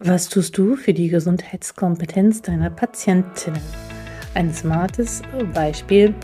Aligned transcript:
Was 0.00 0.28
tust 0.28 0.56
du 0.56 0.76
für 0.76 0.94
die 0.94 1.08
Gesundheitskompetenz 1.08 2.40
deiner 2.40 2.70
Patientinnen? 2.70 3.60
Ein 4.34 4.54
smartes 4.54 5.22
Beispiel 5.52 6.14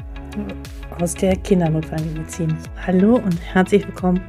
aus 1.01 1.15
der 1.15 1.35
Kindernotfallmedizin. 1.35 2.57
Hallo 2.87 3.17
und 3.17 3.37
herzlich 3.53 3.85
willkommen 3.85 4.21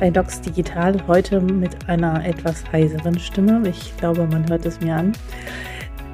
bei 0.00 0.10
Docs 0.10 0.40
Digital. 0.40 1.06
Heute 1.06 1.40
mit 1.40 1.88
einer 1.88 2.24
etwas 2.26 2.64
heiseren 2.72 3.16
Stimme. 3.16 3.62
Ich 3.68 3.96
glaube, 3.96 4.26
man 4.26 4.48
hört 4.50 4.66
es 4.66 4.80
mir 4.80 4.96
an. 4.96 5.12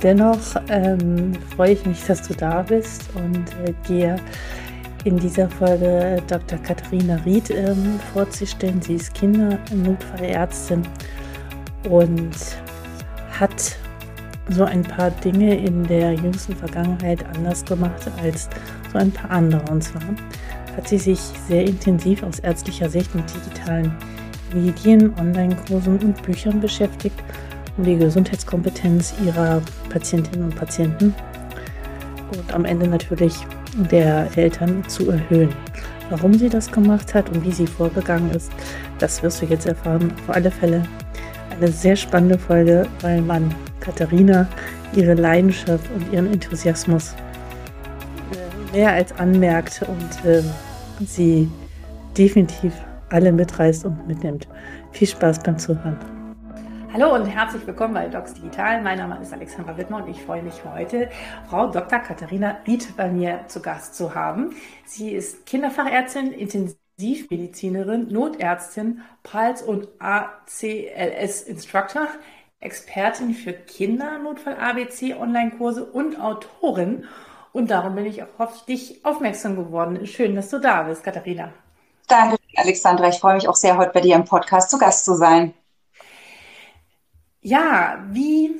Dennoch 0.03 0.57
ähm, 0.69 1.33
freue 1.57 1.73
ich 1.73 1.87
mich, 1.87 2.05
dass 2.05 2.29
du 2.29 2.35
da 2.35 2.61
bist 2.61 3.05
und 3.15 3.55
äh, 3.67 3.73
gehe 3.89 4.17
in 5.05 5.17
dieser 5.17 5.49
Folge 5.49 6.23
Dr. 6.29 6.59
Katharina 6.59 7.17
Ried 7.25 7.49
ähm, 7.49 7.99
vorzustellen. 8.13 8.83
Sie 8.83 8.97
ist 8.97 9.15
Kindernotfallärztin 9.15 10.83
und 11.89 12.37
hat 13.41 13.77
so 14.49 14.65
ein 14.65 14.83
paar 14.83 15.11
Dinge 15.11 15.57
in 15.57 15.85
der 15.87 16.13
jüngsten 16.15 16.55
Vergangenheit 16.55 17.25
anders 17.35 17.65
gemacht 17.65 18.11
als 18.23 18.49
so 18.93 18.99
ein 18.99 19.11
paar 19.11 19.31
andere. 19.31 19.63
Und 19.71 19.83
zwar 19.83 20.03
hat 20.77 20.89
sie 20.89 20.99
sich 20.99 21.19
sehr 21.19 21.65
intensiv 21.65 22.23
aus 22.23 22.39
ärztlicher 22.39 22.89
Sicht 22.89 23.15
mit 23.15 23.25
digitalen 23.35 23.93
Medien, 24.55 25.13
Online-Kursen 25.19 25.99
und 25.99 26.23
Büchern 26.23 26.61
beschäftigt, 26.61 27.19
um 27.77 27.85
die 27.85 27.97
Gesundheitskompetenz 27.97 29.15
ihrer 29.25 29.61
Patientinnen 29.91 30.45
und 30.45 30.57
Patienten 30.57 31.15
und 32.33 32.55
am 32.55 32.65
Ende 32.65 32.87
natürlich 32.87 33.35
der 33.91 34.29
Eltern 34.37 34.83
zu 34.89 35.11
erhöhen. 35.11 35.51
Warum 36.09 36.35
sie 36.35 36.49
das 36.49 36.71
gemacht 36.71 37.15
hat 37.15 37.29
und 37.31 37.45
wie 37.45 37.51
sie 37.51 37.67
vorgegangen 37.67 38.31
ist, 38.31 38.53
das 38.99 39.23
wirst 39.23 39.43
du 39.43 39.47
jetzt 39.47 39.67
erfahren. 39.67 40.13
Auf 40.23 40.37
alle 40.37 40.51
Fälle 40.51 40.83
eine 41.57 41.69
sehr 41.69 41.97
spannende 41.97 42.39
Folge, 42.39 42.87
weil 43.01 43.23
man 43.23 43.55
Katharina 43.81 44.47
ihre 44.95 45.15
Leidenschaft 45.15 45.91
und 45.95 46.13
ihren 46.13 46.33
Enthusiasmus 46.33 47.15
äh, 48.33 48.77
mehr 48.77 48.93
als 48.93 49.13
anmerkt 49.19 49.83
und 49.89 50.25
äh, 50.25 50.43
sie 51.05 51.51
definitiv 52.17 52.73
alle 53.11 53.33
mitreißt 53.33 53.85
und 53.85 54.07
mitnimmt. 54.07 54.49
Viel 54.93 55.09
Spaß 55.09 55.43
beim 55.43 55.59
Zuhören. 55.59 55.97
Hallo 56.93 57.15
und 57.15 57.27
herzlich 57.27 57.67
willkommen 57.67 57.95
bei 57.95 58.09
Docs 58.09 58.35
Digital. 58.35 58.83
Mein 58.83 58.99
Name 58.99 59.19
ist 59.21 59.33
Alexandra 59.33 59.77
Wittmer 59.77 60.03
und 60.03 60.09
ich 60.09 60.23
freue 60.23 60.43
mich 60.43 60.65
heute, 60.65 61.11
Frau 61.49 61.71
Dr. 61.71 61.99
Katharina 61.99 62.59
Ried 62.67 62.97
bei 62.97 63.11
mir 63.11 63.41
zu 63.49 63.61
Gast 63.61 63.95
zu 63.95 64.15
haben. 64.15 64.55
Sie 64.87 65.11
ist 65.11 65.45
Kinderfachärztin, 65.45 66.33
Intensiv 66.33 66.79
Intensivmedizinerin, 66.99 68.11
Notärztin, 68.11 69.03
PALS 69.23 69.61
und 69.63 69.87
ACLS 69.99 71.43
Instructor, 71.43 72.09
Expertin 72.61 73.35
für 73.35 73.53
Kindernotfall-ABC 73.53 75.15
Online-Kurse 75.15 75.85
und 75.85 76.19
Autorin. 76.19 77.05
Und 77.53 77.71
darum 77.71 77.97
bin 77.97 78.07
ich 78.07 78.23
auch 78.23 78.39
auf 78.39 78.65
dich 78.65 79.05
aufmerksam 79.05 79.57
geworden. 79.57 80.07
Schön, 80.07 80.35
dass 80.37 80.49
du 80.49 80.59
da 80.59 80.85
bist, 80.85 81.05
Katharina. 81.05 81.53
Danke, 82.09 82.39
Alexandra. 82.57 83.09
Ich 83.09 83.19
freue 83.19 83.35
mich 83.35 83.49
auch 83.49 83.57
sehr, 83.57 83.77
heute 83.77 83.93
bei 83.93 84.01
dir 84.01 84.17
im 84.17 84.25
Podcast 84.25 84.71
zu 84.71 84.79
Gast 84.79 85.05
zu 85.05 85.17
sein. 85.17 85.53
Ja, 87.43 88.03
wie 88.11 88.59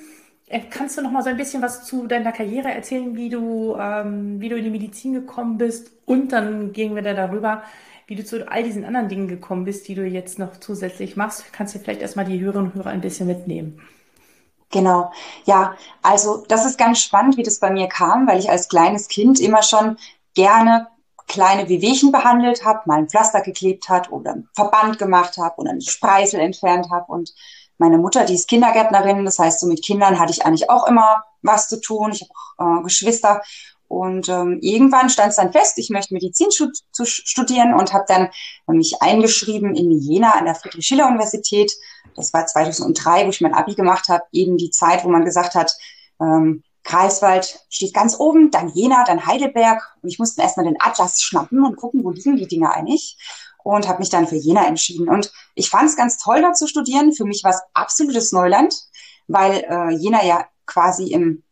äh, 0.49 0.61
kannst 0.69 0.99
du 0.99 1.03
noch 1.03 1.11
mal 1.11 1.23
so 1.23 1.31
ein 1.31 1.39
bisschen 1.39 1.63
was 1.63 1.85
zu 1.85 2.07
deiner 2.07 2.33
Karriere 2.33 2.71
erzählen, 2.71 3.17
wie 3.17 3.31
du, 3.31 3.77
ähm, 3.81 4.41
wie 4.41 4.51
du 4.51 4.57
in 4.57 4.65
die 4.65 4.71
Medizin 4.71 5.15
gekommen 5.15 5.57
bist? 5.57 5.91
Und 6.05 6.33
dann 6.33 6.73
gehen 6.73 6.95
wir 6.95 7.03
da 7.03 7.15
darüber, 7.15 7.63
wie 8.07 8.15
du 8.15 8.25
zu 8.25 8.49
all 8.51 8.63
diesen 8.63 8.85
anderen 8.85 9.09
Dingen 9.09 9.29
gekommen 9.29 9.65
bist, 9.65 9.89
die 9.89 9.95
du 9.95 10.07
jetzt 10.07 10.39
noch 10.39 10.59
zusätzlich 10.61 11.17
machst. 11.17 11.53
Kannst 11.53 11.75
du 11.75 11.79
vielleicht 11.79 12.01
erstmal 12.01 12.25
die 12.25 12.41
Hörerinnen 12.41 12.71
und 12.71 12.75
Hörer 12.75 12.91
ein 12.91 13.01
bisschen 13.01 13.27
mitnehmen. 13.27 13.81
Genau, 14.71 15.13
ja, 15.45 15.77
also 16.03 16.45
das 16.49 16.67
ist 16.67 16.77
ganz 16.77 16.99
spannend, 17.01 17.37
wie 17.37 17.45
das 17.45 17.61
bei 17.61 17.71
mir 17.71 17.89
kam, 17.89 18.27
weil 18.27 18.41
ich 18.41 18.51
als 18.51 18.69
kleines 18.69 19.07
Kind 19.09 19.39
immer 19.39 19.63
schon 19.63 19.97
gerne 20.35 20.89
kleine 21.29 21.69
Wehwehchen 21.69 22.13
behandelt 22.13 22.65
habe, 22.65 22.83
mal 22.87 22.99
ein 22.99 23.09
Pflaster 23.09 23.41
geklebt 23.41 23.89
hat 23.89 24.11
oder 24.11 24.33
einen 24.33 24.49
Verband 24.55 24.99
gemacht 24.99 25.39
habe 25.39 25.57
oder 25.59 25.71
einen 25.71 25.81
Spreißel 25.81 26.41
entfernt 26.41 26.89
habe. 26.91 27.11
Und 27.11 27.35
meine 27.79 27.99
Mutter, 27.99 28.25
die 28.25 28.35
ist 28.35 28.49
Kindergärtnerin, 28.49 29.25
das 29.25 29.39
heißt, 29.39 29.61
so 29.61 29.67
mit 29.67 29.85
Kindern 29.85 30.19
hatte 30.19 30.33
ich 30.33 30.45
eigentlich 30.47 30.71
auch 30.71 30.87
immer 30.87 31.25
was 31.43 31.69
zu 31.69 31.81
tun. 31.81 32.13
Ich 32.13 32.23
habe 32.23 32.33
auch 32.59 32.81
äh, 32.81 32.83
Geschwister 32.85 33.43
und 33.89 34.29
ähm, 34.29 34.59
irgendwann 34.63 35.11
stand 35.11 35.31
es 35.31 35.37
dann 35.37 35.53
fest, 35.53 35.79
ich 35.79 35.91
möchte 35.91 36.15
Medizin 36.15 36.49
zu 36.51 37.05
studieren 37.05 37.75
und 37.75 37.93
habe 37.93 38.05
dann 38.09 38.29
mich 38.67 39.01
eingeschrieben 39.01 39.75
in 39.75 39.91
Jena 39.93 40.33
an 40.33 40.45
der 40.45 40.55
Friedrich-Schiller-Universität. 40.55 41.73
Das 42.17 42.33
war 42.33 42.47
2003, 42.47 43.27
wo 43.27 43.31
ich 43.31 43.41
mein 43.41 43.55
Abi 43.55 43.75
gemacht 43.75 44.09
habe, 44.09 44.25
eben 44.33 44.57
die 44.57 44.71
Zeit, 44.71 45.05
wo 45.05 45.09
man 45.09 45.25
gesagt 45.25 45.55
hat, 45.55 45.73
ähm, 46.21 46.63
Greifswald 46.87 47.61
steht 47.69 47.95
ganz 47.95 48.19
oben, 48.19 48.51
dann 48.51 48.69
Jena, 48.69 49.05
dann 49.05 49.27
Heidelberg. 49.27 49.83
Und 50.03 50.09
ich 50.09 50.19
musste 50.19 50.43
erstmal 50.43 50.67
den 50.67 50.81
Atlas 50.81 51.21
schnappen 51.21 51.65
und 51.65 51.77
gucken, 51.77 52.05
wo 52.05 52.11
liegen 52.11 52.37
die 52.37 52.47
Dinge 52.47 52.73
eigentlich. 52.73 53.19
Und 53.65 53.89
habe 53.89 53.99
mich 53.99 54.11
dann 54.11 54.29
für 54.29 54.37
Jena 54.37 54.67
entschieden. 54.67 55.09
Und 55.09 55.33
ich 55.57 55.69
fand 55.69 55.89
es 55.91 55.97
ganz 55.97 56.19
toll, 56.19 56.41
da 56.41 56.53
zu 56.53 56.69
studieren. 56.69 57.13
Für 57.13 57.25
mich 57.25 57.43
war 57.43 57.51
es 57.51 57.61
absolutes 57.75 58.31
Neuland, 58.31 58.75
weil 59.27 59.65
äh, 59.69 59.91
Jena 59.97 60.25
ja 60.25 60.47
quasi 60.67 61.09
im 61.09 61.43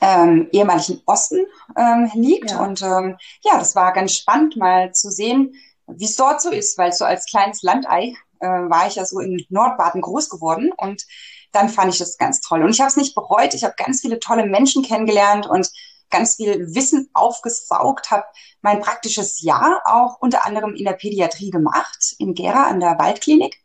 ähm, 0.00 0.48
ehemaligen 0.52 1.02
Osten 1.06 1.46
ähm, 1.76 2.10
liegt. 2.14 2.50
Ja. 2.50 2.64
Und 2.64 2.82
ähm, 2.82 3.16
ja, 3.42 3.58
das 3.58 3.74
war 3.74 3.92
ganz 3.92 4.14
spannend, 4.14 4.56
mal 4.56 4.92
zu 4.92 5.10
sehen, 5.10 5.54
wie 5.86 6.04
es 6.04 6.16
dort 6.16 6.40
so 6.40 6.50
ist, 6.50 6.78
weil 6.78 6.92
so 6.92 7.04
als 7.04 7.26
kleines 7.26 7.62
Landei 7.62 8.14
äh, 8.40 8.46
war 8.46 8.86
ich 8.86 8.96
ja 8.96 9.04
so 9.04 9.20
in 9.20 9.44
Nordbaden 9.48 10.00
groß 10.00 10.28
geworden 10.28 10.72
und 10.76 11.06
dann 11.52 11.68
fand 11.68 11.92
ich 11.92 11.98
das 11.98 12.18
ganz 12.18 12.40
toll. 12.40 12.62
Und 12.62 12.70
ich 12.70 12.80
habe 12.80 12.90
es 12.90 12.96
nicht 12.96 13.14
bereut. 13.14 13.54
Ich 13.54 13.64
habe 13.64 13.74
ganz 13.76 14.02
viele 14.02 14.20
tolle 14.20 14.46
Menschen 14.46 14.82
kennengelernt 14.82 15.46
und 15.46 15.70
ganz 16.10 16.36
viel 16.36 16.74
Wissen 16.74 17.10
aufgesaugt, 17.12 18.10
habe 18.10 18.24
mein 18.62 18.80
praktisches 18.80 19.40
Jahr 19.42 19.82
auch 19.84 20.18
unter 20.20 20.46
anderem 20.46 20.74
in 20.74 20.84
der 20.84 20.92
Pädiatrie 20.92 21.50
gemacht, 21.50 22.14
in 22.18 22.34
Gera 22.34 22.66
an 22.66 22.80
der 22.80 22.98
Waldklinik. 22.98 23.58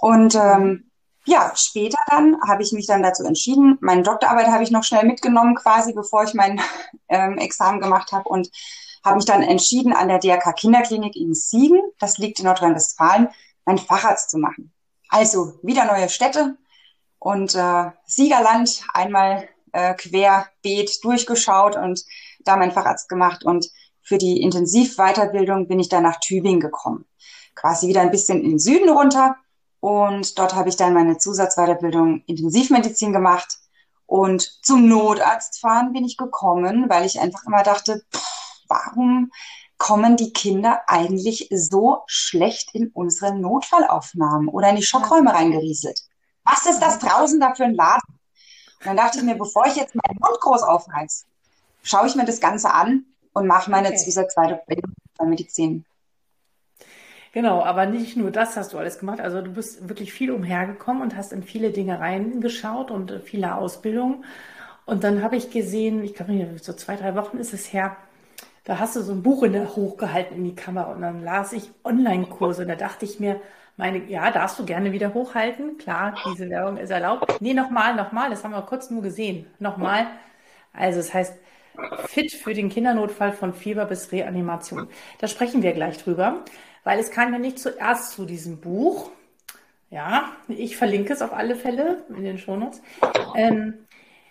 Und 0.00 0.34
ähm, 0.34 0.90
ja, 1.24 1.52
später 1.54 1.98
dann 2.08 2.36
habe 2.48 2.62
ich 2.62 2.72
mich 2.72 2.86
dann 2.86 3.02
dazu 3.02 3.24
entschieden. 3.24 3.78
Meine 3.80 4.02
Doktorarbeit 4.02 4.48
habe 4.48 4.64
ich 4.64 4.70
noch 4.70 4.84
schnell 4.84 5.06
mitgenommen, 5.06 5.54
quasi 5.54 5.92
bevor 5.92 6.24
ich 6.24 6.34
mein 6.34 6.60
ähm, 7.08 7.38
Examen 7.38 7.80
gemacht 7.80 8.12
habe 8.12 8.28
und 8.28 8.50
habe 9.04 9.16
mich 9.16 9.24
dann 9.24 9.42
entschieden, 9.42 9.92
an 9.92 10.08
der 10.08 10.18
DRK 10.18 10.52
Kinderklinik 10.54 11.16
in 11.16 11.34
Siegen, 11.34 11.80
das 11.98 12.18
liegt 12.18 12.38
in 12.38 12.46
Nordrhein-Westfalen, 12.46 13.28
meinen 13.64 13.78
Facharzt 13.78 14.30
zu 14.30 14.38
machen. 14.38 14.72
Also 15.08 15.58
wieder 15.62 15.84
neue 15.84 16.08
Städte 16.08 16.56
und 17.18 17.54
äh, 17.54 17.90
Siegerland 18.06 18.84
einmal 18.94 19.48
äh, 19.72 19.94
querbeet 19.94 21.04
durchgeschaut 21.04 21.76
und 21.76 22.04
da 22.44 22.56
meinen 22.56 22.72
Facharzt 22.72 23.08
gemacht 23.08 23.44
und 23.44 23.68
für 24.02 24.18
die 24.18 24.40
Intensivweiterbildung 24.40 25.68
bin 25.68 25.78
ich 25.78 25.88
dann 25.88 26.02
nach 26.02 26.18
Tübingen 26.18 26.60
gekommen. 26.60 27.04
Quasi 27.54 27.86
wieder 27.86 28.00
ein 28.00 28.10
bisschen 28.10 28.42
in 28.42 28.50
den 28.50 28.58
Süden 28.58 28.88
runter 28.88 29.36
und 29.82 30.38
dort 30.38 30.54
habe 30.54 30.68
ich 30.68 30.76
dann 30.76 30.94
meine 30.94 31.18
Zusatzweiterbildung 31.18 32.22
Intensivmedizin 32.26 33.12
gemacht. 33.12 33.58
Und 34.06 34.64
zum 34.64 34.86
Notarzt 34.86 35.58
fahren 35.58 35.92
bin 35.92 36.04
ich 36.04 36.16
gekommen, 36.16 36.88
weil 36.88 37.04
ich 37.04 37.18
einfach 37.18 37.42
immer 37.46 37.64
dachte, 37.64 38.04
pff, 38.14 38.24
warum 38.68 39.32
kommen 39.78 40.16
die 40.16 40.32
Kinder 40.32 40.82
eigentlich 40.86 41.48
so 41.50 42.04
schlecht 42.06 42.72
in 42.76 42.92
unsere 42.94 43.34
Notfallaufnahmen 43.34 44.46
oder 44.46 44.68
in 44.68 44.76
die 44.76 44.84
Schockräume 44.84 45.34
reingerieselt? 45.34 46.00
Was 46.44 46.64
ist 46.66 46.78
das 46.78 47.00
draußen 47.00 47.40
da 47.40 47.52
für 47.56 47.64
ein 47.64 47.74
Laden? 47.74 48.20
Und 48.78 48.86
dann 48.86 48.96
dachte 48.96 49.18
ich 49.18 49.24
mir, 49.24 49.34
bevor 49.34 49.66
ich 49.66 49.74
jetzt 49.74 49.96
meinen 49.96 50.18
Mund 50.20 50.40
groß 50.40 50.62
aufreiß, 50.62 51.26
schaue 51.82 52.06
ich 52.06 52.14
mir 52.14 52.24
das 52.24 52.38
Ganze 52.38 52.72
an 52.72 53.06
und 53.32 53.48
mache 53.48 53.68
meine 53.68 53.88
okay. 53.88 53.96
Zusatzweiterbildung 53.96 54.92
bei 55.18 55.24
Medizin. 55.24 55.84
Genau, 57.32 57.62
aber 57.64 57.86
nicht 57.86 58.16
nur 58.16 58.30
das 58.30 58.56
hast 58.56 58.74
du 58.74 58.78
alles 58.78 58.98
gemacht. 58.98 59.20
Also 59.20 59.40
du 59.40 59.52
bist 59.52 59.88
wirklich 59.88 60.12
viel 60.12 60.30
umhergekommen 60.30 61.02
und 61.02 61.16
hast 61.16 61.32
in 61.32 61.42
viele 61.42 61.70
Dinge 61.70 61.98
reingeschaut 61.98 62.90
und 62.90 63.10
äh, 63.10 63.20
viele 63.20 63.54
Ausbildungen. 63.56 64.24
Und 64.84 65.02
dann 65.04 65.22
habe 65.22 65.36
ich 65.36 65.50
gesehen, 65.50 66.02
ich 66.04 66.14
glaube, 66.14 66.58
so 66.60 66.72
zwei, 66.74 66.96
drei 66.96 67.14
Wochen 67.14 67.38
ist 67.38 67.54
es 67.54 67.72
her, 67.72 67.96
da 68.64 68.78
hast 68.78 68.96
du 68.96 69.00
so 69.00 69.12
ein 69.12 69.22
Buch 69.22 69.42
in 69.44 69.52
der, 69.54 69.74
hochgehalten 69.74 70.36
in 70.36 70.44
die 70.44 70.54
Kamera 70.54 70.92
und 70.92 71.02
dann 71.02 71.24
las 71.24 71.52
ich 71.52 71.70
Online-Kurse. 71.84 72.62
Und 72.62 72.68
da 72.68 72.76
dachte 72.76 73.04
ich 73.06 73.18
mir, 73.18 73.40
meine, 73.76 74.04
ja, 74.04 74.30
darfst 74.30 74.58
du 74.58 74.64
gerne 74.66 74.92
wieder 74.92 75.14
hochhalten. 75.14 75.78
Klar, 75.78 76.14
diese 76.26 76.48
Werbung 76.50 76.76
ist 76.76 76.90
erlaubt. 76.90 77.40
Nee, 77.40 77.54
nochmal, 77.54 77.94
nochmal, 77.96 78.30
das 78.30 78.44
haben 78.44 78.52
wir 78.52 78.62
kurz 78.62 78.90
nur 78.90 79.02
gesehen. 79.02 79.46
Nochmal. 79.58 80.06
Also 80.72 81.00
es 81.00 81.12
heißt, 81.14 81.34
fit 82.06 82.32
für 82.32 82.54
den 82.54 82.68
Kindernotfall 82.68 83.32
von 83.32 83.54
Fieber 83.54 83.86
bis 83.86 84.12
Reanimation. 84.12 84.88
Da 85.18 85.28
sprechen 85.28 85.62
wir 85.62 85.72
gleich 85.72 85.98
drüber 85.98 86.44
weil 86.84 86.98
es 86.98 87.10
kam 87.10 87.32
ja 87.32 87.38
nicht 87.38 87.58
zuerst 87.58 88.12
zu 88.12 88.24
diesem 88.24 88.60
Buch. 88.60 89.10
Ja, 89.90 90.32
ich 90.48 90.76
verlinke 90.76 91.12
es 91.12 91.20
auf 91.22 91.32
alle 91.32 91.54
Fälle 91.54 92.04
in 92.08 92.24
den 92.24 92.38
Shownotes. 92.38 92.80
Ähm, 93.34 93.74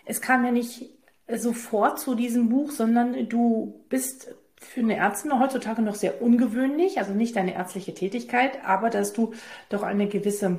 es 0.04 0.20
kam 0.20 0.44
ja 0.44 0.50
nicht 0.50 0.90
sofort 1.28 2.00
zu 2.00 2.14
diesem 2.14 2.48
Buch, 2.48 2.70
sondern 2.72 3.28
du 3.28 3.80
bist 3.88 4.34
für 4.56 4.80
eine 4.80 4.96
Ärztin 4.96 5.38
heutzutage 5.38 5.82
noch 5.82 5.94
sehr 5.94 6.22
ungewöhnlich, 6.22 6.98
also 6.98 7.12
nicht 7.12 7.36
deine 7.36 7.54
ärztliche 7.54 7.94
Tätigkeit, 7.94 8.64
aber 8.64 8.90
dass 8.90 9.12
du 9.12 9.32
doch 9.68 9.82
eine 9.82 10.08
gewisse 10.08 10.58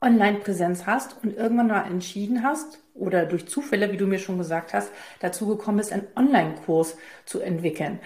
Online-Präsenz 0.00 0.86
hast 0.86 1.16
und 1.22 1.36
irgendwann 1.36 1.68
mal 1.68 1.86
entschieden 1.86 2.42
hast 2.42 2.80
oder 2.94 3.26
durch 3.26 3.48
Zufälle, 3.48 3.92
wie 3.92 3.96
du 3.96 4.06
mir 4.06 4.18
schon 4.18 4.38
gesagt 4.38 4.72
hast, 4.72 4.90
dazu 5.20 5.46
gekommen 5.46 5.78
bist, 5.78 5.92
einen 5.92 6.06
Online-Kurs 6.16 6.96
zu 7.24 7.40
entwickeln. 7.40 7.98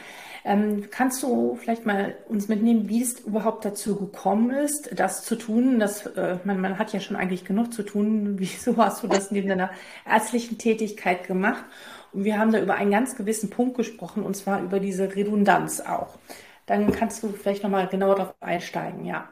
Ähm, 0.44 0.88
kannst 0.90 1.22
du 1.22 1.54
vielleicht 1.54 1.86
mal 1.86 2.16
uns 2.28 2.48
mitnehmen, 2.48 2.88
wie 2.88 3.02
es 3.02 3.20
überhaupt 3.20 3.64
dazu 3.64 3.96
gekommen 3.96 4.50
ist, 4.50 4.90
das 4.98 5.24
zu 5.24 5.36
tun? 5.36 5.78
Das, 5.78 6.06
äh, 6.06 6.38
man, 6.44 6.60
man 6.60 6.78
hat 6.78 6.92
ja 6.92 7.00
schon 7.00 7.16
eigentlich 7.16 7.44
genug 7.44 7.72
zu 7.72 7.82
tun. 7.84 8.34
Wieso 8.38 8.76
hast 8.76 9.02
du 9.02 9.06
das 9.06 9.30
neben 9.30 9.48
deiner 9.48 9.70
ärztlichen 10.04 10.58
Tätigkeit 10.58 11.26
gemacht? 11.26 11.64
Und 12.12 12.24
wir 12.24 12.38
haben 12.38 12.52
da 12.52 12.60
über 12.60 12.74
einen 12.74 12.90
ganz 12.90 13.16
gewissen 13.16 13.50
Punkt 13.50 13.76
gesprochen, 13.76 14.24
und 14.24 14.36
zwar 14.36 14.60
über 14.60 14.80
diese 14.80 15.14
Redundanz 15.14 15.80
auch. 15.80 16.18
Dann 16.66 16.92
kannst 16.92 17.22
du 17.22 17.28
vielleicht 17.28 17.62
nochmal 17.62 17.86
genauer 17.88 18.16
darauf 18.16 18.34
einsteigen, 18.40 19.04
ja. 19.04 19.28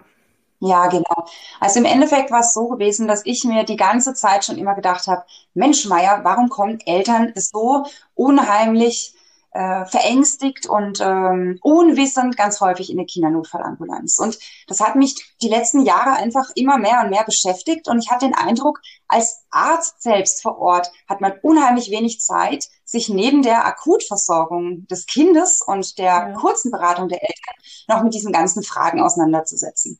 Ja, 0.60 0.88
genau. 0.88 1.26
Also 1.58 1.80
im 1.80 1.86
Endeffekt 1.86 2.30
war 2.30 2.40
es 2.40 2.52
so 2.52 2.68
gewesen, 2.68 3.08
dass 3.08 3.24
ich 3.24 3.44
mir 3.44 3.64
die 3.64 3.76
ganze 3.76 4.12
Zeit 4.12 4.44
schon 4.44 4.58
immer 4.58 4.74
gedacht 4.74 5.06
habe, 5.06 5.24
Mensch, 5.54 5.86
Meier, 5.86 6.20
warum 6.22 6.50
kommen 6.50 6.78
Eltern 6.84 7.32
so 7.34 7.86
unheimlich 8.14 9.14
äh, 9.52 9.84
verängstigt 9.84 10.66
und 10.66 11.00
ähm, 11.00 11.58
unwissend 11.62 12.36
ganz 12.36 12.60
häufig 12.60 12.90
in 12.90 12.96
der 12.96 13.06
Kindernotfallambulanz. 13.06 14.18
Und 14.18 14.38
das 14.68 14.80
hat 14.80 14.96
mich 14.96 15.36
die 15.42 15.48
letzten 15.48 15.84
Jahre 15.84 16.12
einfach 16.12 16.50
immer 16.54 16.78
mehr 16.78 17.00
und 17.02 17.10
mehr 17.10 17.24
beschäftigt. 17.24 17.88
Und 17.88 17.98
ich 17.98 18.10
hatte 18.10 18.26
den 18.26 18.34
Eindruck, 18.34 18.80
als 19.08 19.44
Arzt 19.50 20.02
selbst 20.02 20.42
vor 20.42 20.58
Ort 20.58 20.92
hat 21.08 21.20
man 21.20 21.32
unheimlich 21.42 21.90
wenig 21.90 22.20
Zeit, 22.20 22.66
sich 22.84 23.08
neben 23.08 23.42
der 23.42 23.66
Akutversorgung 23.66 24.86
des 24.86 25.06
Kindes 25.06 25.62
und 25.64 25.98
der 25.98 26.06
ja. 26.06 26.32
kurzen 26.32 26.70
Beratung 26.70 27.08
der 27.08 27.22
Eltern 27.22 27.54
noch 27.88 28.02
mit 28.02 28.14
diesen 28.14 28.32
ganzen 28.32 28.62
Fragen 28.62 29.00
auseinanderzusetzen. 29.00 29.98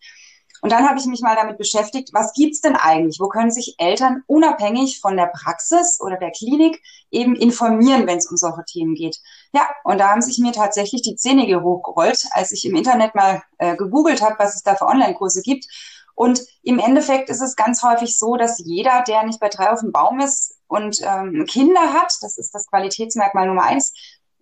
Und 0.62 0.72
dann 0.72 0.86
habe 0.88 0.98
ich 0.98 1.06
mich 1.06 1.22
mal 1.22 1.36
damit 1.36 1.58
beschäftigt, 1.58 2.10
was 2.12 2.32
gibt's 2.34 2.60
denn 2.60 2.76
eigentlich? 2.76 3.18
Wo 3.18 3.28
können 3.28 3.50
sich 3.50 3.76
Eltern 3.78 4.22
unabhängig 4.26 5.00
von 5.00 5.16
der 5.16 5.26
Praxis 5.26 5.98
oder 6.00 6.16
der 6.16 6.32
Klinik 6.32 6.82
eben 7.10 7.34
informieren, 7.34 8.06
wenn 8.06 8.18
es 8.18 8.30
um 8.30 8.36
solche 8.36 8.64
Themen 8.66 8.94
geht? 8.94 9.18
Ja, 9.52 9.68
und 9.82 9.98
da 9.98 10.10
haben 10.10 10.22
sich 10.22 10.38
mir 10.38 10.52
tatsächlich 10.52 11.02
die 11.02 11.16
Zähne 11.16 11.62
hochgerollt, 11.62 12.26
als 12.30 12.52
ich 12.52 12.64
im 12.64 12.76
Internet 12.76 13.14
mal 13.14 13.42
äh, 13.58 13.76
gegoogelt 13.76 14.22
habe, 14.22 14.36
was 14.38 14.54
es 14.54 14.62
da 14.62 14.76
für 14.76 14.86
Online-Kurse 14.86 15.42
gibt. 15.42 15.66
Und 16.14 16.40
im 16.62 16.78
Endeffekt 16.78 17.30
ist 17.30 17.40
es 17.40 17.56
ganz 17.56 17.82
häufig 17.82 18.18
so, 18.18 18.36
dass 18.36 18.58
jeder, 18.58 19.02
der 19.06 19.24
nicht 19.24 19.40
bei 19.40 19.48
drei 19.48 19.70
auf 19.70 19.80
dem 19.80 19.90
Baum 19.90 20.20
ist 20.20 20.58
und 20.68 20.98
ähm, 21.02 21.46
Kinder 21.48 21.94
hat, 21.94 22.12
das 22.20 22.38
ist 22.38 22.54
das 22.54 22.66
Qualitätsmerkmal 22.68 23.46
Nummer 23.46 23.64
eins, 23.64 23.92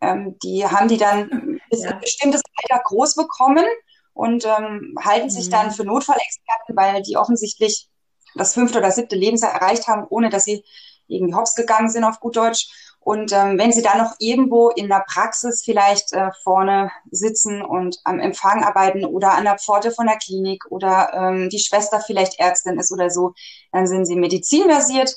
ähm, 0.01 0.37
die 0.43 0.67
haben 0.67 0.89
die 0.89 0.99
dann 0.99 1.61
bis 1.71 1.85
ja. 1.85 1.91
ein 1.91 2.01
bestimmtes 2.01 2.43
Alter 2.63 2.83
groß 2.85 3.15
bekommen 3.15 3.65
und 4.13 4.45
ähm, 4.45 4.97
halten 5.03 5.31
sich 5.31 5.49
dann 5.49 5.69
mhm. 5.69 5.73
für 5.73 5.85
Notfallexperten, 5.85 6.77
weil 6.77 7.03
die 7.03 7.17
offensichtlich 7.17 7.89
das 8.35 8.55
fünfte 8.55 8.79
oder 8.79 8.91
siebte 8.91 9.17
Lebensjahr 9.17 9.53
erreicht 9.53 9.87
haben, 9.87 10.07
ohne 10.11 10.29
dass 10.29 10.45
sie 10.45 10.65
irgendwie 11.07 11.35
hops 11.35 11.55
gegangen 11.55 11.89
sind 11.89 12.05
auf 12.05 12.21
gut 12.21 12.37
Deutsch. 12.37 12.69
Und 13.09 13.33
ähm, 13.33 13.59
wenn 13.59 13.73
sie 13.73 13.81
dann 13.81 13.97
noch 13.97 14.17
irgendwo 14.19 14.69
in 14.69 14.89
der 14.89 15.03
Praxis 15.09 15.63
vielleicht 15.65 16.13
äh, 16.13 16.29
vorne 16.43 16.91
sitzen 17.11 17.63
und 17.63 17.97
am 18.05 18.21
Empfang 18.21 18.63
arbeiten 18.63 19.03
oder 19.07 19.33
an 19.33 19.45
der 19.45 19.57
Pforte 19.57 19.93
von 19.93 20.07
der 20.07 20.19
Klinik 20.19 20.67
oder 20.69 21.15
ähm, 21.15 21.49
die 21.49 21.59
Schwester 21.59 22.01
vielleicht 22.01 22.39
Ärztin 22.39 22.79
ist 22.79 22.93
oder 22.93 23.09
so, 23.09 23.33
dann 23.73 23.87
sind 23.87 24.05
sie 24.05 24.15
medizinversiert 24.15 25.11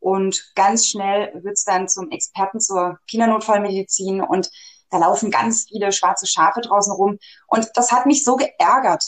und 0.00 0.44
ganz 0.56 0.88
schnell 0.88 1.40
wird's 1.44 1.62
dann 1.62 1.86
zum 1.86 2.10
Experten 2.10 2.58
zur 2.58 2.98
Kindernotfallmedizin 3.08 4.22
und 4.22 4.50
da 4.90 4.98
laufen 4.98 5.30
ganz 5.30 5.66
viele 5.68 5.92
schwarze 5.92 6.26
Schafe 6.26 6.62
draußen 6.62 6.94
rum. 6.94 7.16
Und 7.46 7.70
das 7.74 7.92
hat 7.92 8.06
mich 8.06 8.24
so 8.24 8.34
geärgert. 8.34 9.04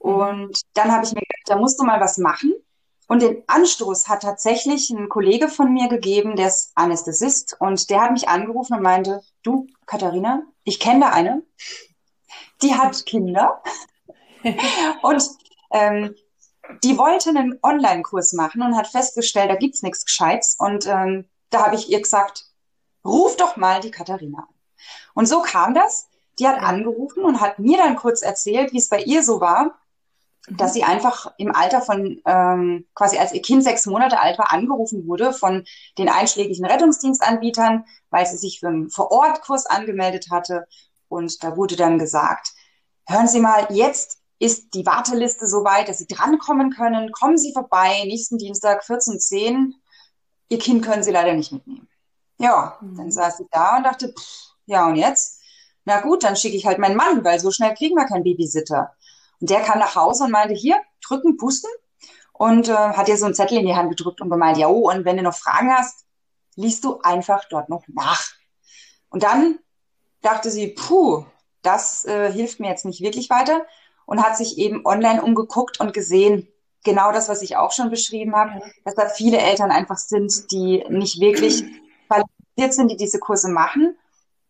Mhm. 0.00 0.14
Und 0.14 0.60
dann 0.74 0.92
habe 0.92 1.04
ich 1.04 1.12
mir 1.12 1.22
gedacht, 1.22 1.46
da 1.46 1.56
musst 1.56 1.80
du 1.80 1.84
mal 1.84 2.00
was 2.00 2.18
machen. 2.18 2.54
Und 3.08 3.22
den 3.22 3.42
Anstoß 3.46 4.06
hat 4.08 4.22
tatsächlich 4.22 4.90
ein 4.90 5.08
Kollege 5.08 5.48
von 5.48 5.72
mir 5.72 5.88
gegeben, 5.88 6.36
der 6.36 6.48
ist 6.48 6.72
Anästhesist. 6.74 7.56
Und 7.58 7.88
der 7.88 8.02
hat 8.02 8.12
mich 8.12 8.28
angerufen 8.28 8.74
und 8.74 8.82
meinte, 8.82 9.22
du, 9.42 9.66
Katharina, 9.86 10.42
ich 10.62 10.78
kenne 10.78 11.00
da 11.00 11.08
eine, 11.08 11.42
die 12.62 12.74
hat 12.74 13.06
Kinder. 13.06 13.62
und 15.02 15.26
ähm, 15.72 16.14
die 16.84 16.98
wollte 16.98 17.30
einen 17.30 17.58
Online-Kurs 17.62 18.34
machen 18.34 18.60
und 18.60 18.76
hat 18.76 18.88
festgestellt, 18.88 19.50
da 19.50 19.56
gibt's 19.56 19.82
nichts 19.82 20.04
Gescheites. 20.04 20.56
Und 20.58 20.86
ähm, 20.86 21.24
da 21.48 21.64
habe 21.64 21.76
ich 21.76 21.88
ihr 21.88 22.02
gesagt, 22.02 22.44
ruf 23.06 23.36
doch 23.36 23.56
mal 23.56 23.80
die 23.80 23.90
Katharina 23.90 24.40
an. 24.40 24.54
Und 25.14 25.26
so 25.26 25.40
kam 25.40 25.72
das. 25.72 26.08
Die 26.38 26.46
hat 26.46 26.60
angerufen 26.60 27.24
und 27.24 27.40
hat 27.40 27.58
mir 27.58 27.78
dann 27.78 27.96
kurz 27.96 28.20
erzählt, 28.20 28.72
wie 28.72 28.78
es 28.78 28.90
bei 28.90 29.00
ihr 29.00 29.22
so 29.22 29.40
war, 29.40 29.78
dass 30.50 30.72
sie 30.72 30.84
einfach 30.84 31.32
im 31.38 31.54
Alter 31.54 31.80
von 31.82 32.20
ähm, 32.24 32.86
quasi 32.94 33.18
als 33.18 33.32
ihr 33.32 33.42
Kind 33.42 33.64
sechs 33.64 33.86
Monate 33.86 34.20
alt 34.20 34.38
war, 34.38 34.52
angerufen 34.52 35.06
wurde 35.06 35.32
von 35.32 35.64
den 35.98 36.08
einschlägigen 36.08 36.64
Rettungsdienstanbietern, 36.64 37.84
weil 38.10 38.26
sie 38.26 38.36
sich 38.36 38.60
für 38.60 38.68
einen 38.68 38.90
Vorortkurs 38.90 39.66
angemeldet 39.66 40.28
hatte. 40.30 40.66
Und 41.08 41.42
da 41.42 41.56
wurde 41.56 41.76
dann 41.76 41.98
gesagt, 41.98 42.52
hören 43.06 43.28
Sie 43.28 43.40
mal, 43.40 43.66
jetzt 43.70 44.18
ist 44.38 44.74
die 44.74 44.86
Warteliste 44.86 45.46
so 45.46 45.64
weit, 45.64 45.88
dass 45.88 45.98
Sie 45.98 46.06
drankommen 46.06 46.70
können. 46.70 47.10
Kommen 47.12 47.38
Sie 47.38 47.52
vorbei, 47.52 48.02
nächsten 48.04 48.38
Dienstag 48.38 48.84
14.10 48.84 49.72
Ihr 50.50 50.58
Kind 50.58 50.84
können 50.84 51.02
Sie 51.02 51.10
leider 51.10 51.34
nicht 51.34 51.52
mitnehmen. 51.52 51.88
Ja, 52.38 52.78
mhm. 52.80 52.96
dann 52.96 53.10
saß 53.10 53.38
sie 53.38 53.46
da 53.50 53.76
und 53.76 53.84
dachte, 53.84 54.12
pff, 54.12 54.54
ja, 54.66 54.86
und 54.86 54.96
jetzt? 54.96 55.40
Na 55.84 56.00
gut, 56.00 56.22
dann 56.22 56.36
schicke 56.36 56.56
ich 56.56 56.66
halt 56.66 56.78
meinen 56.78 56.96
Mann, 56.96 57.24
weil 57.24 57.40
so 57.40 57.50
schnell 57.50 57.74
kriegen 57.74 57.96
wir 57.96 58.06
keinen 58.06 58.24
Babysitter. 58.24 58.94
Und 59.40 59.50
der 59.50 59.60
kam 59.60 59.78
nach 59.78 59.94
Hause 59.94 60.24
und 60.24 60.30
meinte, 60.30 60.54
hier, 60.54 60.80
drücken, 61.06 61.36
pusten. 61.36 61.70
Und 62.32 62.68
äh, 62.68 62.72
hat 62.72 63.08
ihr 63.08 63.16
so 63.16 63.24
einen 63.24 63.34
Zettel 63.34 63.58
in 63.58 63.66
die 63.66 63.74
Hand 63.74 63.90
gedrückt 63.90 64.20
und 64.20 64.30
gemeint, 64.30 64.58
ja, 64.58 64.68
oh, 64.68 64.90
und 64.90 65.04
wenn 65.04 65.16
du 65.16 65.22
noch 65.22 65.34
Fragen 65.34 65.72
hast, 65.72 66.04
liest 66.54 66.84
du 66.84 67.00
einfach 67.00 67.44
dort 67.50 67.68
noch 67.68 67.82
nach. 67.88 68.22
Und 69.10 69.22
dann 69.22 69.58
dachte 70.22 70.50
sie, 70.50 70.68
puh, 70.68 71.24
das 71.62 72.04
äh, 72.04 72.32
hilft 72.32 72.60
mir 72.60 72.68
jetzt 72.68 72.84
nicht 72.84 73.00
wirklich 73.00 73.30
weiter 73.30 73.66
und 74.06 74.22
hat 74.22 74.36
sich 74.36 74.58
eben 74.58 74.86
online 74.86 75.22
umgeguckt 75.22 75.80
und 75.80 75.92
gesehen, 75.92 76.48
genau 76.84 77.12
das, 77.12 77.28
was 77.28 77.42
ich 77.42 77.56
auch 77.56 77.72
schon 77.72 77.90
beschrieben 77.90 78.36
habe, 78.36 78.60
dass 78.84 78.94
da 78.94 79.08
viele 79.08 79.38
Eltern 79.38 79.70
einfach 79.70 79.98
sind, 79.98 80.50
die 80.52 80.84
nicht 80.88 81.20
wirklich 81.20 81.64
qualifiziert 82.08 82.74
sind, 82.74 82.90
die 82.90 82.96
diese 82.96 83.18
Kurse 83.18 83.48
machen 83.48 83.96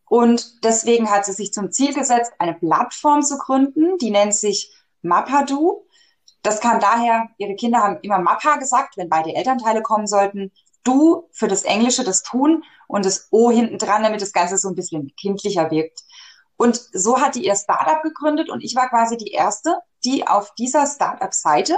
und 0.09 0.65
deswegen 0.65 1.11
hat 1.11 1.27
sie 1.27 1.33
sich 1.33 1.53
zum 1.53 1.71
Ziel 1.71 1.93
gesetzt, 1.93 2.33
eine 2.39 2.55
Plattform 2.55 3.23
zu 3.23 3.37
gründen, 3.39 3.99
die 3.99 4.11
nennt 4.11 4.35
sich 4.35 4.73
Mapadu. 5.03 5.85
Das 6.43 6.61
kam 6.61 6.81
daher, 6.81 7.29
ihre 7.39 7.57
Kinder 7.57 7.79
haben 7.83 7.99
immer 8.03 8.19
Mappa 8.19 8.57
gesagt, 8.57 8.97
wenn 8.97 9.09
beide 9.09 9.35
Elternteile 9.35 9.83
kommen 9.83 10.07
sollten. 10.07 10.53
Du 10.85 11.29
für 11.33 11.49
das 11.49 11.65
Englische 11.65 12.05
das 12.05 12.23
Tun 12.23 12.65
und 12.87 13.05
das 13.05 13.29
O 13.31 13.51
hinten 13.51 13.79
dran, 13.79 14.03
damit 14.03 14.23
das 14.23 14.33
Ganze 14.33 14.57
so 14.57 14.69
ein 14.69 14.75
bisschen 14.75 15.13
kindlicher 15.21 15.71
wirkt. 15.71 16.01
Und 16.57 16.77
so 16.93 17.21
hat 17.21 17.35
die 17.35 17.45
ihr 17.45 17.55
Startup 17.55 18.03
gegründet 18.03 18.49
und 18.49 18.63
ich 18.65 18.75
war 18.75 18.89
quasi 18.89 19.17
die 19.17 19.31
erste, 19.31 19.79
die 20.05 20.27
auf 20.27 20.55
dieser 20.55 20.87
Startup-Seite 20.87 21.77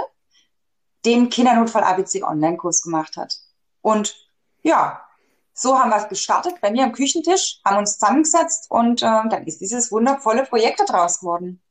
den 1.05 1.29
Kindernotfall 1.29 1.83
ABC 1.83 2.23
Online-Kurs 2.23 2.81
gemacht 2.81 3.17
hat. 3.17 3.35
Und 3.81 4.15
ja, 4.63 5.01
so 5.53 5.77
haben 5.77 5.89
wir 5.89 5.97
es 5.97 6.09
gestartet 6.09 6.61
bei 6.61 6.71
mir 6.71 6.83
am 6.83 6.91
Küchentisch, 6.91 7.59
haben 7.65 7.77
uns 7.77 7.93
zusammengesetzt 7.97 8.69
und 8.69 9.01
äh, 9.01 9.27
dann 9.29 9.45
ist 9.45 9.61
dieses 9.61 9.91
wundervolle 9.91 10.45
Projekt 10.45 10.79
daraus 10.79 11.19
geworden. 11.19 11.61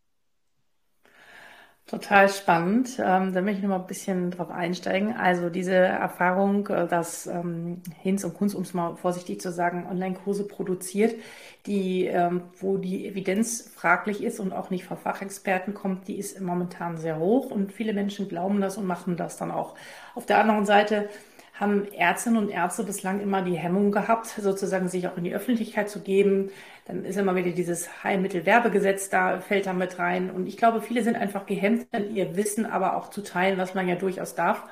Total 1.91 2.29
spannend. 2.29 3.01
Ähm, 3.05 3.35
da 3.35 3.41
möchte 3.41 3.57
ich 3.59 3.63
noch 3.63 3.71
mal 3.71 3.81
ein 3.81 3.87
bisschen 3.89 4.31
drauf 4.31 4.49
einsteigen. 4.49 5.13
Also 5.13 5.51
diese 5.51 5.75
Erfahrung, 5.75 6.69
äh, 6.69 6.87
dass 6.87 7.27
ähm, 7.27 7.83
Hinz 8.01 8.23
und 8.23 8.35
Kunst, 8.35 8.55
um 8.55 8.63
es 8.63 8.75
mal 8.75 8.95
vorsichtig 8.95 9.41
zu 9.41 9.51
sagen, 9.51 9.89
Online-Kurse 9.91 10.47
produziert, 10.47 11.17
die, 11.67 12.07
ähm, 12.07 12.43
wo 12.61 12.77
die 12.77 13.09
Evidenz 13.09 13.73
fraglich 13.75 14.23
ist 14.23 14.39
und 14.39 14.53
auch 14.53 14.71
nicht 14.71 14.85
von 14.85 14.99
Fachexperten 14.99 15.75
kommt, 15.75 16.07
die 16.07 16.17
ist 16.17 16.41
momentan 16.41 16.97
sehr 16.97 17.19
hoch 17.19 17.51
und 17.51 17.73
viele 17.73 17.93
Menschen 17.93 18.29
glauben 18.29 18.61
das 18.61 18.77
und 18.77 18.87
machen 18.87 19.17
das 19.17 19.37
dann 19.37 19.51
auch. 19.51 19.75
Auf 20.15 20.27
der 20.27 20.39
anderen 20.39 20.67
Seite 20.67 21.09
haben 21.55 21.93
Ärztinnen 21.93 22.39
und 22.39 22.51
Ärzte 22.51 22.85
bislang 22.85 23.21
immer 23.21 23.43
die 23.43 23.59
Hemmung 23.59 23.91
gehabt, 23.91 24.29
sozusagen 24.29 24.89
sich 24.89 25.09
auch 25.09 25.17
in 25.17 25.25
die 25.25 25.35
Öffentlichkeit 25.35 25.91
zu 25.91 26.01
geben. 26.01 26.51
Dann 26.91 27.05
ist 27.05 27.17
immer 27.17 27.37
wieder 27.37 27.53
dieses 27.53 28.03
Heilmittelwerbegesetz 28.03 29.11
da, 29.11 29.41
fällt 29.41 29.67
da 29.67 29.73
mit 29.73 30.01
rein. 30.01 30.29
Und 30.29 30.49
ich 30.49 30.57
glaube, 30.57 30.83
viele 30.83 31.05
sind 31.05 31.15
einfach 31.15 31.47
gehemmt, 31.47 31.87
ihr 32.13 32.37
Wissen 32.37 32.67
aber 32.67 32.97
auch 32.97 33.11
zu 33.11 33.23
teilen, 33.23 33.59
was 33.59 33.75
man 33.75 33.89
ja 33.89 33.95
durchaus 33.95 34.35
darf. 34.35 34.65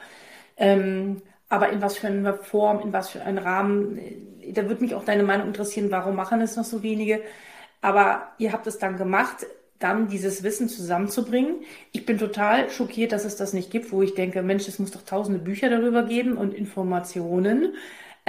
Ähm, 0.56 1.22
aber 1.48 1.70
in 1.70 1.80
was 1.80 1.96
für 1.96 2.08
einer 2.08 2.34
Form, 2.34 2.80
in 2.80 2.92
was 2.92 3.10
für 3.10 3.22
einem 3.22 3.38
Rahmen, 3.38 4.00
da 4.52 4.68
würde 4.68 4.82
mich 4.82 4.96
auch 4.96 5.04
deine 5.04 5.22
Meinung 5.22 5.46
interessieren, 5.46 5.92
warum 5.92 6.16
machen 6.16 6.40
es 6.40 6.56
noch 6.56 6.64
so 6.64 6.82
wenige? 6.82 7.22
Aber 7.82 8.32
ihr 8.38 8.52
habt 8.52 8.66
es 8.66 8.78
dann 8.78 8.96
gemacht 8.96 9.46
dann 9.78 10.08
dieses 10.08 10.42
Wissen 10.42 10.68
zusammenzubringen. 10.68 11.62
Ich 11.92 12.04
bin 12.04 12.18
total 12.18 12.68
schockiert, 12.68 13.12
dass 13.12 13.24
es 13.24 13.36
das 13.36 13.52
nicht 13.52 13.70
gibt, 13.70 13.92
wo 13.92 14.02
ich 14.02 14.14
denke, 14.14 14.42
Mensch, 14.42 14.66
es 14.66 14.80
muss 14.80 14.90
doch 14.90 15.02
tausende 15.02 15.38
Bücher 15.38 15.70
darüber 15.70 16.02
geben 16.02 16.36
und 16.36 16.52
Informationen. 16.52 17.74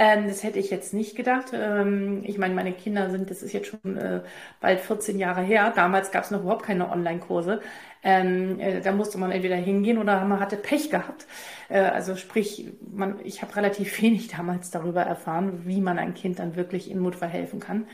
Ähm, 0.00 0.28
das 0.28 0.42
hätte 0.44 0.58
ich 0.58 0.70
jetzt 0.70 0.94
nicht 0.94 1.14
gedacht. 1.14 1.48
Ähm, 1.52 2.22
ich 2.24 2.38
meine, 2.38 2.54
meine 2.54 2.72
Kinder 2.72 3.10
sind, 3.10 3.30
das 3.30 3.42
ist 3.42 3.52
jetzt 3.52 3.66
schon 3.68 3.98
äh, 3.98 4.22
bald 4.58 4.80
14 4.80 5.18
Jahre 5.18 5.42
her. 5.42 5.72
Damals 5.76 6.10
gab 6.10 6.24
es 6.24 6.30
noch 6.30 6.40
überhaupt 6.40 6.62
keine 6.64 6.90
Online-Kurse. 6.90 7.60
Ähm, 8.02 8.58
äh, 8.60 8.80
da 8.80 8.92
musste 8.92 9.18
man 9.18 9.30
entweder 9.30 9.56
hingehen 9.56 9.98
oder 9.98 10.24
man 10.24 10.40
hatte 10.40 10.56
Pech 10.56 10.88
gehabt. 10.88 11.26
Äh, 11.68 11.80
also 11.80 12.16
sprich, 12.16 12.72
man, 12.80 13.20
ich 13.24 13.42
habe 13.42 13.54
relativ 13.56 14.00
wenig 14.02 14.28
damals 14.28 14.70
darüber 14.70 15.02
erfahren, 15.02 15.66
wie 15.66 15.82
man 15.82 15.98
ein 15.98 16.14
Kind 16.14 16.38
dann 16.38 16.56
wirklich 16.56 16.90
in 16.90 17.02
Notfall 17.02 17.28
helfen 17.28 17.60
kann. 17.60 17.86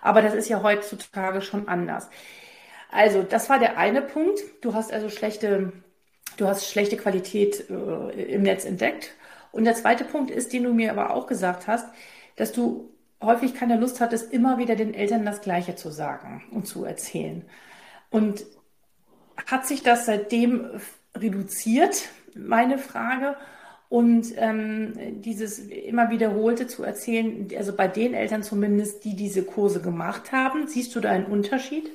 Aber 0.00 0.22
das 0.22 0.34
ist 0.34 0.48
ja 0.48 0.62
heutzutage 0.62 1.42
schon 1.42 1.68
anders. 1.68 2.08
Also, 2.90 3.22
das 3.22 3.50
war 3.50 3.58
der 3.58 3.76
eine 3.78 4.00
Punkt. 4.02 4.40
Du 4.62 4.72
hast 4.74 4.92
also 4.92 5.10
schlechte, 5.10 5.72
du 6.38 6.46
hast 6.46 6.70
schlechte 6.70 6.96
Qualität 6.96 7.68
äh, 7.70 8.22
im 8.34 8.42
Netz 8.44 8.64
entdeckt. 8.64 9.14
Und 9.52 9.64
der 9.64 9.74
zweite 9.74 10.04
Punkt 10.04 10.30
ist, 10.30 10.52
den 10.52 10.64
du 10.64 10.72
mir 10.72 10.90
aber 10.90 11.14
auch 11.14 11.26
gesagt 11.26 11.66
hast, 11.66 11.86
dass 12.36 12.52
du 12.52 12.90
häufig 13.22 13.54
keine 13.54 13.76
Lust 13.76 14.00
hattest, 14.00 14.32
immer 14.32 14.58
wieder 14.58 14.76
den 14.76 14.94
Eltern 14.94 15.24
das 15.24 15.40
Gleiche 15.40 15.76
zu 15.76 15.90
sagen 15.90 16.42
und 16.50 16.66
zu 16.66 16.84
erzählen. 16.84 17.44
Und 18.10 18.44
hat 19.46 19.66
sich 19.66 19.82
das 19.82 20.06
seitdem 20.06 20.80
reduziert, 21.14 22.08
meine 22.34 22.78
Frage? 22.78 23.36
Und 23.88 24.32
ähm, 24.36 25.20
dieses 25.20 25.58
immer 25.58 26.10
wiederholte 26.10 26.68
zu 26.68 26.84
erzählen, 26.84 27.48
also 27.56 27.74
bei 27.74 27.88
den 27.88 28.14
Eltern 28.14 28.44
zumindest, 28.44 29.04
die 29.04 29.16
diese 29.16 29.42
Kurse 29.42 29.82
gemacht 29.82 30.30
haben, 30.30 30.68
siehst 30.68 30.94
du 30.94 31.00
da 31.00 31.10
einen 31.10 31.26
Unterschied? 31.26 31.90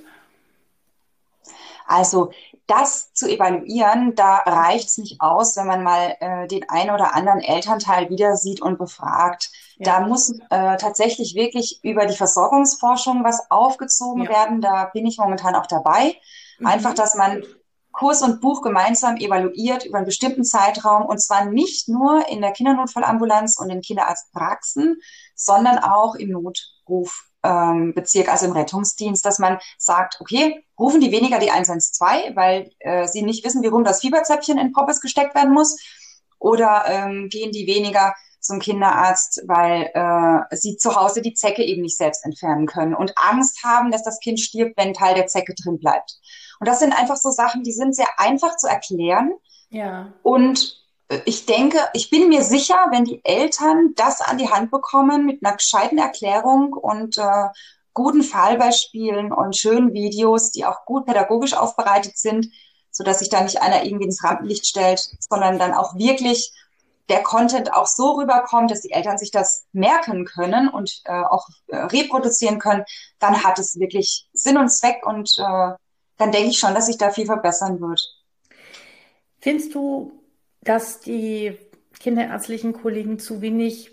Also 1.85 2.31
das 2.67 3.13
zu 3.13 3.27
evaluieren, 3.27 4.15
da 4.15 4.37
reicht 4.37 4.87
es 4.87 4.97
nicht 4.97 5.21
aus, 5.21 5.55
wenn 5.55 5.67
man 5.67 5.83
mal 5.83 6.15
äh, 6.19 6.47
den 6.47 6.67
einen 6.69 6.91
oder 6.91 7.15
anderen 7.15 7.39
Elternteil 7.39 8.09
wieder 8.09 8.35
sieht 8.37 8.61
und 8.61 8.79
befragt. 8.79 9.51
Ja. 9.77 9.99
Da 9.99 10.07
muss 10.07 10.31
äh, 10.31 10.77
tatsächlich 10.77 11.35
wirklich 11.35 11.79
über 11.83 12.05
die 12.05 12.15
Versorgungsforschung 12.15 13.23
was 13.23 13.51
aufgezogen 13.51 14.23
ja. 14.23 14.29
werden. 14.29 14.61
Da 14.61 14.85
bin 14.93 15.05
ich 15.05 15.17
momentan 15.17 15.55
auch 15.55 15.67
dabei. 15.67 16.15
Mhm. 16.59 16.67
Einfach, 16.67 16.93
dass 16.93 17.15
man 17.15 17.43
Kurs 17.91 18.21
und 18.21 18.41
Buch 18.41 18.61
gemeinsam 18.61 19.15
evaluiert 19.15 19.85
über 19.85 19.97
einen 19.97 20.05
bestimmten 20.05 20.43
Zeitraum 20.43 21.05
und 21.05 21.21
zwar 21.21 21.45
nicht 21.45 21.87
nur 21.87 22.27
in 22.27 22.41
der 22.41 22.51
Kindernotfallambulanz 22.51 23.57
und 23.57 23.69
in 23.69 23.81
Kinderarztpraxen, 23.81 24.97
sondern 25.33 25.77
auch 25.79 26.15
im 26.15 26.31
Notruf 26.31 27.29
ähm, 27.45 27.93
Bezirk, 27.93 28.29
also 28.29 28.47
im 28.47 28.53
Rettungsdienst, 28.53 29.25
dass 29.25 29.39
man 29.39 29.59
sagt, 29.77 30.19
okay, 30.19 30.65
rufen 30.79 30.99
die 30.99 31.11
weniger 31.11 31.39
die 31.39 31.51
112, 31.51 32.35
weil 32.35 32.71
äh, 32.79 33.07
sie 33.07 33.21
nicht 33.21 33.45
wissen, 33.45 33.61
wie 33.61 33.67
rum 33.67 33.83
das 33.83 34.01
Fieberzäpfchen 34.01 34.57
in 34.57 34.73
Poppes 34.73 35.01
gesteckt 35.01 35.35
werden 35.35 35.53
muss, 35.53 35.77
oder 36.39 36.83
ähm, 36.87 37.29
gehen 37.29 37.51
die 37.51 37.65
weniger 37.65 38.13
zum 38.39 38.59
Kinderarzt, 38.59 39.41
weil 39.47 39.89
äh, 39.93 40.55
sie 40.55 40.77
zu 40.77 40.95
Hause 40.95 41.21
die 41.21 41.33
Zecke 41.33 41.63
eben 41.63 41.81
nicht 41.81 41.97
selbst 41.97 42.23
entfernen 42.23 42.67
können 42.67 42.93
und 42.93 43.13
Angst 43.17 43.63
haben, 43.63 43.91
dass 43.91 44.03
das 44.03 44.19
Kind 44.19 44.39
stirbt, 44.39 44.77
wenn 44.77 44.89
ein 44.89 44.93
Teil 44.93 45.15
der 45.15 45.27
Zecke 45.27 45.55
drin 45.55 45.79
bleibt. 45.79 46.19
Und 46.59 46.67
das 46.67 46.79
sind 46.79 46.93
einfach 46.93 47.17
so 47.17 47.31
Sachen, 47.31 47.63
die 47.63 47.71
sind 47.71 47.95
sehr 47.95 48.07
einfach 48.17 48.57
zu 48.57 48.67
erklären. 48.67 49.33
Ja. 49.69 50.13
Und 50.21 50.84
ich 51.25 51.45
denke, 51.45 51.77
ich 51.93 52.09
bin 52.09 52.29
mir 52.29 52.43
sicher, 52.43 52.87
wenn 52.91 53.05
die 53.05 53.21
Eltern 53.23 53.93
das 53.95 54.21
an 54.21 54.37
die 54.37 54.49
Hand 54.49 54.71
bekommen 54.71 55.25
mit 55.25 55.45
einer 55.45 55.55
gescheiten 55.55 55.97
Erklärung 55.97 56.73
und 56.73 57.17
äh, 57.17 57.47
guten 57.93 58.23
Fallbeispielen 58.23 59.31
und 59.31 59.57
schönen 59.57 59.93
Videos, 59.93 60.51
die 60.51 60.65
auch 60.65 60.85
gut 60.85 61.05
pädagogisch 61.05 61.53
aufbereitet 61.53 62.17
sind, 62.17 62.47
so 62.91 63.03
dass 63.03 63.19
sich 63.19 63.29
da 63.29 63.41
nicht 63.41 63.61
einer 63.61 63.83
irgendwie 63.83 64.05
ins 64.05 64.23
Rampenlicht 64.23 64.65
stellt, 64.65 64.99
sondern 65.29 65.59
dann 65.59 65.73
auch 65.73 65.95
wirklich 65.95 66.51
der 67.07 67.21
Content 67.21 67.73
auch 67.73 67.85
so 67.85 68.13
rüberkommt, 68.13 68.71
dass 68.71 68.81
die 68.81 68.91
Eltern 68.91 69.17
sich 69.17 69.29
das 69.29 69.65
merken 69.73 70.25
können 70.25 70.67
und 70.67 71.01
äh, 71.05 71.21
auch 71.21 71.47
äh, 71.67 71.77
reproduzieren 71.77 72.57
können, 72.57 72.83
dann 73.19 73.43
hat 73.43 73.59
es 73.59 73.79
wirklich 73.79 74.27
Sinn 74.33 74.57
und 74.57 74.69
Zweck 74.69 75.05
und 75.05 75.31
äh, 75.37 75.73
dann 76.17 76.31
denke 76.31 76.49
ich 76.49 76.57
schon, 76.57 76.73
dass 76.73 76.87
sich 76.87 76.97
da 76.97 77.11
viel 77.11 77.27
verbessern 77.27 77.79
wird. 77.79 78.01
Findest 79.39 79.75
du, 79.75 80.11
dass 80.65 80.99
die 80.99 81.57
kinderärztlichen 81.99 82.73
Kollegen 82.73 83.19
zu 83.19 83.41
wenig 83.41 83.91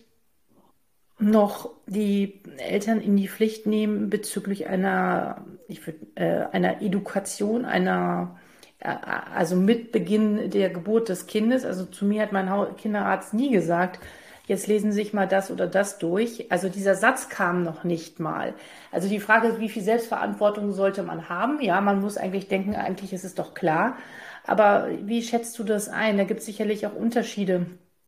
noch 1.19 1.71
die 1.87 2.43
Eltern 2.57 3.01
in 3.01 3.17
die 3.17 3.29
Pflicht 3.29 3.67
nehmen 3.67 4.11
bezüglich 4.11 4.67
einer, 4.67 5.45
ich 5.69 5.87
würd, 5.87 5.97
äh, 6.17 6.47
einer 6.51 6.83
Education, 6.83 7.65
einer, 7.65 8.39
äh, 8.81 8.89
also 9.35 9.55
mit 9.55 9.93
Beginn 9.93 10.51
der 10.51 10.71
Geburt 10.71 11.09
des 11.09 11.27
Kindes. 11.27 11.65
Also 11.65 11.85
zu 11.85 12.05
mir 12.05 12.23
hat 12.23 12.33
mein 12.33 12.51
Kinderarzt 12.77 13.35
nie 13.35 13.51
gesagt, 13.51 14.01
jetzt 14.47 14.67
lesen 14.67 14.91
Sie 14.91 14.97
sich 14.97 15.13
mal 15.13 15.29
das 15.29 15.51
oder 15.53 15.69
das 15.69 15.99
durch. 15.99 16.51
Also 16.51 16.69
dieser 16.69 16.97
Satz 16.97 17.29
kam 17.29 17.63
noch 17.63 17.85
nicht 17.85 18.19
mal. 18.19 18.55
Also 18.91 19.09
die 19.09 19.21
Frage 19.21 19.49
ist, 19.49 19.61
wie 19.61 19.69
viel 19.69 19.83
Selbstverantwortung 19.83 20.73
sollte 20.73 21.05
man 21.05 21.29
haben? 21.29 21.61
Ja, 21.61 21.81
man 21.81 22.01
muss 22.01 22.17
eigentlich 22.17 22.49
denken, 22.49 22.75
eigentlich 22.75 23.13
ist 23.13 23.25
es 23.25 23.35
doch 23.35 23.55
klar. 23.55 23.97
Aber 24.47 24.89
wie 25.03 25.23
schätzt 25.23 25.59
du 25.59 25.65
das 25.65 25.89
ein? 25.89 26.19
Da 26.19 26.25
gibt 26.25 26.41
es 26.41 26.47
sicherlich 26.47 26.87
auch 26.87 26.95
Unterschiede. 26.95 27.67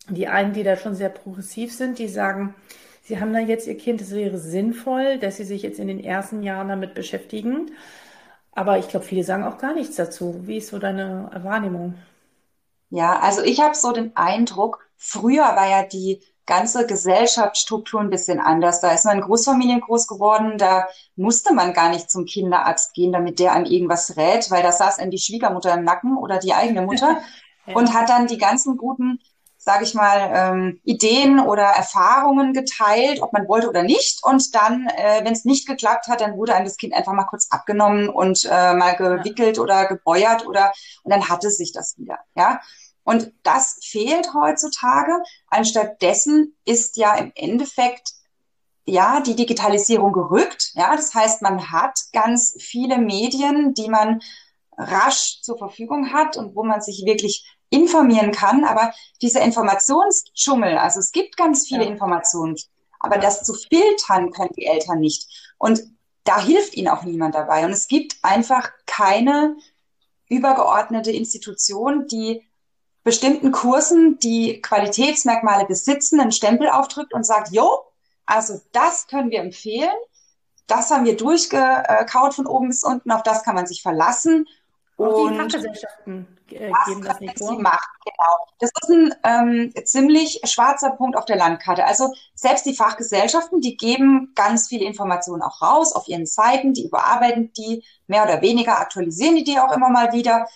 Die 0.08 0.28
einen, 0.28 0.52
die 0.52 0.62
da 0.64 0.76
schon 0.76 0.94
sehr 0.94 1.08
progressiv 1.08 1.72
sind, 1.74 1.98
die 1.98 2.08
sagen, 2.08 2.54
sie 3.02 3.20
haben 3.20 3.32
da 3.32 3.38
jetzt 3.40 3.66
ihr 3.66 3.76
Kind, 3.78 4.00
es 4.00 4.10
wäre 4.12 4.38
sinnvoll, 4.38 5.18
dass 5.18 5.36
sie 5.38 5.44
sich 5.44 5.62
jetzt 5.62 5.78
in 5.78 5.88
den 5.88 6.00
ersten 6.02 6.42
Jahren 6.42 6.68
damit 6.68 6.94
beschäftigen. 6.94 7.70
Aber 8.52 8.78
ich 8.78 8.88
glaube, 8.88 9.06
viele 9.06 9.24
sagen 9.24 9.44
auch 9.44 9.58
gar 9.58 9.74
nichts 9.74 9.96
dazu. 9.96 10.46
Wie 10.46 10.58
ist 10.58 10.68
so 10.68 10.78
deine 10.78 11.30
Wahrnehmung? 11.42 11.94
Ja, 12.90 13.18
also 13.20 13.42
ich 13.42 13.60
habe 13.60 13.74
so 13.74 13.92
den 13.92 14.16
Eindruck, 14.16 14.88
früher 14.96 15.42
war 15.42 15.68
ja 15.68 15.82
die 15.86 16.22
ganze 16.46 16.86
Gesellschaftsstruktur 16.86 18.00
ein 18.00 18.10
bisschen 18.10 18.40
anders. 18.40 18.80
Da 18.80 18.92
ist 18.92 19.04
man 19.04 19.16
in 19.18 19.24
Großfamilien 19.24 19.80
groß 19.80 20.06
geworden, 20.06 20.58
da 20.58 20.86
musste 21.16 21.54
man 21.54 21.72
gar 21.72 21.88
nicht 21.88 22.10
zum 22.10 22.26
Kinderarzt 22.26 22.92
gehen, 22.94 23.12
damit 23.12 23.38
der 23.38 23.52
einem 23.52 23.64
irgendwas 23.64 24.16
rät, 24.16 24.50
weil 24.50 24.62
da 24.62 24.72
saß 24.72 24.98
einem 24.98 25.10
die 25.10 25.18
Schwiegermutter 25.18 25.74
im 25.74 25.84
Nacken 25.84 26.16
oder 26.16 26.38
die 26.38 26.54
eigene 26.54 26.82
Mutter 26.82 27.18
ja. 27.66 27.74
und 27.74 27.94
hat 27.94 28.10
dann 28.10 28.26
die 28.26 28.38
ganzen 28.38 28.76
guten, 28.76 29.20
sage 29.56 29.84
ich 29.84 29.94
mal, 29.94 30.30
ähm, 30.34 30.80
Ideen 30.84 31.40
oder 31.40 31.62
Erfahrungen 31.62 32.52
geteilt, 32.52 33.22
ob 33.22 33.32
man 33.32 33.48
wollte 33.48 33.70
oder 33.70 33.82
nicht. 33.82 34.20
Und 34.22 34.54
dann, 34.54 34.86
äh, 34.88 35.24
wenn 35.24 35.32
es 35.32 35.46
nicht 35.46 35.66
geklappt 35.66 36.08
hat, 36.08 36.20
dann 36.20 36.36
wurde 36.36 36.54
einem 36.54 36.66
das 36.66 36.76
Kind 36.76 36.92
einfach 36.92 37.14
mal 37.14 37.24
kurz 37.24 37.48
abgenommen 37.50 38.10
und 38.10 38.44
äh, 38.44 38.74
mal 38.74 38.94
gewickelt 38.96 39.56
ja. 39.56 39.62
oder 39.62 39.86
gebeuert 39.86 40.46
oder 40.46 40.72
und 41.04 41.10
dann 41.10 41.28
hatte 41.30 41.50
sich 41.50 41.72
das 41.72 41.96
wieder. 41.96 42.18
Ja. 42.36 42.60
Und 43.04 43.32
das 43.42 43.78
fehlt 43.82 44.32
heutzutage. 44.34 45.22
Anstattdessen 45.48 46.56
ist 46.64 46.96
ja 46.96 47.14
im 47.16 47.32
Endeffekt 47.34 48.12
ja 48.86 49.20
die 49.20 49.36
Digitalisierung 49.36 50.12
gerückt. 50.12 50.72
Ja, 50.74 50.96
das 50.96 51.14
heißt, 51.14 51.42
man 51.42 51.70
hat 51.70 51.98
ganz 52.12 52.56
viele 52.58 52.98
Medien, 52.98 53.74
die 53.74 53.88
man 53.88 54.20
rasch 54.76 55.40
zur 55.42 55.58
Verfügung 55.58 56.12
hat 56.12 56.36
und 56.36 56.56
wo 56.56 56.64
man 56.64 56.80
sich 56.80 57.04
wirklich 57.04 57.46
informieren 57.70 58.32
kann. 58.32 58.64
Aber 58.64 58.92
dieser 59.22 59.42
Informationsdschungel, 59.42 60.78
also 60.78 61.00
es 61.00 61.12
gibt 61.12 61.36
ganz 61.36 61.66
viele 61.66 61.84
ja. 61.84 61.90
Informationen, 61.90 62.56
aber 63.00 63.18
das 63.18 63.42
zu 63.42 63.54
filtern 63.54 64.30
können 64.30 64.52
die 64.56 64.66
Eltern 64.66 65.00
nicht. 65.00 65.28
Und 65.58 65.82
da 66.24 66.40
hilft 66.40 66.74
ihnen 66.74 66.88
auch 66.88 67.02
niemand 67.02 67.34
dabei. 67.34 67.64
Und 67.64 67.72
es 67.72 67.86
gibt 67.86 68.16
einfach 68.22 68.70
keine 68.86 69.56
übergeordnete 70.28 71.10
Institution, 71.10 72.06
die 72.06 72.42
bestimmten 73.04 73.52
Kursen, 73.52 74.18
die 74.18 74.60
Qualitätsmerkmale 74.62 75.66
besitzen, 75.66 76.20
einen 76.20 76.32
Stempel 76.32 76.68
aufdrückt 76.68 77.12
und 77.12 77.24
sagt, 77.24 77.52
jo, 77.52 77.84
also 78.26 78.60
das 78.72 79.06
können 79.06 79.30
wir 79.30 79.40
empfehlen, 79.40 79.94
das 80.66 80.90
haben 80.90 81.04
wir 81.04 81.16
durchgekaut 81.16 82.34
von 82.34 82.46
oben 82.46 82.68
bis 82.68 82.82
unten, 82.82 83.10
auf 83.12 83.22
das 83.22 83.44
kann 83.44 83.54
man 83.54 83.66
sich 83.66 83.82
verlassen. 83.82 84.46
Auch 84.96 85.28
die 85.28 85.36
Fachgesellschaften 85.36 86.26
äh, 86.50 86.70
geben 86.86 87.02
das 87.02 87.20
nicht 87.20 87.38
vor. 87.38 87.60
Machen, 87.60 87.90
genau. 88.04 88.46
Das 88.60 88.70
ist 88.80 88.88
ein 88.88 89.14
ähm, 89.24 89.84
ziemlich 89.84 90.40
schwarzer 90.44 90.90
Punkt 90.90 91.16
auf 91.18 91.24
der 91.24 91.36
Landkarte. 91.36 91.84
Also 91.84 92.12
selbst 92.34 92.64
die 92.64 92.74
Fachgesellschaften, 92.74 93.60
die 93.60 93.76
geben 93.76 94.32
ganz 94.34 94.68
viele 94.68 94.86
Informationen 94.86 95.42
auch 95.42 95.60
raus 95.60 95.94
auf 95.94 96.08
ihren 96.08 96.26
Seiten, 96.26 96.72
die 96.72 96.86
überarbeiten 96.86 97.52
die 97.52 97.84
mehr 98.06 98.22
oder 98.22 98.40
weniger, 98.40 98.78
aktualisieren 98.78 99.36
die 99.36 99.44
die 99.44 99.58
auch 99.58 99.72
immer 99.72 99.90
mal 99.90 100.12
wieder. 100.12 100.46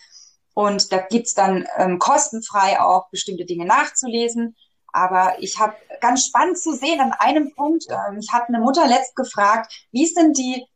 Und 0.58 0.90
da 0.90 0.98
gibt's 0.98 1.34
dann 1.34 1.68
ähm, 1.76 2.00
kostenfrei 2.00 2.80
auch 2.80 3.10
bestimmte 3.10 3.44
Dinge 3.44 3.64
nachzulesen. 3.64 4.56
Aber 4.92 5.36
ich 5.38 5.60
habe 5.60 5.76
ganz 6.00 6.26
spannend 6.26 6.58
zu 6.58 6.74
sehen 6.74 7.00
an 7.00 7.12
einem 7.12 7.54
Punkt, 7.54 7.84
ähm, 7.88 8.18
ich 8.18 8.32
hatte 8.32 8.48
eine 8.48 8.58
Mutter 8.58 8.88
letzt 8.88 9.14
gefragt, 9.14 9.72
wie 9.92 10.02
ist 10.02 10.16
denn 10.16 10.32
die 10.32 10.66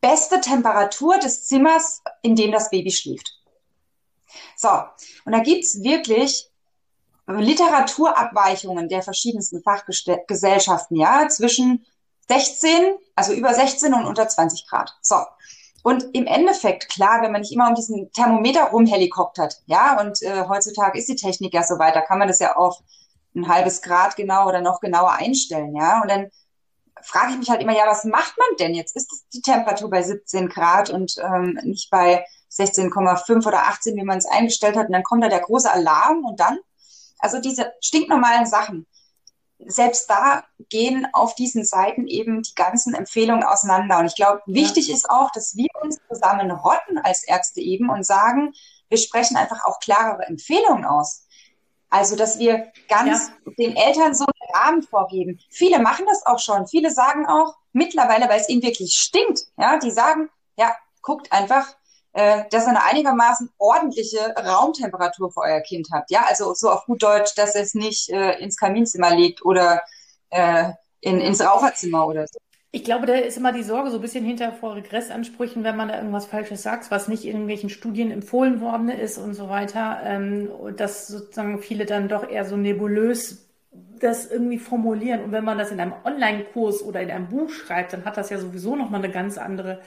beste 0.00 0.40
Temperatur 0.40 1.16
des 1.18 1.46
Zimmers, 1.46 2.02
in 2.22 2.34
dem 2.34 2.50
das 2.50 2.70
Baby 2.70 2.90
schläft? 2.90 3.38
So, 4.56 4.70
und 5.24 5.30
da 5.30 5.38
gibt's 5.44 5.80
wirklich 5.84 6.50
Literaturabweichungen 7.28 8.88
der 8.88 9.02
verschiedensten 9.02 9.62
Fachgesellschaften, 9.62 10.96
ja, 10.96 11.28
zwischen 11.28 11.86
16, 12.26 12.96
also 13.14 13.32
über 13.32 13.54
16 13.54 13.94
und 13.94 14.06
unter 14.06 14.28
20 14.28 14.66
Grad. 14.66 14.98
So, 15.02 15.22
und 15.82 16.06
im 16.12 16.26
Endeffekt, 16.26 16.88
klar, 16.88 17.22
wenn 17.22 17.32
man 17.32 17.42
nicht 17.42 17.52
immer 17.52 17.68
um 17.68 17.74
diesen 17.74 18.10
Thermometer 18.12 18.64
rumhelikoptert, 18.64 19.62
ja, 19.66 20.00
und 20.00 20.22
äh, 20.22 20.44
heutzutage 20.48 20.98
ist 20.98 21.08
die 21.08 21.16
Technik 21.16 21.54
ja 21.54 21.62
so 21.62 21.78
weit, 21.78 21.94
da 21.94 22.00
kann 22.00 22.18
man 22.18 22.28
das 22.28 22.40
ja 22.40 22.56
auf 22.56 22.78
ein 23.34 23.48
halbes 23.48 23.82
Grad 23.82 24.16
genau 24.16 24.48
oder 24.48 24.60
noch 24.60 24.80
genauer 24.80 25.12
einstellen, 25.12 25.76
ja. 25.76 26.00
Und 26.02 26.10
dann 26.10 26.30
frage 27.02 27.32
ich 27.32 27.38
mich 27.38 27.50
halt 27.50 27.62
immer, 27.62 27.76
ja, 27.76 27.86
was 27.86 28.04
macht 28.04 28.36
man 28.38 28.48
denn 28.58 28.74
jetzt? 28.74 28.96
Ist 28.96 29.26
die 29.32 29.42
Temperatur 29.42 29.90
bei 29.90 30.02
17 30.02 30.48
Grad 30.48 30.90
und 30.90 31.16
ähm, 31.18 31.58
nicht 31.62 31.90
bei 31.90 32.24
16,5 32.50 33.46
oder 33.46 33.64
18, 33.68 33.96
wie 33.96 34.04
man 34.04 34.18
es 34.18 34.26
eingestellt 34.26 34.76
hat? 34.76 34.86
Und 34.86 34.92
dann 34.92 35.04
kommt 35.04 35.22
da 35.22 35.28
der 35.28 35.40
große 35.40 35.70
Alarm 35.70 36.24
und 36.24 36.40
dann, 36.40 36.58
also 37.18 37.40
diese 37.40 37.72
stinknormalen 37.80 38.46
Sachen, 38.46 38.86
selbst 39.58 40.08
da 40.08 40.44
gehen 40.68 41.06
auf 41.12 41.34
diesen 41.34 41.64
Seiten 41.64 42.06
eben 42.06 42.42
die 42.42 42.54
ganzen 42.54 42.94
Empfehlungen 42.94 43.42
auseinander. 43.42 43.98
Und 43.98 44.06
ich 44.06 44.14
glaube, 44.14 44.40
wichtig 44.46 44.88
ja. 44.88 44.94
ist 44.94 45.10
auch, 45.10 45.30
dass 45.32 45.56
wir 45.56 45.68
uns 45.82 45.98
zusammen 46.08 46.50
rotten 46.50 46.98
als 46.98 47.24
Ärzte 47.24 47.60
eben 47.60 47.90
und 47.90 48.06
sagen, 48.06 48.52
wir 48.88 48.98
sprechen 48.98 49.36
einfach 49.36 49.64
auch 49.64 49.80
klarere 49.80 50.24
Empfehlungen 50.26 50.84
aus. 50.84 51.24
Also, 51.90 52.16
dass 52.16 52.38
wir 52.38 52.70
ganz 52.88 53.30
ja. 53.46 53.52
den 53.58 53.76
Eltern 53.76 54.14
so 54.14 54.24
einen 54.24 54.54
Rahmen 54.54 54.82
vorgeben. 54.82 55.40
Viele 55.50 55.78
machen 55.78 56.04
das 56.06 56.24
auch 56.26 56.38
schon. 56.38 56.66
Viele 56.66 56.90
sagen 56.90 57.26
auch 57.26 57.56
mittlerweile, 57.72 58.28
weil 58.28 58.40
es 58.40 58.48
ihnen 58.48 58.62
wirklich 58.62 58.94
stinkt, 58.94 59.46
ja, 59.56 59.78
die 59.78 59.90
sagen, 59.90 60.28
ja, 60.56 60.76
guckt 61.02 61.32
einfach, 61.32 61.66
äh, 62.18 62.42
dass 62.50 62.64
ihr 62.64 62.70
eine 62.70 62.82
einigermaßen 62.82 63.48
ordentliche 63.58 64.18
Raumtemperatur 64.36 65.30
für 65.30 65.42
euer 65.42 65.60
Kind 65.60 65.86
habt. 65.92 66.10
Ja, 66.10 66.24
also 66.28 66.52
so 66.52 66.68
auf 66.68 66.84
gut 66.84 67.00
Deutsch, 67.00 67.36
dass 67.36 67.54
es 67.54 67.74
nicht 67.74 68.10
äh, 68.10 68.32
ins 68.40 68.56
Kaminzimmer 68.56 69.14
legt 69.14 69.44
oder 69.44 69.82
äh, 70.30 70.70
in, 71.00 71.20
ins 71.20 71.40
Raucherzimmer 71.40 72.08
oder 72.08 72.26
so. 72.26 72.38
Ich 72.72 72.82
glaube, 72.82 73.06
da 73.06 73.14
ist 73.14 73.36
immer 73.36 73.52
die 73.52 73.62
Sorge 73.62 73.90
so 73.90 73.98
ein 73.98 74.02
bisschen 74.02 74.24
hinter 74.24 74.50
vor 74.50 74.74
Regressansprüchen, 74.74 75.62
wenn 75.62 75.76
man 75.76 75.90
da 75.90 75.96
irgendwas 75.96 76.26
Falsches 76.26 76.64
sagt, 76.64 76.90
was 76.90 77.06
nicht 77.06 77.22
in 77.22 77.30
irgendwelchen 77.30 77.70
Studien 77.70 78.10
empfohlen 78.10 78.60
worden 78.60 78.88
ist 78.88 79.16
und 79.16 79.34
so 79.34 79.48
weiter, 79.48 80.00
ähm, 80.02 80.50
dass 80.76 81.06
sozusagen 81.06 81.60
viele 81.60 81.86
dann 81.86 82.08
doch 82.08 82.28
eher 82.28 82.44
so 82.44 82.56
nebulös 82.56 83.46
das 84.00 84.28
irgendwie 84.28 84.58
formulieren. 84.58 85.22
Und 85.22 85.30
wenn 85.30 85.44
man 85.44 85.56
das 85.56 85.70
in 85.70 85.78
einem 85.78 85.94
Online-Kurs 86.04 86.82
oder 86.82 87.00
in 87.00 87.12
einem 87.12 87.28
Buch 87.28 87.48
schreibt, 87.50 87.92
dann 87.92 88.04
hat 88.04 88.16
das 88.16 88.30
ja 88.30 88.38
sowieso 88.38 88.74
nochmal 88.74 89.04
eine 89.04 89.12
ganz 89.12 89.38
andere 89.38 89.80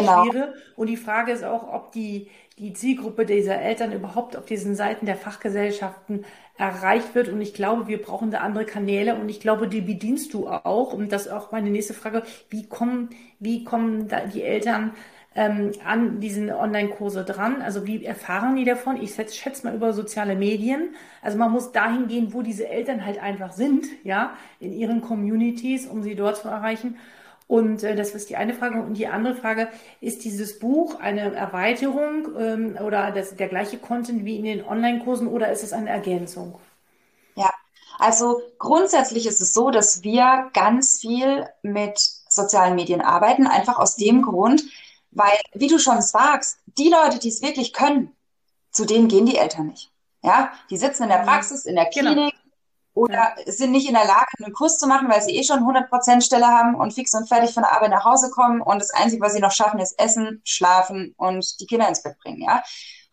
genau. 0.00 0.24
Schwere. 0.24 0.54
Und 0.76 0.88
die 0.88 0.96
Frage 0.96 1.32
ist 1.32 1.44
auch, 1.44 1.72
ob 1.72 1.92
die, 1.92 2.28
die 2.58 2.72
Zielgruppe 2.72 3.26
dieser 3.26 3.60
Eltern 3.60 3.92
überhaupt 3.92 4.36
auf 4.36 4.46
diesen 4.46 4.74
Seiten 4.74 5.06
der 5.06 5.16
Fachgesellschaften 5.16 6.24
erreicht 6.56 7.14
wird. 7.14 7.28
Und 7.28 7.40
ich 7.40 7.54
glaube, 7.54 7.88
wir 7.88 8.00
brauchen 8.00 8.30
da 8.30 8.38
andere 8.38 8.64
Kanäle 8.64 9.16
und 9.16 9.28
ich 9.28 9.40
glaube, 9.40 9.68
die 9.68 9.80
bedienst 9.80 10.34
du 10.34 10.48
auch. 10.48 10.92
Und 10.92 11.12
das 11.12 11.26
ist 11.26 11.32
auch 11.32 11.52
meine 11.52 11.70
nächste 11.70 11.94
Frage. 11.94 12.22
Wie 12.50 12.66
kommen, 12.66 13.10
wie 13.40 13.64
kommen 13.64 14.08
da 14.08 14.20
die 14.20 14.42
Eltern 14.42 14.92
ähm, 15.34 15.72
an 15.84 16.20
diesen 16.20 16.50
Online-Kurse 16.50 17.24
dran? 17.24 17.60
Also 17.60 17.86
wie 17.86 18.04
erfahren 18.04 18.54
die 18.56 18.64
davon? 18.64 19.02
Ich 19.02 19.14
schätze 19.14 19.66
mal 19.66 19.74
über 19.74 19.92
soziale 19.92 20.36
Medien. 20.36 20.94
Also 21.22 21.38
man 21.38 21.50
muss 21.50 21.72
dahin 21.72 22.06
gehen, 22.06 22.32
wo 22.32 22.42
diese 22.42 22.68
Eltern 22.68 23.04
halt 23.04 23.20
einfach 23.20 23.52
sind, 23.52 23.86
ja, 24.04 24.34
in 24.60 24.72
ihren 24.72 25.00
Communities, 25.00 25.86
um 25.86 26.02
sie 26.02 26.14
dort 26.14 26.36
zu 26.36 26.48
erreichen. 26.48 26.98
Und 27.46 27.82
äh, 27.82 27.94
das 27.94 28.14
ist 28.14 28.30
die 28.30 28.36
eine 28.36 28.54
Frage. 28.54 28.80
Und 28.80 28.94
die 28.94 29.06
andere 29.06 29.34
Frage, 29.34 29.68
ist 30.00 30.24
dieses 30.24 30.58
Buch 30.58 30.98
eine 31.00 31.34
Erweiterung 31.34 32.28
ähm, 32.38 32.78
oder 32.82 33.10
das, 33.10 33.36
der 33.36 33.48
gleiche 33.48 33.78
Content 33.78 34.24
wie 34.24 34.38
in 34.38 34.44
den 34.44 34.64
Online-Kursen 34.64 35.28
oder 35.28 35.52
ist 35.52 35.62
es 35.62 35.72
eine 35.72 35.90
Ergänzung? 35.90 36.58
Ja, 37.36 37.50
also 37.98 38.40
grundsätzlich 38.58 39.26
ist 39.26 39.40
es 39.40 39.52
so, 39.52 39.70
dass 39.70 40.02
wir 40.02 40.50
ganz 40.54 41.00
viel 41.00 41.46
mit 41.62 41.98
sozialen 42.28 42.74
Medien 42.74 43.00
arbeiten, 43.00 43.46
einfach 43.46 43.78
aus 43.78 43.96
dem 43.96 44.22
Grund, 44.22 44.64
weil, 45.10 45.38
wie 45.52 45.68
du 45.68 45.78
schon 45.78 46.00
sagst, 46.00 46.58
die 46.66 46.88
Leute, 46.88 47.18
die 47.18 47.28
es 47.28 47.42
wirklich 47.42 47.72
können, 47.72 48.16
zu 48.70 48.84
denen 48.84 49.06
gehen 49.08 49.26
die 49.26 49.36
Eltern 49.36 49.68
nicht. 49.68 49.92
Ja, 50.22 50.52
die 50.70 50.78
sitzen 50.78 51.04
in 51.04 51.10
der 51.10 51.20
mhm. 51.20 51.26
Praxis, 51.26 51.66
in 51.66 51.76
der 51.76 51.90
genau. 51.90 52.12
Klinik, 52.12 52.32
genau 52.32 52.43
oder 52.94 53.34
ja. 53.36 53.52
sind 53.52 53.72
nicht 53.72 53.88
in 53.88 53.94
der 53.94 54.06
Lage, 54.06 54.26
einen 54.38 54.52
Kurs 54.52 54.78
zu 54.78 54.86
machen, 54.86 55.08
weil 55.10 55.20
sie 55.20 55.36
eh 55.36 55.42
schon 55.42 55.60
100% 55.60 56.22
Stelle 56.22 56.46
haben 56.46 56.76
und 56.76 56.94
fix 56.94 57.12
und 57.14 57.28
fertig 57.28 57.52
von 57.52 57.64
der 57.64 57.72
Arbeit 57.72 57.90
nach 57.90 58.04
Hause 58.04 58.30
kommen 58.30 58.60
und 58.60 58.80
das 58.80 58.90
Einzige, 58.90 59.22
was 59.22 59.34
sie 59.34 59.40
noch 59.40 59.52
schaffen, 59.52 59.80
ist 59.80 59.98
essen, 59.98 60.40
schlafen 60.44 61.14
und 61.16 61.60
die 61.60 61.66
Kinder 61.66 61.88
ins 61.88 62.02
Bett 62.02 62.18
bringen, 62.22 62.42
ja. 62.42 62.62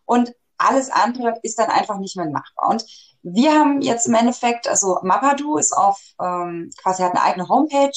Und 0.05 0.33
alles 0.57 0.91
andere 0.91 1.39
ist 1.41 1.57
dann 1.57 1.69
einfach 1.69 1.97
nicht 1.97 2.15
mehr 2.15 2.29
machbar. 2.29 2.69
Und 2.69 2.85
wir 3.23 3.51
haben 3.51 3.81
jetzt 3.81 4.07
im 4.07 4.13
Endeffekt, 4.13 4.67
also 4.67 4.99
Mapadu 5.01 5.57
ist 5.57 5.73
auf, 5.73 5.99
ähm, 6.21 6.69
quasi 6.81 7.03
hat 7.03 7.11
eine 7.11 7.23
eigene 7.23 7.47
Homepage, 7.47 7.91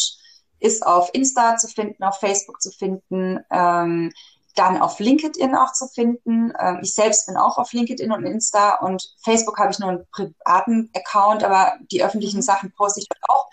ist 0.60 0.86
auf 0.86 1.10
Insta 1.12 1.56
zu 1.56 1.68
finden, 1.68 2.02
auf 2.02 2.18
Facebook 2.18 2.62
zu 2.62 2.70
finden, 2.70 3.40
ähm, 3.50 4.12
dann 4.54 4.80
auf 4.80 4.98
LinkedIn 5.00 5.54
auch 5.56 5.72
zu 5.72 5.86
finden. 5.88 6.52
Ähm, 6.58 6.80
ich 6.82 6.94
selbst 6.94 7.26
bin 7.26 7.36
auch 7.36 7.58
auf 7.58 7.72
LinkedIn 7.72 8.12
und 8.12 8.24
Insta 8.24 8.76
und 8.76 9.14
Facebook 9.22 9.58
habe 9.58 9.72
ich 9.72 9.78
nur 9.78 9.90
einen 9.90 10.06
privaten 10.10 10.90
Account, 10.94 11.44
aber 11.44 11.74
die 11.90 12.04
öffentlichen 12.04 12.38
mhm. 12.38 12.42
Sachen 12.42 12.72
poste 12.72 13.00
ich 13.00 13.08
dort 13.08 13.22
auch. 13.28 13.48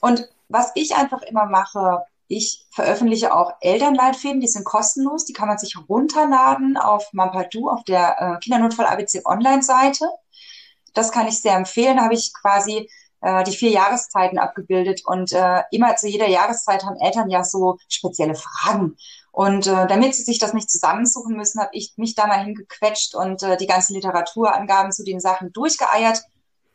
Und 0.00 0.28
was 0.48 0.70
ich 0.74 0.94
einfach 0.94 1.22
immer 1.22 1.46
mache, 1.46 2.02
ich 2.28 2.66
veröffentliche 2.70 3.34
auch 3.34 3.52
Elternleitfäden, 3.60 4.40
die 4.40 4.48
sind 4.48 4.64
kostenlos, 4.64 5.24
die 5.24 5.32
kann 5.32 5.48
man 5.48 5.58
sich 5.58 5.76
runterladen 5.88 6.76
auf 6.76 7.12
Mampadu, 7.12 7.68
auf 7.68 7.84
der 7.84 8.16
äh, 8.20 8.38
Kindernotfall 8.40 8.86
ABC 8.86 9.22
Online-Seite. 9.24 10.08
Das 10.94 11.12
kann 11.12 11.28
ich 11.28 11.40
sehr 11.40 11.54
empfehlen. 11.54 11.98
Da 11.98 12.04
habe 12.04 12.14
ich 12.14 12.32
quasi 12.32 12.88
äh, 13.20 13.44
die 13.44 13.52
vier 13.52 13.70
Jahreszeiten 13.70 14.38
abgebildet 14.38 15.02
und 15.04 15.32
äh, 15.32 15.62
immer 15.70 15.94
zu 15.96 16.08
jeder 16.08 16.28
Jahreszeit 16.28 16.84
haben 16.84 16.98
Eltern 17.00 17.30
ja 17.30 17.44
so 17.44 17.78
spezielle 17.88 18.34
Fragen. 18.34 18.96
Und 19.36 19.66
äh, 19.66 19.86
damit 19.86 20.14
sie 20.14 20.22
sich 20.22 20.38
das 20.38 20.54
nicht 20.54 20.70
zusammensuchen 20.70 21.36
müssen, 21.36 21.60
habe 21.60 21.68
ich 21.74 21.92
mich 21.98 22.14
da 22.14 22.26
mal 22.26 22.42
hingequetscht 22.42 23.14
und 23.14 23.42
äh, 23.42 23.58
die 23.58 23.66
ganzen 23.66 23.92
Literaturangaben 23.92 24.92
zu 24.92 25.04
den 25.04 25.20
Sachen 25.20 25.52
durchgeeiert 25.52 26.22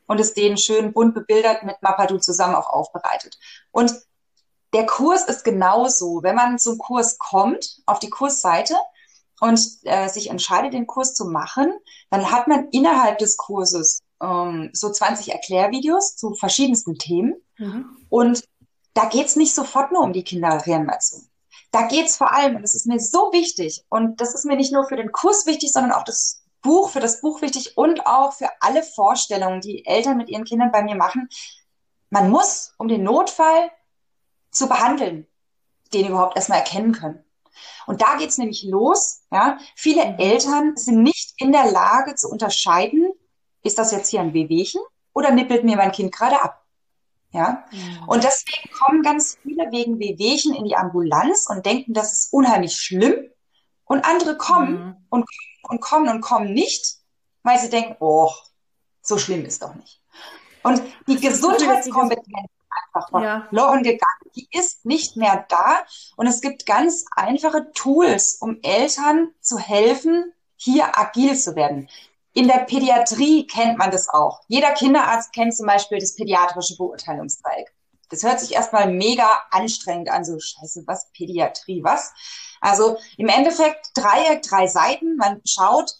und 0.05 0.19
es 0.19 0.35
denen 0.35 0.59
schön 0.59 0.93
bunt 0.93 1.15
bebildert 1.15 1.63
mit 1.63 1.81
Mapadu 1.81 2.19
zusammen 2.19 2.53
auch 2.53 2.67
aufbereitet. 2.67 3.39
Und 3.71 3.95
der 4.75 4.85
Kurs 4.85 5.23
ist 5.23 5.43
genauso. 5.43 6.21
Wenn 6.21 6.35
man 6.35 6.59
zum 6.59 6.77
Kurs 6.77 7.17
kommt, 7.17 7.81
auf 7.87 7.97
die 7.97 8.11
Kursseite 8.11 8.75
und 9.39 9.59
äh, 9.85 10.07
sich 10.07 10.29
entscheidet, 10.29 10.73
den 10.73 10.85
Kurs 10.85 11.15
zu 11.15 11.25
machen, 11.25 11.73
dann 12.11 12.29
hat 12.29 12.47
man 12.47 12.67
innerhalb 12.69 13.17
des 13.17 13.37
Kurses 13.37 14.01
ähm, 14.21 14.69
so 14.73 14.91
20 14.91 15.31
Erklärvideos 15.31 16.15
zu 16.15 16.35
verschiedensten 16.35 16.99
Themen. 16.99 17.41
Mhm. 17.57 17.97
Und 18.09 18.43
da 18.93 19.05
geht's 19.05 19.35
nicht 19.35 19.55
sofort 19.55 19.91
nur 19.91 20.03
um 20.03 20.13
die 20.13 20.23
Kinderreanimation 20.23 21.30
da 21.71 21.83
geht's 21.83 22.17
vor 22.17 22.33
allem, 22.33 22.57
und 22.57 22.61
das 22.61 22.75
ist 22.75 22.85
mir 22.85 22.99
so 22.99 23.31
wichtig, 23.31 23.85
und 23.89 24.19
das 24.19 24.35
ist 24.35 24.45
mir 24.45 24.57
nicht 24.57 24.73
nur 24.73 24.85
für 24.85 24.97
den 24.97 25.11
Kurs 25.11 25.45
wichtig, 25.45 25.71
sondern 25.71 25.93
auch 25.93 26.03
das 26.03 26.43
Buch, 26.61 26.89
für 26.89 26.99
das 26.99 27.21
Buch 27.21 27.41
wichtig 27.41 27.77
und 27.77 28.05
auch 28.05 28.33
für 28.33 28.49
alle 28.59 28.83
Vorstellungen, 28.83 29.61
die 29.61 29.85
Eltern 29.85 30.17
mit 30.17 30.29
ihren 30.29 30.43
Kindern 30.43 30.71
bei 30.71 30.83
mir 30.83 30.95
machen. 30.95 31.29
Man 32.09 32.29
muss, 32.29 32.73
um 32.77 32.87
den 32.87 33.03
Notfall 33.03 33.71
zu 34.51 34.67
behandeln, 34.67 35.25
den 35.93 36.07
überhaupt 36.07 36.35
erstmal 36.35 36.59
erkennen 36.59 36.91
können. 36.91 37.23
Und 37.87 38.01
da 38.01 38.15
geht's 38.17 38.37
nämlich 38.37 38.63
los. 38.63 39.23
Ja, 39.31 39.57
viele 39.75 40.17
Eltern 40.17 40.75
sind 40.75 41.01
nicht 41.03 41.33
in 41.37 41.51
der 41.51 41.71
Lage 41.71 42.15
zu 42.15 42.29
unterscheiden, 42.29 43.11
ist 43.63 43.77
das 43.77 43.91
jetzt 43.91 44.09
hier 44.09 44.21
ein 44.21 44.33
Wehwehchen 44.33 44.81
oder 45.13 45.31
nippelt 45.31 45.63
mir 45.63 45.77
mein 45.77 45.91
Kind 45.91 46.13
gerade 46.13 46.41
ab? 46.41 46.60
Ja. 47.31 47.65
Mhm. 47.71 48.07
Und 48.07 48.23
deswegen 48.23 48.69
kommen 48.73 49.03
ganz 49.03 49.37
viele 49.41 49.71
wegen 49.71 49.99
Wehwehchen 49.99 50.53
in 50.53 50.65
die 50.65 50.75
Ambulanz 50.75 51.47
und 51.49 51.65
denken, 51.65 51.93
das 51.93 52.11
ist 52.11 52.33
unheimlich 52.33 52.75
schlimm. 52.75 53.29
Und 53.85 54.05
andere 54.05 54.37
kommen 54.37 54.73
mhm. 54.73 54.95
und, 55.09 55.25
und 55.63 55.81
kommen 55.81 56.09
und 56.09 56.21
kommen 56.21 56.53
nicht, 56.53 56.97
weil 57.43 57.59
sie 57.59 57.69
denken, 57.69 57.95
oh, 57.99 58.31
so 59.01 59.17
schlimm 59.17 59.45
ist 59.45 59.61
doch 59.61 59.75
nicht. 59.75 60.01
Und 60.63 60.81
die 61.07 61.19
Gesundheitskompetenz 61.19 62.49
einfach 62.93 63.09
verloren 63.09 63.83
ja. 63.83 63.91
gegangen. 63.91 64.31
Die 64.35 64.47
ist 64.51 64.85
nicht 64.85 65.17
mehr 65.17 65.45
da. 65.49 65.83
Und 66.15 66.27
es 66.27 66.41
gibt 66.41 66.65
ganz 66.65 67.05
einfache 67.15 67.71
Tools, 67.73 68.37
um 68.39 68.59
Eltern 68.61 69.31
zu 69.41 69.57
helfen, 69.57 70.33
hier 70.55 70.97
agil 70.97 71.35
zu 71.35 71.55
werden. 71.55 71.89
In 72.33 72.47
der 72.47 72.59
Pädiatrie 72.59 73.45
kennt 73.45 73.77
man 73.77 73.91
das 73.91 74.07
auch. 74.07 74.41
Jeder 74.47 74.71
Kinderarzt 74.71 75.33
kennt 75.33 75.55
zum 75.55 75.67
Beispiel 75.67 75.99
das 75.99 76.15
pädiatrische 76.15 76.77
Beurteilungsdreieck. 76.77 77.73
Das 78.09 78.23
hört 78.23 78.39
sich 78.39 78.53
erstmal 78.53 78.91
mega 78.91 79.27
anstrengend 79.51 80.09
an, 80.09 80.23
so 80.23 80.37
scheiße, 80.39 80.83
was 80.85 81.11
Pädiatrie, 81.11 81.83
was? 81.83 82.13
Also 82.59 82.97
im 83.17 83.27
Endeffekt 83.27 83.91
Dreieck, 83.95 84.43
drei 84.43 84.67
Seiten. 84.67 85.17
Man 85.17 85.41
schaut, 85.45 85.93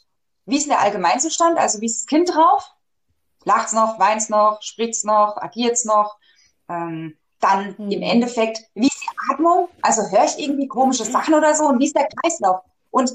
wie 0.46 0.58
ist 0.58 0.70
der 0.70 0.80
Allgemeinzustand, 0.80 1.58
also 1.58 1.82
wie 1.82 1.86
ist 1.86 2.02
das 2.02 2.08
Kind 2.08 2.34
drauf? 2.34 2.70
Lacht's 3.44 3.74
noch, 3.74 4.00
weint's 4.00 4.30
noch, 4.30 4.62
spricht's 4.62 5.04
noch, 5.04 5.38
agiert's 5.38 5.86
noch? 5.86 6.18
Ähm, 6.70 7.18
dann 7.40 7.76
mhm. 7.78 7.92
im 7.92 8.02
Endeffekt, 8.04 8.62
wie 8.76 8.88
ist 8.88 9.02
die 9.02 9.34
Atmung? 9.34 9.68
Also 9.82 10.04
höre 10.10 10.26
ich 10.26 10.38
irgendwie 10.38 10.68
komische 10.68 11.06
Sachen 11.06 11.34
oder 11.34 11.56
so? 11.56 11.66
Und 11.66 11.80
wie 11.80 11.86
ist 11.86 11.96
der 11.96 12.08
Kreislauf? 12.08 12.62
Und 12.92 13.12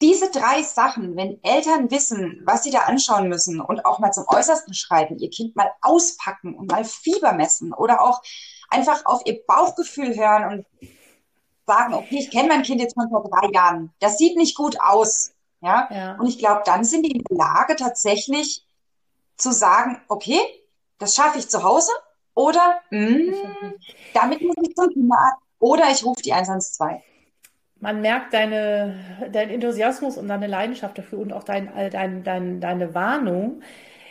diese 0.00 0.30
drei 0.30 0.62
Sachen, 0.62 1.16
wenn 1.16 1.42
Eltern 1.42 1.90
wissen, 1.90 2.42
was 2.44 2.62
sie 2.62 2.70
da 2.70 2.80
anschauen 2.80 3.28
müssen 3.28 3.60
und 3.60 3.84
auch 3.84 3.98
mal 3.98 4.12
zum 4.12 4.24
Äußersten 4.28 4.74
schreiten, 4.74 5.18
ihr 5.18 5.30
Kind 5.30 5.56
mal 5.56 5.70
auspacken 5.80 6.54
und 6.54 6.70
mal 6.70 6.84
Fieber 6.84 7.32
messen 7.32 7.72
oder 7.72 8.02
auch 8.02 8.22
einfach 8.68 9.06
auf 9.06 9.22
ihr 9.24 9.40
Bauchgefühl 9.46 10.16
hören 10.16 10.52
und 10.52 10.90
sagen, 11.66 11.94
okay, 11.94 12.18
ich 12.18 12.30
kenne 12.30 12.48
mein 12.48 12.62
Kind 12.62 12.80
jetzt 12.80 12.94
schon 12.94 13.10
vor 13.10 13.28
drei 13.28 13.50
Jahren, 13.52 13.92
das 14.00 14.18
sieht 14.18 14.36
nicht 14.36 14.56
gut 14.56 14.80
aus. 14.80 15.32
Ja. 15.60 15.88
ja. 15.90 16.16
Und 16.16 16.28
ich 16.28 16.38
glaube, 16.38 16.62
dann 16.64 16.84
sind 16.84 17.04
die 17.04 17.10
in 17.10 17.24
der 17.24 17.36
Lage, 17.36 17.74
tatsächlich 17.74 18.64
zu 19.36 19.52
sagen, 19.52 20.00
okay, 20.08 20.40
das 20.98 21.14
schaffe 21.14 21.38
ich 21.38 21.48
zu 21.48 21.62
Hause 21.62 21.90
oder 22.34 22.80
mh, 22.90 23.08
hm, 23.60 23.74
damit 24.14 24.42
muss 24.42 24.56
ich 24.62 24.74
zum 24.74 24.88
Kinderarzt 24.90 25.42
oder 25.58 25.90
ich 25.90 26.04
rufe 26.04 26.22
die 26.22 26.32
112. 26.32 27.02
Man 27.80 28.00
merkt 28.00 28.34
deine, 28.34 28.96
deinen 29.32 29.50
Enthusiasmus 29.50 30.18
und 30.18 30.28
deine 30.28 30.48
Leidenschaft 30.48 30.98
dafür 30.98 31.20
und 31.20 31.32
auch 31.32 31.44
dein, 31.44 31.70
dein, 31.92 32.24
dein, 32.24 32.60
deine 32.60 32.94
Warnung. 32.94 33.62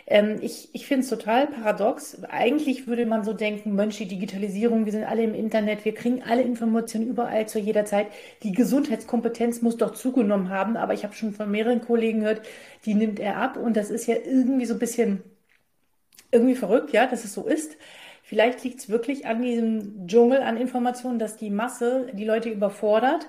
Ähm, 0.08 0.38
ich 0.42 0.70
ich 0.74 0.88
finde 0.88 1.04
es 1.04 1.10
total 1.10 1.48
paradox. 1.48 2.24
Eigentlich 2.24 2.88
würde 2.88 3.06
man 3.06 3.26
so 3.26 3.34
denken, 3.34 3.76
Mensch, 3.76 3.98
die 3.98 4.08
Digitalisierung, 4.08 4.86
wir 4.86 4.94
sind 4.94 5.04
alle 5.04 5.24
im 5.24 5.34
Internet, 5.36 5.84
wir 5.84 5.94
kriegen 5.94 6.24
alle 6.24 6.44
Informationen 6.44 7.08
überall 7.08 7.48
zu 7.48 7.60
jeder 7.60 7.84
Zeit. 7.86 8.08
Die 8.44 8.54
Gesundheitskompetenz 8.54 9.62
muss 9.62 9.78
doch 9.78 9.94
zugenommen 9.94 10.50
haben, 10.50 10.78
aber 10.78 10.94
ich 10.94 11.04
habe 11.04 11.14
schon 11.14 11.34
von 11.34 11.52
mehreren 11.52 11.82
Kollegen 11.82 12.22
gehört, 12.22 12.42
die 12.86 12.94
nimmt 12.94 13.20
er 13.20 13.38
ab 13.38 13.58
und 13.58 13.76
das 13.76 13.90
ist 13.90 14.08
ja 14.08 14.16
irgendwie 14.16 14.66
so 14.66 14.76
ein 14.76 14.80
bisschen 14.80 15.24
irgendwie 16.32 16.56
verrückt, 16.56 16.92
ja, 16.94 17.08
dass 17.08 17.24
es 17.26 17.34
so 17.34 17.46
ist. 17.48 17.78
Vielleicht 18.24 18.64
liegt 18.64 18.80
es 18.80 18.90
wirklich 18.90 19.26
an 19.26 19.42
diesem 19.42 20.08
Dschungel 20.08 20.42
an 20.42 20.58
Informationen, 20.58 21.20
dass 21.20 21.38
die 21.38 21.50
Masse 21.50 22.08
die 22.14 22.26
Leute 22.26 22.50
überfordert 22.50 23.28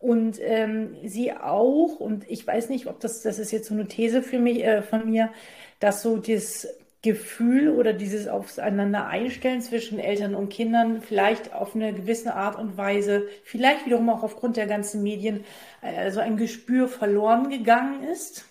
und 0.00 0.38
ähm, 0.40 0.96
sie 1.04 1.32
auch, 1.32 2.00
und 2.00 2.28
ich 2.28 2.46
weiß 2.46 2.70
nicht, 2.70 2.86
ob 2.86 3.00
das, 3.00 3.20
das 3.22 3.38
ist 3.38 3.52
jetzt 3.52 3.68
so 3.68 3.74
eine 3.74 3.86
These 3.86 4.22
für 4.22 4.38
mich, 4.38 4.64
äh, 4.64 4.82
von 4.82 5.08
mir, 5.08 5.30
dass 5.78 6.02
so 6.02 6.16
das 6.16 6.66
Gefühl 7.02 7.68
oder 7.70 7.92
dieses 7.92 8.26
Aufeinander 8.26 9.06
einstellen 9.06 9.60
zwischen 9.60 9.98
Eltern 9.98 10.34
und 10.34 10.48
Kindern 10.48 11.02
vielleicht 11.02 11.52
auf 11.54 11.74
eine 11.74 11.92
gewisse 11.92 12.34
Art 12.34 12.58
und 12.58 12.78
Weise, 12.78 13.28
vielleicht 13.44 13.84
wiederum 13.86 14.08
auch 14.08 14.22
aufgrund 14.22 14.56
der 14.56 14.66
ganzen 14.66 15.02
Medien, 15.02 15.44
also 15.82 16.20
ein 16.20 16.38
Gespür 16.38 16.88
verloren 16.88 17.50
gegangen 17.50 18.02
ist. 18.04 18.46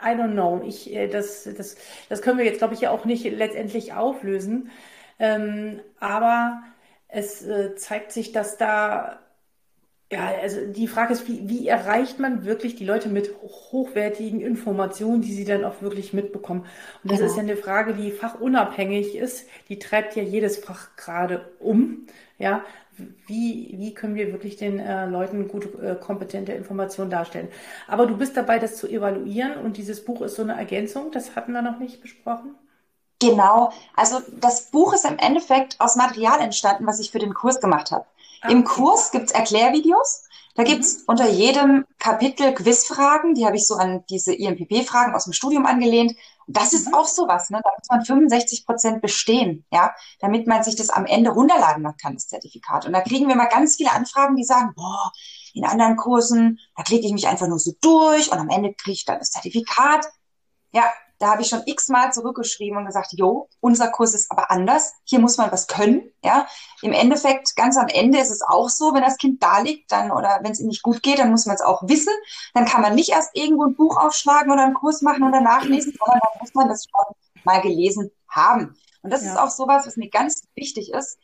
I 0.00 0.10
don't 0.10 0.32
know. 0.32 0.62
Ich, 0.64 0.92
äh, 0.94 1.08
das, 1.08 1.48
das, 1.56 1.76
das 2.08 2.22
können 2.22 2.38
wir 2.38 2.44
jetzt, 2.44 2.58
glaube 2.58 2.74
ich, 2.74 2.80
ja 2.80 2.90
auch 2.90 3.04
nicht 3.04 3.24
letztendlich 3.24 3.92
auflösen. 3.92 4.70
Ähm, 5.18 5.80
aber 5.98 6.62
es 7.08 7.44
äh, 7.44 7.74
zeigt 7.74 8.12
sich, 8.12 8.32
dass 8.32 8.56
da 8.56 9.20
ja, 10.12 10.26
also 10.42 10.66
die 10.66 10.88
Frage 10.88 11.12
ist, 11.12 11.28
wie, 11.28 11.48
wie 11.48 11.68
erreicht 11.68 12.18
man 12.18 12.44
wirklich 12.44 12.74
die 12.74 12.84
Leute 12.84 13.08
mit 13.08 13.32
hochwertigen 13.42 14.40
Informationen, 14.40 15.22
die 15.22 15.32
sie 15.32 15.44
dann 15.44 15.64
auch 15.64 15.82
wirklich 15.82 16.12
mitbekommen? 16.12 16.66
Und 17.04 17.12
das 17.12 17.18
genau. 17.18 17.30
ist 17.30 17.36
ja 17.36 17.42
eine 17.42 17.56
Frage, 17.56 17.94
die 17.94 18.10
fachunabhängig 18.10 19.14
ist. 19.14 19.46
Die 19.68 19.78
treibt 19.78 20.16
ja 20.16 20.22
jedes 20.24 20.58
Fach 20.58 20.96
gerade 20.96 21.52
um. 21.60 22.06
Ja, 22.38 22.64
wie, 23.26 23.74
wie 23.78 23.94
können 23.94 24.16
wir 24.16 24.32
wirklich 24.32 24.56
den 24.56 24.80
äh, 24.80 25.06
Leuten 25.06 25.46
gut 25.46 25.68
äh, 25.80 25.94
kompetente 25.94 26.52
Informationen 26.52 27.10
darstellen? 27.10 27.48
Aber 27.86 28.06
du 28.06 28.16
bist 28.16 28.36
dabei, 28.36 28.58
das 28.58 28.76
zu 28.76 28.88
evaluieren 28.88 29.58
und 29.58 29.76
dieses 29.76 30.04
Buch 30.04 30.22
ist 30.22 30.34
so 30.34 30.42
eine 30.42 30.56
Ergänzung. 30.56 31.12
Das 31.12 31.36
hatten 31.36 31.52
wir 31.52 31.62
noch 31.62 31.78
nicht 31.78 32.02
besprochen. 32.02 32.56
Genau. 33.20 33.72
Also 33.94 34.18
das 34.40 34.70
Buch 34.70 34.92
ist 34.92 35.04
im 35.04 35.18
Endeffekt 35.18 35.76
aus 35.78 35.94
Material 35.94 36.40
entstanden, 36.40 36.86
was 36.86 36.98
ich 36.98 37.12
für 37.12 37.18
den 37.18 37.34
Kurs 37.34 37.60
gemacht 37.60 37.92
habe. 37.92 38.06
Ah, 38.40 38.50
Im 38.50 38.64
Kurs 38.64 39.10
gibt's 39.10 39.32
Erklärvideos. 39.32 40.24
Da 40.54 40.64
gibt's 40.64 40.98
mhm. 40.98 41.04
unter 41.06 41.28
jedem 41.30 41.86
Kapitel 41.98 42.52
Quizfragen. 42.52 43.34
Die 43.34 43.46
habe 43.46 43.56
ich 43.56 43.66
so 43.66 43.76
an 43.76 44.04
diese 44.10 44.34
IMPP-Fragen 44.34 45.14
aus 45.14 45.24
dem 45.24 45.32
Studium 45.32 45.64
angelehnt. 45.66 46.16
Und 46.46 46.56
das 46.56 46.72
ist 46.72 46.88
mhm. 46.88 46.94
auch 46.94 47.06
sowas, 47.06 47.50
ne? 47.50 47.60
Da 47.62 47.70
muss 47.78 47.88
man 47.88 48.04
65 48.04 48.66
Prozent 48.66 49.00
bestehen, 49.00 49.64
ja, 49.70 49.94
damit 50.18 50.46
man 50.46 50.64
sich 50.64 50.76
das 50.76 50.90
am 50.90 51.06
Ende 51.06 51.30
runterladen 51.30 51.86
kann, 52.00 52.14
das 52.14 52.28
Zertifikat. 52.28 52.86
Und 52.86 52.92
da 52.92 53.00
kriegen 53.00 53.28
wir 53.28 53.36
mal 53.36 53.46
ganz 53.46 53.76
viele 53.76 53.92
Anfragen, 53.92 54.36
die 54.36 54.44
sagen, 54.44 54.72
boah, 54.74 55.12
in 55.54 55.64
anderen 55.64 55.96
Kursen, 55.96 56.58
da 56.76 56.82
klicke 56.82 57.06
ich 57.06 57.12
mich 57.12 57.28
einfach 57.28 57.46
nur 57.46 57.58
so 57.58 57.72
durch 57.80 58.30
und 58.30 58.38
am 58.38 58.50
Ende 58.50 58.74
kriege 58.74 58.94
ich 58.94 59.04
dann 59.04 59.18
das 59.18 59.30
Zertifikat. 59.30 60.06
Ja, 60.72 60.84
da 61.20 61.32
habe 61.32 61.42
ich 61.42 61.48
schon 61.48 61.62
x-mal 61.66 62.12
zurückgeschrieben 62.12 62.78
und 62.78 62.86
gesagt, 62.86 63.12
jo, 63.12 63.48
unser 63.60 63.88
Kurs 63.88 64.14
ist 64.14 64.30
aber 64.30 64.50
anders. 64.50 64.94
Hier 65.04 65.20
muss 65.20 65.36
man 65.36 65.52
was 65.52 65.66
können. 65.66 66.10
Ja, 66.24 66.46
im 66.80 66.92
Endeffekt, 66.92 67.54
ganz 67.56 67.76
am 67.76 67.88
Ende 67.88 68.18
ist 68.18 68.30
es 68.30 68.40
auch 68.40 68.70
so, 68.70 68.94
wenn 68.94 69.02
das 69.02 69.18
Kind 69.18 69.42
da 69.42 69.60
liegt, 69.60 69.92
dann 69.92 70.10
oder 70.10 70.40
wenn 70.42 70.52
es 70.52 70.60
ihm 70.60 70.68
nicht 70.68 70.82
gut 70.82 71.02
geht, 71.02 71.18
dann 71.18 71.30
muss 71.30 71.44
man 71.44 71.54
es 71.54 71.60
auch 71.60 71.82
wissen. 71.86 72.12
Dann 72.54 72.64
kann 72.64 72.80
man 72.80 72.94
nicht 72.94 73.10
erst 73.10 73.36
irgendwo 73.36 73.64
ein 73.64 73.76
Buch 73.76 73.98
aufschlagen 73.98 74.50
oder 74.50 74.64
einen 74.64 74.74
Kurs 74.74 75.02
machen 75.02 75.22
und 75.22 75.32
danach 75.32 75.62
lesen, 75.64 75.92
sondern 75.98 76.20
dann 76.20 76.40
muss 76.40 76.54
man 76.54 76.68
das 76.68 76.86
schon 76.90 77.14
mal 77.44 77.60
gelesen 77.60 78.10
haben. 78.26 78.74
Und 79.02 79.12
das 79.12 79.22
ja. 79.22 79.32
ist 79.32 79.38
auch 79.38 79.50
sowas, 79.50 79.86
was 79.86 79.96
mir 79.96 80.08
ganz 80.08 80.42
wichtig 80.54 80.90
ist, 80.90 81.18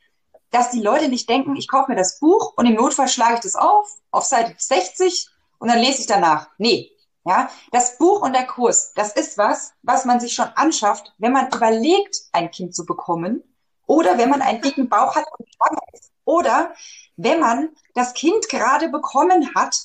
dass 0.51 0.71
die 0.71 0.83
Leute 0.83 1.09
nicht 1.09 1.29
denken, 1.29 1.57
ich 1.57 1.69
kaufe 1.69 1.91
mir 1.91 1.97
das 1.97 2.21
Buch 2.21 2.53
und 2.57 2.67
im 2.67 2.75
Notfall 2.75 3.09
schlage 3.09 3.37
ich 3.37 3.41
das 3.41 3.57
auf, 3.57 3.89
auf 4.11 4.25
Seite 4.25 4.55
60 4.59 5.29
und 5.59 5.69
dann 5.69 5.79
lese 5.79 6.01
ich 6.01 6.07
danach. 6.07 6.51
Nee, 6.59 6.93
ja, 7.27 7.51
das 7.73 7.99
Buch 7.99 8.23
und 8.23 8.35
der 8.35 8.47
Kurs, 8.47 8.93
das 8.95 9.13
ist 9.13 9.37
was, 9.37 9.73
was 9.83 10.05
man 10.05 10.21
sich 10.21 10.33
schon 10.33 10.47
anschafft, 10.55 11.13
wenn 11.19 11.33
man 11.33 11.49
überlegt, 11.49 12.17
ein 12.33 12.53
Kind 12.53 12.75
zu 12.75 12.87
bekommen 12.87 13.43
oder 13.87 14.17
wenn 14.17 14.31
man 14.31 14.43
einen 14.43 14.63
dicken 14.63 14.89
Bauch 14.89 15.17
hat 15.17 15.25
und 15.37 15.47
schwanger 15.53 15.83
ist 15.93 16.13
oder 16.25 16.73
wenn 17.17 17.41
man 17.41 17.71
das 17.95 18.15
Kind 18.15 18.49
gerade 18.49 18.89
bekommen 18.91 19.51
hat. 19.57 19.77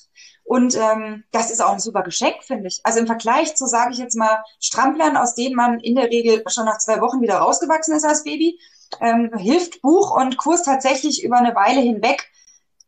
Und 0.44 0.76
ähm, 0.76 1.24
das 1.32 1.50
ist 1.50 1.62
auch 1.62 1.72
ein 1.72 1.80
super 1.80 2.04
Geschenk, 2.04 2.44
finde 2.44 2.68
ich. 2.68 2.80
Also 2.84 3.00
im 3.00 3.08
Vergleich 3.08 3.56
zu, 3.56 3.66
sage 3.66 3.94
ich 3.94 3.98
jetzt 4.00 4.18
mal, 4.18 4.44
Stramplern, 4.60 5.18
aus 5.18 5.34
denen 5.34 5.56
man 5.56 5.80
in 5.80 5.96
der 5.96 6.10
Regel 6.10 6.44
schon 6.48 6.66
nach 6.66 6.78
zwei 6.78 7.02
Wochen 7.02 7.22
wieder 7.22 7.38
rausgewachsen 7.38 7.96
ist 7.96 8.06
als 8.06 8.24
Baby, 8.24 8.60
ähm, 9.00 9.32
hilft 9.36 9.82
Buch 9.82 10.16
und 10.16 10.38
Kurs 10.38 10.64
tatsächlich 10.64 11.24
über 11.24 11.38
eine 11.38 11.56
Weile 11.56 11.82
hinweg 11.82 12.30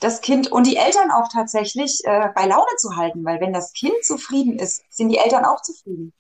das 0.04 0.22
Kind 0.22 0.52
und 0.52 0.68
die 0.68 0.76
Eltern 0.76 1.12
auch 1.12 1.30
tatsächlich 1.32 2.02
äh, 2.04 2.30
bei 2.36 2.46
Laune 2.46 2.76
zu 2.78 2.96
halten, 2.96 3.24
weil 3.24 3.40
wenn 3.40 3.54
das 3.54 3.74
Kind 3.74 4.04
zufrieden 4.04 4.60
ist, 4.60 4.84
sind 4.90 5.10
die 5.10 5.18
Eltern 5.18 5.46
auch 5.46 5.62
zufrieden. 5.62 6.14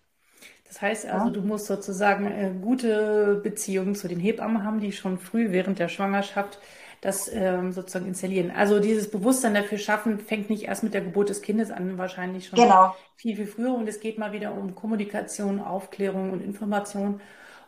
Das 0.67 0.81
heißt 0.81 1.05
also, 1.05 1.27
ja. 1.27 1.31
du 1.31 1.41
musst 1.41 1.67
sozusagen 1.67 2.25
äh, 2.25 2.51
gute 2.59 3.39
Beziehungen 3.43 3.93
zu 3.93 4.07
den 4.07 4.19
Hebammen 4.19 4.63
haben, 4.63 4.79
die 4.79 4.91
schon 4.91 5.19
früh 5.19 5.51
während 5.51 5.77
der 5.79 5.87
Schwangerschaft 5.87 6.59
das 7.03 7.29
ähm, 7.31 7.73
sozusagen 7.73 8.07
installieren. 8.07 8.49
Also 8.49 8.79
dieses 8.79 9.11
Bewusstsein 9.11 9.53
dafür 9.53 9.77
schaffen, 9.77 10.19
fängt 10.19 10.49
nicht 10.49 10.63
erst 10.63 10.83
mit 10.83 10.93
der 10.93 11.01
Geburt 11.01 11.29
des 11.29 11.41
Kindes 11.41 11.69
an, 11.69 11.97
wahrscheinlich 11.97 12.47
schon 12.47 12.57
genau. 12.57 12.95
viel, 13.17 13.35
viel 13.35 13.45
früher. 13.45 13.73
Und 13.73 13.87
es 13.89 13.99
geht 13.99 14.17
mal 14.17 14.31
wieder 14.31 14.53
um 14.53 14.73
Kommunikation, 14.73 15.59
Aufklärung 15.59 16.31
und 16.31 16.41
Information. 16.41 17.19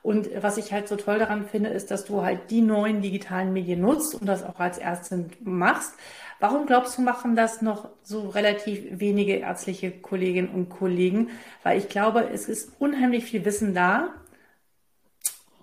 Und 0.05 0.29
was 0.39 0.57
ich 0.57 0.71
halt 0.71 0.87
so 0.87 0.97
toll 0.97 1.17
daran 1.17 1.47
finde, 1.47 1.69
ist, 1.71 1.89
dass 1.89 2.05
du 2.05 2.21
halt 2.21 2.51
die 2.51 2.61
neuen 2.61 3.01
digitalen 3.01 3.53
Medien 3.53 3.81
nutzt 3.81 4.13
und 4.13 4.27
das 4.27 4.43
auch 4.43 4.59
als 4.59 4.77
Ärztin 4.77 5.31
machst. 5.43 5.95
Warum 6.39 6.67
glaubst 6.67 6.95
du, 6.95 7.01
machen 7.01 7.35
das 7.35 7.63
noch 7.63 7.89
so 8.03 8.29
relativ 8.29 8.99
wenige 8.99 9.37
ärztliche 9.37 9.89
Kolleginnen 9.89 10.49
und 10.49 10.69
Kollegen? 10.69 11.31
Weil 11.63 11.79
ich 11.79 11.89
glaube, 11.89 12.29
es 12.31 12.47
ist 12.47 12.73
unheimlich 12.77 13.25
viel 13.25 13.45
Wissen 13.45 13.73
da, 13.73 14.09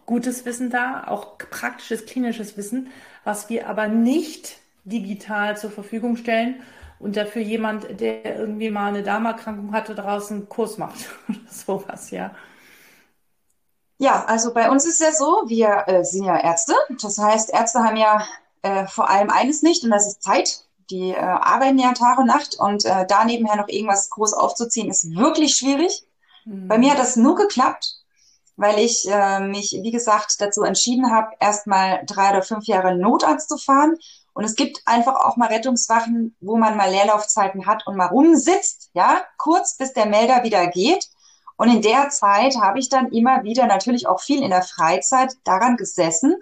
gutes 0.07 0.45
Wissen 0.45 0.71
da, 0.71 1.05
auch 1.07 1.39
praktisches, 1.39 2.05
klinisches 2.07 2.57
Wissen, 2.57 2.89
was 3.23 3.49
wir 3.49 3.69
aber 3.69 3.87
nicht 3.87 4.57
digital 4.83 5.57
zur 5.57 5.71
Verfügung 5.71 6.17
stellen 6.17 6.57
und 6.99 7.15
dafür 7.15 7.43
jemand, 7.43 8.01
der 8.01 8.41
irgendwie 8.41 8.71
mal 8.71 8.89
eine 8.89 9.05
Darmerkrankung 9.05 9.73
hatte, 9.73 9.95
draußen 9.95 10.37
einen 10.39 10.49
Kurs 10.49 10.79
macht 10.79 10.99
oder 11.29 11.39
sowas, 11.49 12.11
ja. 12.11 12.35
Ja, 14.03 14.25
also 14.25 14.53
bei 14.53 14.69
uns 14.69 14.85
ist 14.85 15.01
ja 15.01 15.13
so, 15.13 15.45
wir 15.47 15.85
äh, 15.87 16.05
sind 16.05 16.25
ja 16.25 16.37
Ärzte. 16.37 16.75
Das 17.01 17.19
heißt, 17.19 17.51
Ärzte 17.51 17.85
haben 17.85 17.97
ja 17.97 18.27
äh, 18.63 18.89
vor 18.89 19.09
allem 19.09 19.31
eines 19.31 19.63
nicht 19.63 19.85
und 19.85 19.91
das 19.91 20.09
ist 20.09 20.25
Zeit. 20.25 20.65
Die 20.91 21.11
äh, 21.11 21.21
arbeiten 21.21 21.79
ja 21.79 21.93
Tag 21.93 22.19
und 22.19 22.27
Nacht 22.27 22.57
und 22.59 22.85
äh, 22.85 23.07
da 23.07 23.25
nebenher 23.25 23.55
noch 23.55 23.69
irgendwas 23.69 24.11
groß 24.11 24.33
aufzuziehen, 24.33 24.91
ist 24.91 25.15
wirklich 25.15 25.55
schwierig. 25.55 26.03
Mhm. 26.45 26.67
Bei 26.67 26.79
mir 26.79 26.91
hat 26.91 26.99
das 26.99 27.15
nur 27.15 27.37
geklappt, 27.37 28.01
weil 28.57 28.81
ich 28.81 29.07
äh, 29.09 29.39
mich, 29.39 29.79
wie 29.81 29.93
gesagt, 29.93 30.41
dazu 30.41 30.65
entschieden 30.65 31.13
habe, 31.13 31.37
erstmal 31.39 32.03
drei 32.05 32.31
oder 32.31 32.43
fünf 32.43 32.67
Jahre 32.67 32.97
Notarzt 32.97 33.49
zu 33.49 33.57
fahren. 33.57 33.95
Und 34.33 34.43
es 34.43 34.57
gibt 34.57 34.83
einfach 34.85 35.15
auch 35.15 35.37
mal 35.37 35.47
Rettungswachen, 35.47 36.35
wo 36.41 36.57
man 36.57 36.77
mal 36.77 36.91
Leerlaufzeiten 36.91 37.67
hat 37.67 37.87
und 37.87 37.97
mal 37.97 38.07
rumsitzt, 38.07 38.91
ja, 38.95 39.21
kurz 39.39 39.77
bis 39.77 39.93
der 39.93 40.07
Melder 40.07 40.43
wieder 40.43 40.67
geht. 40.67 41.09
Und 41.63 41.69
in 41.69 41.81
der 41.81 42.09
Zeit 42.09 42.57
habe 42.57 42.81
ich 42.81 42.89
dann 42.89 43.13
immer 43.13 43.45
wieder 43.45 43.69
natürlich 43.69 44.09
auch 44.09 44.21
viel 44.21 44.43
in 44.43 44.51
der 44.51 44.65
Freizeit 44.65 45.37
daran 45.45 45.77
gesessen 45.77 46.35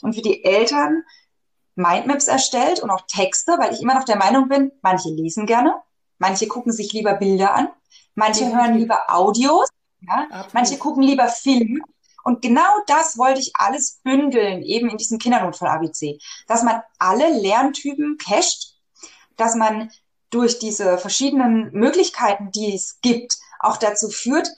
und 0.00 0.14
für 0.14 0.22
die 0.22 0.44
Eltern 0.44 1.02
Mindmaps 1.74 2.28
erstellt 2.28 2.78
und 2.78 2.88
auch 2.88 3.00
Texte, 3.08 3.56
weil 3.58 3.74
ich 3.74 3.82
immer 3.82 3.94
noch 3.94 4.04
der 4.04 4.14
Meinung 4.14 4.48
bin, 4.48 4.70
manche 4.80 5.08
lesen 5.08 5.44
gerne, 5.44 5.74
manche 6.18 6.46
gucken 6.46 6.70
sich 6.70 6.92
lieber 6.92 7.14
Bilder 7.14 7.52
an, 7.52 7.68
manche 8.14 8.44
ja, 8.44 8.50
hören 8.50 8.76
lieber 8.76 9.00
Audios, 9.08 9.68
ja, 10.02 10.46
manche 10.52 10.78
gucken 10.78 11.02
lieber 11.02 11.26
Filme. 11.26 11.80
Und 12.22 12.40
genau 12.40 12.70
das 12.86 13.18
wollte 13.18 13.40
ich 13.40 13.50
alles 13.54 13.98
bündeln, 14.04 14.62
eben 14.62 14.88
in 14.88 14.98
diesem 14.98 15.18
Kindernotfall-ABC, 15.18 16.20
dass 16.46 16.62
man 16.62 16.80
alle 17.00 17.28
Lerntypen 17.40 18.18
cacht, 18.18 18.76
dass 19.36 19.56
man 19.56 19.90
durch 20.30 20.60
diese 20.60 20.96
verschiedenen 20.96 21.72
Möglichkeiten, 21.72 22.52
die 22.52 22.72
es 22.72 23.00
gibt, 23.00 23.36
auch 23.58 23.76
dazu 23.76 24.08
führt, 24.10 24.48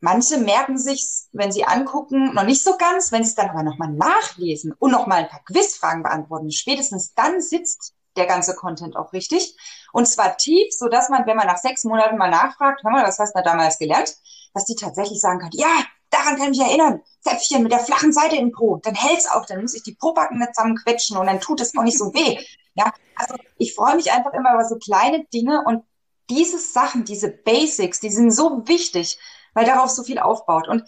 manche 0.00 0.38
merken 0.38 0.78
sich, 0.78 1.06
wenn 1.32 1.52
sie 1.52 1.64
angucken, 1.64 2.34
noch 2.34 2.44
nicht 2.44 2.62
so 2.62 2.76
ganz, 2.76 3.12
wenn 3.12 3.22
sie 3.22 3.30
es 3.30 3.34
dann 3.34 3.50
aber 3.50 3.62
nochmal 3.62 3.90
nachlesen 3.90 4.74
und 4.78 4.90
nochmal 4.90 5.20
ein 5.20 5.28
paar 5.28 5.44
Quizfragen 5.44 6.02
beantworten, 6.02 6.50
spätestens 6.50 7.14
dann 7.14 7.40
sitzt 7.40 7.94
der 8.16 8.26
ganze 8.26 8.54
Content 8.56 8.96
auch 8.96 9.12
richtig. 9.12 9.56
Und 9.92 10.06
zwar 10.06 10.36
tief, 10.36 10.72
so 10.72 10.88
dass 10.88 11.08
man, 11.08 11.26
wenn 11.26 11.36
man 11.36 11.46
nach 11.46 11.58
sechs 11.58 11.84
Monaten 11.84 12.18
mal 12.18 12.30
nachfragt, 12.30 12.82
hör 12.82 12.90
mal, 12.90 13.06
was 13.06 13.18
hast 13.18 13.34
du 13.34 13.42
da 13.42 13.50
damals 13.50 13.78
gelernt, 13.78 14.16
dass 14.54 14.64
die 14.64 14.74
tatsächlich 14.74 15.20
sagen 15.20 15.38
kann, 15.38 15.50
ja, 15.52 15.84
daran 16.10 16.36
kann 16.36 16.52
ich 16.52 16.58
mich 16.58 16.68
erinnern. 16.68 17.02
Zäpfchen 17.20 17.62
mit 17.62 17.72
der 17.72 17.78
flachen 17.80 18.12
Seite 18.12 18.36
im 18.36 18.52
Po. 18.52 18.80
Dann 18.82 18.94
hält's 18.94 19.30
auch, 19.30 19.46
dann 19.46 19.60
muss 19.60 19.74
ich 19.74 19.82
die 19.82 19.94
Pobacken 19.94 20.38
nicht 20.38 20.54
zusammenquetschen 20.54 21.16
und 21.16 21.26
dann 21.26 21.40
tut 21.40 21.60
es 21.60 21.76
auch 21.76 21.82
nicht 21.82 21.98
so 21.98 22.12
weh. 22.14 22.38
Ja, 22.74 22.92
also 23.16 23.34
ich 23.58 23.74
freue 23.74 23.96
mich 23.96 24.12
einfach 24.12 24.32
immer 24.32 24.54
über 24.54 24.64
so 24.64 24.76
kleine 24.76 25.24
Dinge 25.26 25.62
und 25.64 25.84
diese 26.30 26.58
Sachen, 26.58 27.04
diese 27.04 27.28
Basics, 27.28 28.00
die 28.00 28.10
sind 28.10 28.30
so 28.30 28.66
wichtig, 28.66 29.18
weil 29.60 29.66
darauf 29.66 29.90
so 29.90 30.02
viel 30.02 30.18
aufbaut. 30.18 30.68
Und 30.68 30.84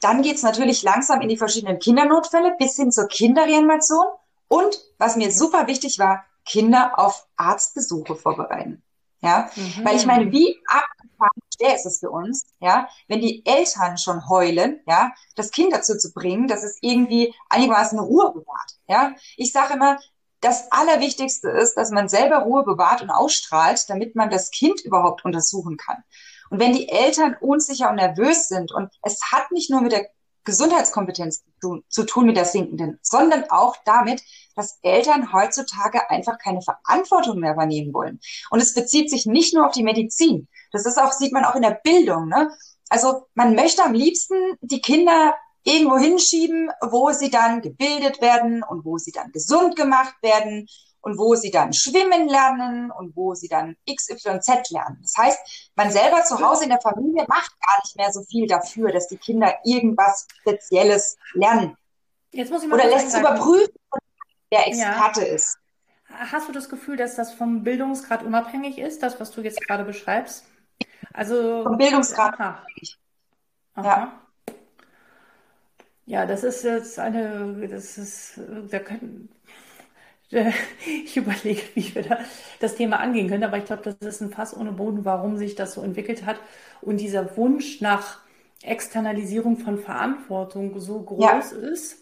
dann 0.00 0.20
geht's 0.20 0.42
natürlich 0.42 0.82
langsam 0.82 1.22
in 1.22 1.30
die 1.30 1.38
verschiedenen 1.38 1.78
Kindernotfälle 1.78 2.54
bis 2.58 2.76
hin 2.76 2.92
zur 2.92 3.08
Kinderreanimation. 3.08 4.04
Und 4.46 4.78
was 4.98 5.16
mir 5.16 5.32
super 5.32 5.66
wichtig 5.68 5.98
war, 5.98 6.24
Kinder 6.44 6.98
auf 6.98 7.26
Arztbesuche 7.36 8.14
vorbereiten. 8.16 8.82
Ja, 9.22 9.50
mhm. 9.54 9.84
weil 9.84 9.96
ich 9.96 10.06
meine, 10.06 10.32
wie 10.32 10.58
abgefahren 10.66 11.30
schwer 11.54 11.74
ist 11.74 11.84
es 11.84 11.98
für 12.00 12.10
uns, 12.10 12.46
ja, 12.58 12.88
wenn 13.06 13.20
die 13.20 13.44
Eltern 13.44 13.98
schon 13.98 14.28
heulen, 14.30 14.80
ja, 14.86 15.12
das 15.36 15.50
Kind 15.50 15.74
dazu 15.74 15.96
zu 15.98 16.12
bringen, 16.12 16.48
dass 16.48 16.62
es 16.62 16.78
irgendwie 16.80 17.34
einigermaßen 17.50 17.98
Ruhe 17.98 18.32
bewahrt. 18.32 18.78
Ja, 18.88 19.12
ich 19.36 19.52
sage 19.52 19.74
immer, 19.74 19.98
das 20.40 20.72
Allerwichtigste 20.72 21.50
ist, 21.50 21.74
dass 21.74 21.90
man 21.90 22.08
selber 22.08 22.38
Ruhe 22.38 22.64
bewahrt 22.64 23.02
und 23.02 23.10
ausstrahlt, 23.10 23.84
damit 23.88 24.16
man 24.16 24.30
das 24.30 24.50
Kind 24.50 24.80
überhaupt 24.80 25.24
untersuchen 25.24 25.76
kann. 25.76 26.02
Und 26.50 26.60
wenn 26.60 26.72
die 26.72 26.88
Eltern 26.88 27.36
unsicher 27.40 27.90
und 27.90 27.96
nervös 27.96 28.48
sind 28.48 28.72
und 28.72 28.90
es 29.02 29.20
hat 29.32 29.50
nicht 29.52 29.70
nur 29.70 29.80
mit 29.80 29.92
der 29.92 30.06
Gesundheitskompetenz 30.44 31.44
zu 31.44 31.50
tun, 31.60 31.84
zu 31.88 32.04
tun 32.04 32.26
mit 32.26 32.36
der 32.36 32.44
sinkenden, 32.44 32.98
sondern 33.02 33.44
auch 33.50 33.76
damit, 33.84 34.22
dass 34.56 34.78
Eltern 34.82 35.32
heutzutage 35.32 36.10
einfach 36.10 36.38
keine 36.38 36.60
Verantwortung 36.62 37.38
mehr 37.38 37.52
übernehmen 37.52 37.94
wollen. 37.94 38.20
Und 38.50 38.60
es 38.60 38.74
bezieht 38.74 39.10
sich 39.10 39.26
nicht 39.26 39.54
nur 39.54 39.66
auf 39.66 39.72
die 39.72 39.82
Medizin. 39.82 40.48
Das 40.72 40.86
ist 40.86 40.98
auch, 40.98 41.12
sieht 41.12 41.32
man 41.32 41.44
auch 41.44 41.54
in 41.54 41.62
der 41.62 41.80
Bildung. 41.82 42.28
Ne? 42.28 42.50
Also 42.88 43.26
man 43.34 43.54
möchte 43.54 43.84
am 43.84 43.92
liebsten 43.92 44.56
die 44.60 44.80
Kinder 44.80 45.34
irgendwo 45.62 45.98
hinschieben, 45.98 46.70
wo 46.90 47.12
sie 47.12 47.30
dann 47.30 47.60
gebildet 47.60 48.20
werden 48.20 48.62
und 48.62 48.84
wo 48.84 48.98
sie 48.98 49.12
dann 49.12 49.30
gesund 49.32 49.76
gemacht 49.76 50.14
werden 50.22 50.66
und 51.02 51.18
wo 51.18 51.34
sie 51.34 51.50
dann 51.50 51.72
schwimmen 51.72 52.28
lernen 52.28 52.90
und 52.90 53.16
wo 53.16 53.34
sie 53.34 53.48
dann 53.48 53.76
XYZ 53.88 54.70
lernen. 54.70 54.98
Das 55.02 55.16
heißt, 55.16 55.72
man 55.74 55.90
selber 55.90 56.22
zu 56.24 56.40
Hause 56.40 56.64
in 56.64 56.70
der 56.70 56.80
Familie 56.80 57.24
macht 57.28 57.52
gar 57.60 57.80
nicht 57.82 57.96
mehr 57.96 58.12
so 58.12 58.22
viel 58.22 58.46
dafür, 58.46 58.92
dass 58.92 59.08
die 59.08 59.16
Kinder 59.16 59.54
irgendwas 59.64 60.26
Spezielles 60.40 61.16
lernen. 61.34 61.76
Jetzt 62.32 62.50
muss 62.50 62.62
ich 62.62 62.68
mal 62.68 62.78
Oder 62.78 62.88
lässt 62.88 63.10
sagen. 63.10 63.24
überprüfen, 63.24 63.74
wer 64.50 64.66
Experte 64.66 65.26
ja. 65.26 65.34
ist. 65.34 65.58
Hast 66.08 66.48
du 66.48 66.52
das 66.52 66.68
Gefühl, 66.68 66.96
dass 66.96 67.14
das 67.14 67.32
vom 67.32 67.62
Bildungsgrad 67.62 68.22
unabhängig 68.22 68.78
ist, 68.78 69.02
das, 69.02 69.20
was 69.20 69.30
du 69.30 69.42
jetzt 69.42 69.60
gerade 69.66 69.84
beschreibst? 69.84 70.44
Also 71.12 71.62
vom 71.62 71.78
Bildungsgrad 71.78 72.38
unabhängig. 72.38 72.98
Aha. 73.74 73.86
Ja. 73.86 74.20
Ja, 76.06 76.26
das 76.26 76.42
ist 76.42 76.64
jetzt 76.64 76.98
eine, 76.98 77.68
das 77.68 77.96
ist, 77.96 78.32
wir 78.36 78.80
können, 78.80 79.28
ich 81.04 81.16
überlege, 81.16 81.62
wie 81.74 81.94
wir 81.94 82.02
da 82.02 82.18
das 82.60 82.76
Thema 82.76 83.00
angehen 83.00 83.28
können, 83.28 83.44
aber 83.44 83.58
ich 83.58 83.64
glaube, 83.64 83.82
das 83.82 83.96
ist 84.00 84.20
ein 84.20 84.30
Fass 84.30 84.56
ohne 84.56 84.72
Boden, 84.72 85.04
warum 85.04 85.36
sich 85.36 85.54
das 85.54 85.74
so 85.74 85.82
entwickelt 85.82 86.24
hat 86.24 86.36
und 86.80 86.98
dieser 87.00 87.36
Wunsch 87.36 87.80
nach 87.80 88.18
Externalisierung 88.62 89.56
von 89.56 89.78
Verantwortung 89.78 90.78
so 90.80 91.00
groß 91.02 91.24
ja. 91.24 91.38
ist. 91.38 91.96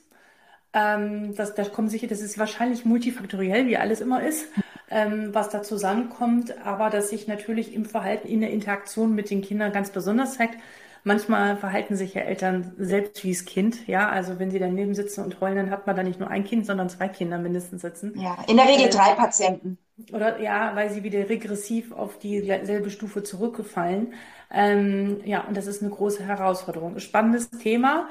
Ähm, 0.74 1.34
das, 1.34 1.54
das 1.54 1.72
kommt 1.72 1.90
sicher, 1.90 2.06
das 2.06 2.20
ist 2.20 2.38
wahrscheinlich 2.38 2.84
multifaktoriell, 2.84 3.66
wie 3.66 3.78
alles 3.78 4.00
immer 4.00 4.22
ist, 4.22 4.46
ähm, 4.90 5.30
was 5.32 5.48
da 5.48 5.62
zusammenkommt, 5.62 6.54
aber 6.66 6.90
dass 6.90 7.08
sich 7.08 7.26
natürlich 7.26 7.74
im 7.74 7.86
Verhalten 7.86 8.28
in 8.28 8.40
der 8.40 8.50
Interaktion 8.50 9.14
mit 9.14 9.30
den 9.30 9.40
Kindern 9.40 9.72
ganz 9.72 9.90
besonders 9.90 10.34
zeigt. 10.34 10.56
Manchmal 11.04 11.56
verhalten 11.56 11.96
sich 11.96 12.14
ja 12.14 12.22
Eltern 12.22 12.72
selbst 12.78 13.22
wie 13.24 13.32
das 13.32 13.44
Kind. 13.44 13.86
Ja, 13.86 14.08
also 14.08 14.38
wenn 14.38 14.50
sie 14.50 14.58
daneben 14.58 14.94
sitzen 14.94 15.24
und 15.24 15.40
heulen, 15.40 15.56
dann 15.56 15.70
hat 15.70 15.86
man 15.86 15.96
da 15.96 16.02
nicht 16.02 16.20
nur 16.20 16.30
ein 16.30 16.44
Kind, 16.44 16.66
sondern 16.66 16.88
zwei 16.88 17.08
Kinder 17.08 17.38
mindestens 17.38 17.82
sitzen. 17.82 18.18
Ja, 18.18 18.36
in 18.46 18.56
der 18.56 18.66
Regel 18.66 18.86
äh, 18.86 18.90
drei 18.90 19.14
Patienten. 19.14 19.78
Oder 20.12 20.40
ja, 20.40 20.74
weil 20.74 20.90
sie 20.90 21.02
wieder 21.02 21.28
regressiv 21.28 21.92
auf 21.92 22.18
dieselbe 22.18 22.90
Stufe 22.90 23.22
zurückgefallen. 23.22 24.14
Ähm, 24.50 25.20
ja, 25.24 25.42
und 25.42 25.56
das 25.56 25.66
ist 25.66 25.82
eine 25.82 25.90
große 25.90 26.24
Herausforderung. 26.24 26.98
Spannendes 26.98 27.50
Thema 27.50 28.08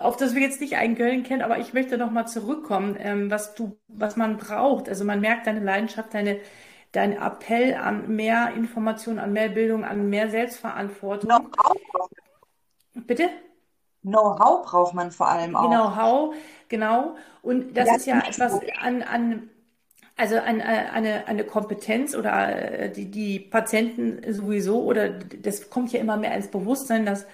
auf 0.00 0.16
das 0.16 0.34
wir 0.34 0.42
jetzt 0.42 0.60
nicht 0.60 0.76
eingehen 0.76 1.24
können, 1.24 1.42
aber 1.42 1.58
ich 1.58 1.72
möchte 1.72 1.98
noch 1.98 2.10
mal 2.10 2.26
zurückkommen, 2.26 2.96
ähm, 2.98 3.30
was 3.30 3.54
du, 3.54 3.76
was 3.88 4.16
man 4.16 4.36
braucht. 4.36 4.88
Also 4.88 5.04
man 5.04 5.20
merkt 5.20 5.46
deine 5.46 5.60
Leidenschaft, 5.60 6.14
deine, 6.14 6.38
dein 6.92 7.12
Appell 7.12 7.74
an 7.74 8.14
mehr 8.14 8.52
Information, 8.56 9.18
an 9.18 9.32
mehr 9.32 9.48
Bildung, 9.48 9.84
an 9.84 10.08
mehr 10.08 10.30
Selbstverantwortung. 10.30 11.30
Know-how. 11.30 12.08
Bitte? 13.06 13.28
Know-how 14.02 14.64
braucht 14.64 14.94
man 14.94 15.10
vor 15.10 15.28
allem 15.28 15.56
auch. 15.56 15.68
Know-how, 15.68 16.34
genau. 16.68 17.16
Und 17.42 17.76
das, 17.76 17.88
das 17.88 17.96
ist 17.98 18.06
ja 18.06 18.18
etwas 18.20 18.60
an, 18.80 19.02
an 19.02 19.50
also 20.16 20.36
an, 20.36 20.60
eine, 20.60 21.28
eine 21.28 21.44
Kompetenz 21.44 22.14
oder 22.14 22.80
äh, 22.80 22.90
die, 22.90 23.10
die 23.10 23.38
Patienten 23.38 24.32
sowieso, 24.32 24.82
oder 24.82 25.10
das 25.10 25.70
kommt 25.70 25.92
ja 25.92 26.00
immer 26.00 26.16
mehr 26.16 26.34
ins 26.34 26.48
Bewusstsein, 26.48 27.06
dass 27.06 27.24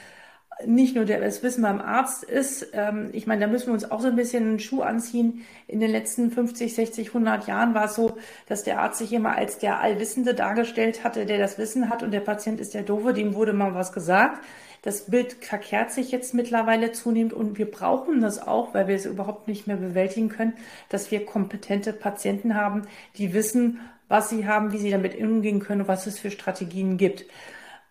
nicht 0.66 0.94
nur 0.94 1.04
das 1.04 1.42
Wissen 1.42 1.62
beim 1.62 1.80
Arzt 1.80 2.24
ist, 2.24 2.68
ähm, 2.74 3.08
ich 3.12 3.26
meine, 3.26 3.40
da 3.40 3.46
müssen 3.46 3.68
wir 3.68 3.74
uns 3.74 3.90
auch 3.90 4.00
so 4.00 4.08
ein 4.08 4.16
bisschen 4.16 4.44
einen 4.44 4.60
Schuh 4.60 4.82
anziehen. 4.82 5.44
In 5.66 5.80
den 5.80 5.90
letzten 5.90 6.30
50, 6.30 6.74
60, 6.74 7.08
100 7.08 7.46
Jahren 7.46 7.74
war 7.74 7.86
es 7.86 7.94
so, 7.94 8.16
dass 8.46 8.62
der 8.62 8.80
Arzt 8.80 8.98
sich 8.98 9.12
immer 9.12 9.36
als 9.36 9.58
der 9.58 9.80
Allwissende 9.80 10.34
dargestellt 10.34 11.04
hatte, 11.04 11.26
der 11.26 11.38
das 11.38 11.58
Wissen 11.58 11.88
hat 11.88 12.02
und 12.02 12.12
der 12.12 12.20
Patient 12.20 12.60
ist 12.60 12.74
der 12.74 12.82
Doofe, 12.82 13.14
dem 13.14 13.34
wurde 13.34 13.52
mal 13.52 13.74
was 13.74 13.92
gesagt. 13.92 14.44
Das 14.84 15.06
Bild 15.06 15.32
verkehrt 15.42 15.92
sich 15.92 16.12
jetzt 16.12 16.34
mittlerweile 16.34 16.92
zunehmend 16.92 17.32
und 17.32 17.56
wir 17.56 17.70
brauchen 17.70 18.20
das 18.20 18.38
auch, 18.38 18.74
weil 18.74 18.86
wir 18.86 18.94
es 18.94 19.06
überhaupt 19.06 19.48
nicht 19.48 19.66
mehr 19.66 19.76
bewältigen 19.76 20.28
können, 20.28 20.52
dass 20.90 21.10
wir 21.10 21.24
kompetente 21.24 21.94
Patienten 21.94 22.54
haben, 22.54 22.82
die 23.16 23.32
wissen, 23.32 23.80
was 24.08 24.28
sie 24.28 24.46
haben, 24.46 24.72
wie 24.72 24.78
sie 24.78 24.90
damit 24.90 25.18
umgehen 25.18 25.60
können 25.60 25.88
was 25.88 26.06
es 26.06 26.18
für 26.18 26.30
Strategien 26.30 26.98
gibt. 26.98 27.24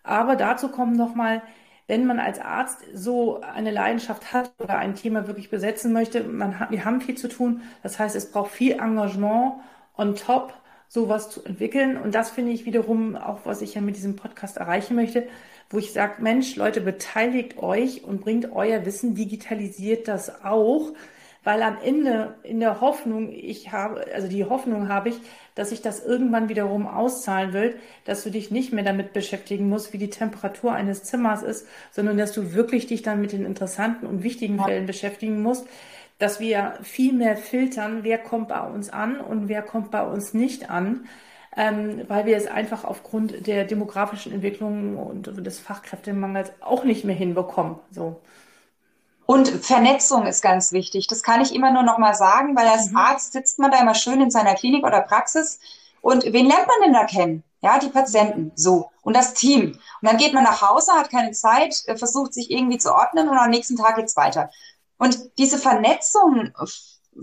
Aber 0.04 0.36
dazu 0.36 0.68
kommen 0.68 0.96
nochmal 0.96 1.42
wenn 1.86 2.06
man 2.06 2.18
als 2.18 2.38
Arzt 2.40 2.78
so 2.94 3.40
eine 3.42 3.70
Leidenschaft 3.70 4.32
hat 4.32 4.52
oder 4.58 4.78
ein 4.78 4.94
Thema 4.94 5.26
wirklich 5.26 5.50
besetzen 5.50 5.92
möchte, 5.92 6.24
man 6.24 6.66
wir 6.70 6.84
haben 6.84 7.00
viel 7.00 7.16
zu 7.16 7.28
tun. 7.28 7.62
Das 7.82 7.98
heißt, 7.98 8.16
es 8.16 8.30
braucht 8.30 8.52
viel 8.52 8.72
Engagement 8.72 9.54
on 9.96 10.16
top, 10.16 10.54
sowas 10.88 11.28
zu 11.28 11.44
entwickeln. 11.44 11.98
Und 11.98 12.14
das 12.14 12.30
finde 12.30 12.52
ich 12.52 12.64
wiederum 12.64 13.16
auch, 13.16 13.40
was 13.44 13.60
ich 13.60 13.74
ja 13.74 13.82
mit 13.82 13.96
diesem 13.96 14.16
Podcast 14.16 14.56
erreichen 14.56 14.94
möchte, 14.94 15.26
wo 15.74 15.78
ich 15.78 15.92
sage, 15.92 16.22
Mensch, 16.22 16.56
Leute, 16.56 16.80
beteiligt 16.80 17.58
euch 17.58 18.04
und 18.04 18.20
bringt 18.20 18.52
euer 18.52 18.86
Wissen, 18.86 19.14
digitalisiert 19.14 20.08
das 20.08 20.44
auch 20.44 20.92
weil 21.44 21.62
am 21.62 21.76
Ende 21.82 22.34
in 22.42 22.58
der 22.58 22.80
Hoffnung, 22.80 23.30
ich 23.30 23.70
habe, 23.70 24.06
also 24.14 24.26
die 24.26 24.44
Hoffnung 24.44 24.88
habe 24.88 25.10
ich, 25.10 25.16
dass 25.54 25.68
sich 25.68 25.82
das 25.82 26.04
irgendwann 26.04 26.48
wiederum 26.48 26.86
auszahlen 26.86 27.52
wird, 27.52 27.76
dass 28.06 28.24
du 28.24 28.30
dich 28.30 28.50
nicht 28.50 28.72
mehr 28.72 28.82
damit 28.82 29.12
beschäftigen 29.12 29.68
musst, 29.68 29.92
wie 29.92 29.98
die 29.98 30.10
Temperatur 30.10 30.72
eines 30.72 31.04
Zimmers 31.04 31.42
ist, 31.42 31.68
sondern 31.92 32.16
dass 32.16 32.32
du 32.32 32.54
wirklich 32.54 32.86
dich 32.86 33.02
dann 33.02 33.20
mit 33.20 33.32
den 33.32 33.44
interessanten 33.44 34.06
und 34.06 34.22
wichtigen 34.22 34.58
Fällen 34.58 34.86
beschäftigen 34.86 35.42
musst, 35.42 35.66
dass 36.18 36.40
wir 36.40 36.78
viel 36.82 37.12
mehr 37.12 37.36
filtern, 37.36 38.00
wer 38.02 38.18
kommt 38.18 38.48
bei 38.48 38.60
uns 38.60 38.88
an 38.88 39.20
und 39.20 39.48
wer 39.48 39.62
kommt 39.62 39.90
bei 39.90 40.02
uns 40.02 40.32
nicht 40.32 40.70
an. 40.70 41.06
Ähm, 41.56 42.02
weil 42.08 42.26
wir 42.26 42.36
es 42.36 42.46
einfach 42.46 42.84
aufgrund 42.84 43.46
der 43.46 43.64
demografischen 43.64 44.32
Entwicklung 44.32 44.96
und 44.96 45.46
des 45.46 45.60
Fachkräftemangels 45.60 46.50
auch 46.60 46.82
nicht 46.82 47.04
mehr 47.04 47.14
hinbekommen. 47.14 47.76
So. 47.92 48.20
Und 49.26 49.48
Vernetzung 49.48 50.26
ist 50.26 50.42
ganz 50.42 50.72
wichtig. 50.72 51.06
Das 51.06 51.22
kann 51.22 51.40
ich 51.40 51.54
immer 51.54 51.72
nur 51.72 51.82
noch 51.82 51.98
mal 51.98 52.14
sagen, 52.14 52.56
weil 52.56 52.66
als 52.66 52.90
mhm. 52.90 52.96
Arzt 52.96 53.32
sitzt 53.32 53.58
man 53.58 53.70
da 53.70 53.80
immer 53.80 53.94
schön 53.94 54.20
in 54.20 54.30
seiner 54.30 54.54
Klinik 54.54 54.84
oder 54.84 55.00
Praxis. 55.00 55.60
Und 56.00 56.24
wen 56.24 56.46
lernt 56.46 56.66
man 56.66 56.76
denn 56.84 56.92
da 56.92 57.04
kennen? 57.04 57.44
Ja, 57.62 57.78
die 57.78 57.88
Patienten, 57.88 58.52
so. 58.56 58.90
Und 59.00 59.16
das 59.16 59.32
Team. 59.32 59.72
Und 59.72 60.08
dann 60.08 60.18
geht 60.18 60.34
man 60.34 60.44
nach 60.44 60.60
Hause, 60.60 60.92
hat 60.92 61.10
keine 61.10 61.32
Zeit, 61.32 61.82
äh, 61.86 61.96
versucht 61.96 62.34
sich 62.34 62.50
irgendwie 62.50 62.78
zu 62.78 62.92
ordnen 62.92 63.28
und 63.28 63.38
am 63.38 63.48
nächsten 63.48 63.76
Tag 63.76 63.96
geht's 63.96 64.16
weiter. 64.16 64.50
Und 64.98 65.18
diese 65.38 65.58
Vernetzung 65.58 66.52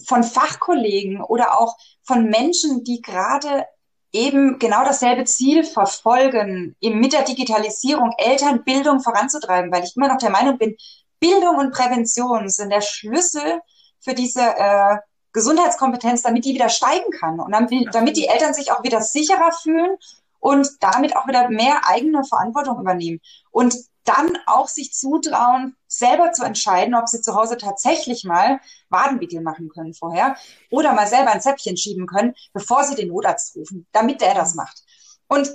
von 0.05 0.23
Fachkollegen 0.23 1.21
oder 1.21 1.59
auch 1.59 1.77
von 2.01 2.25
Menschen, 2.25 2.83
die 2.83 3.01
gerade 3.01 3.65
eben 4.13 4.59
genau 4.59 4.83
dasselbe 4.83 5.23
Ziel 5.25 5.63
verfolgen, 5.63 6.75
eben 6.81 6.99
mit 6.99 7.13
der 7.13 7.23
Digitalisierung 7.23 8.13
Elternbildung 8.17 8.99
voranzutreiben, 8.99 9.71
weil 9.71 9.83
ich 9.83 9.95
immer 9.95 10.09
noch 10.09 10.17
der 10.17 10.29
Meinung 10.29 10.57
bin, 10.57 10.75
Bildung 11.19 11.57
und 11.57 11.71
Prävention 11.71 12.49
sind 12.49 12.71
der 12.71 12.81
Schlüssel 12.81 13.61
für 13.99 14.13
diese 14.13 14.41
äh, 14.41 14.97
Gesundheitskompetenz, 15.33 16.23
damit 16.23 16.45
die 16.45 16.53
wieder 16.53 16.69
steigen 16.69 17.11
kann 17.11 17.39
und 17.39 17.51
damit, 17.51 17.93
damit 17.93 18.17
die 18.17 18.27
Eltern 18.27 18.53
sich 18.53 18.71
auch 18.71 18.83
wieder 18.83 19.01
sicherer 19.01 19.51
fühlen 19.51 19.95
und 20.39 20.67
damit 20.81 21.15
auch 21.15 21.27
wieder 21.27 21.49
mehr 21.49 21.81
eigene 21.85 22.23
Verantwortung 22.25 22.79
übernehmen 22.79 23.21
und 23.51 23.75
dann 24.03 24.37
auch 24.47 24.67
sich 24.67 24.93
zutrauen, 24.93 25.77
selber 25.91 26.31
zu 26.31 26.43
entscheiden, 26.43 26.95
ob 26.95 27.07
sie 27.07 27.21
zu 27.21 27.35
Hause 27.35 27.57
tatsächlich 27.57 28.23
mal 28.23 28.59
Wadenwickel 28.89 29.41
machen 29.41 29.69
können 29.69 29.93
vorher 29.93 30.35
oder 30.69 30.93
mal 30.93 31.07
selber 31.07 31.31
ein 31.31 31.41
Zäpfchen 31.41 31.77
schieben 31.77 32.07
können, 32.07 32.33
bevor 32.53 32.83
sie 32.83 32.95
den 32.95 33.09
Notarzt 33.09 33.55
rufen, 33.55 33.85
damit 33.91 34.21
der 34.21 34.33
das 34.33 34.55
macht. 34.55 34.83
Und 35.27 35.51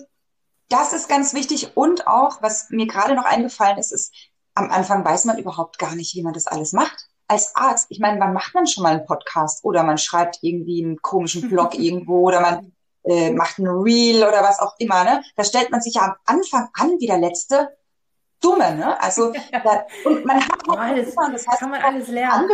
das 0.68 0.92
ist 0.92 1.08
ganz 1.08 1.32
wichtig 1.32 1.76
und 1.76 2.06
auch, 2.06 2.42
was 2.42 2.70
mir 2.70 2.86
gerade 2.86 3.14
noch 3.14 3.24
eingefallen 3.24 3.78
ist, 3.78 3.92
ist 3.92 4.12
am 4.54 4.70
Anfang 4.70 5.04
weiß 5.04 5.26
man 5.26 5.38
überhaupt 5.38 5.78
gar 5.78 5.94
nicht, 5.94 6.14
wie 6.14 6.22
man 6.22 6.32
das 6.32 6.46
alles 6.46 6.72
macht. 6.72 7.08
Als 7.28 7.54
Arzt, 7.56 7.86
ich 7.90 7.98
meine, 7.98 8.20
wann 8.20 8.32
macht 8.32 8.54
man 8.54 8.66
schon 8.66 8.82
mal 8.82 8.96
einen 8.96 9.06
Podcast 9.06 9.64
oder 9.64 9.82
man 9.82 9.98
schreibt 9.98 10.38
irgendwie 10.42 10.82
einen 10.84 11.00
komischen 11.02 11.48
Blog 11.48 11.74
irgendwo 11.78 12.20
oder 12.26 12.40
man 12.40 12.72
äh, 13.04 13.30
macht 13.30 13.58
ein 13.58 13.66
Reel 13.66 14.22
oder 14.22 14.42
was 14.42 14.58
auch 14.58 14.74
immer, 14.78 15.04
ne? 15.04 15.22
Da 15.36 15.44
stellt 15.44 15.70
man 15.70 15.80
sich 15.80 15.94
ja 15.94 16.02
am 16.02 16.14
Anfang 16.24 16.68
an 16.74 16.98
wie 16.98 17.06
der 17.06 17.18
letzte 17.18 17.68
Dumme, 18.40 18.74
ne? 18.74 19.00
Also 19.00 19.32
da, 19.64 19.86
und 20.04 20.24
man 20.24 20.40
hat 20.40 20.58
oh, 20.68 20.72
alles, 20.72 21.14
das 21.14 21.46
heißt, 21.46 21.60
kann 21.60 21.70
man 21.70 21.82
alles 21.82 22.08
lernen. 22.08 22.48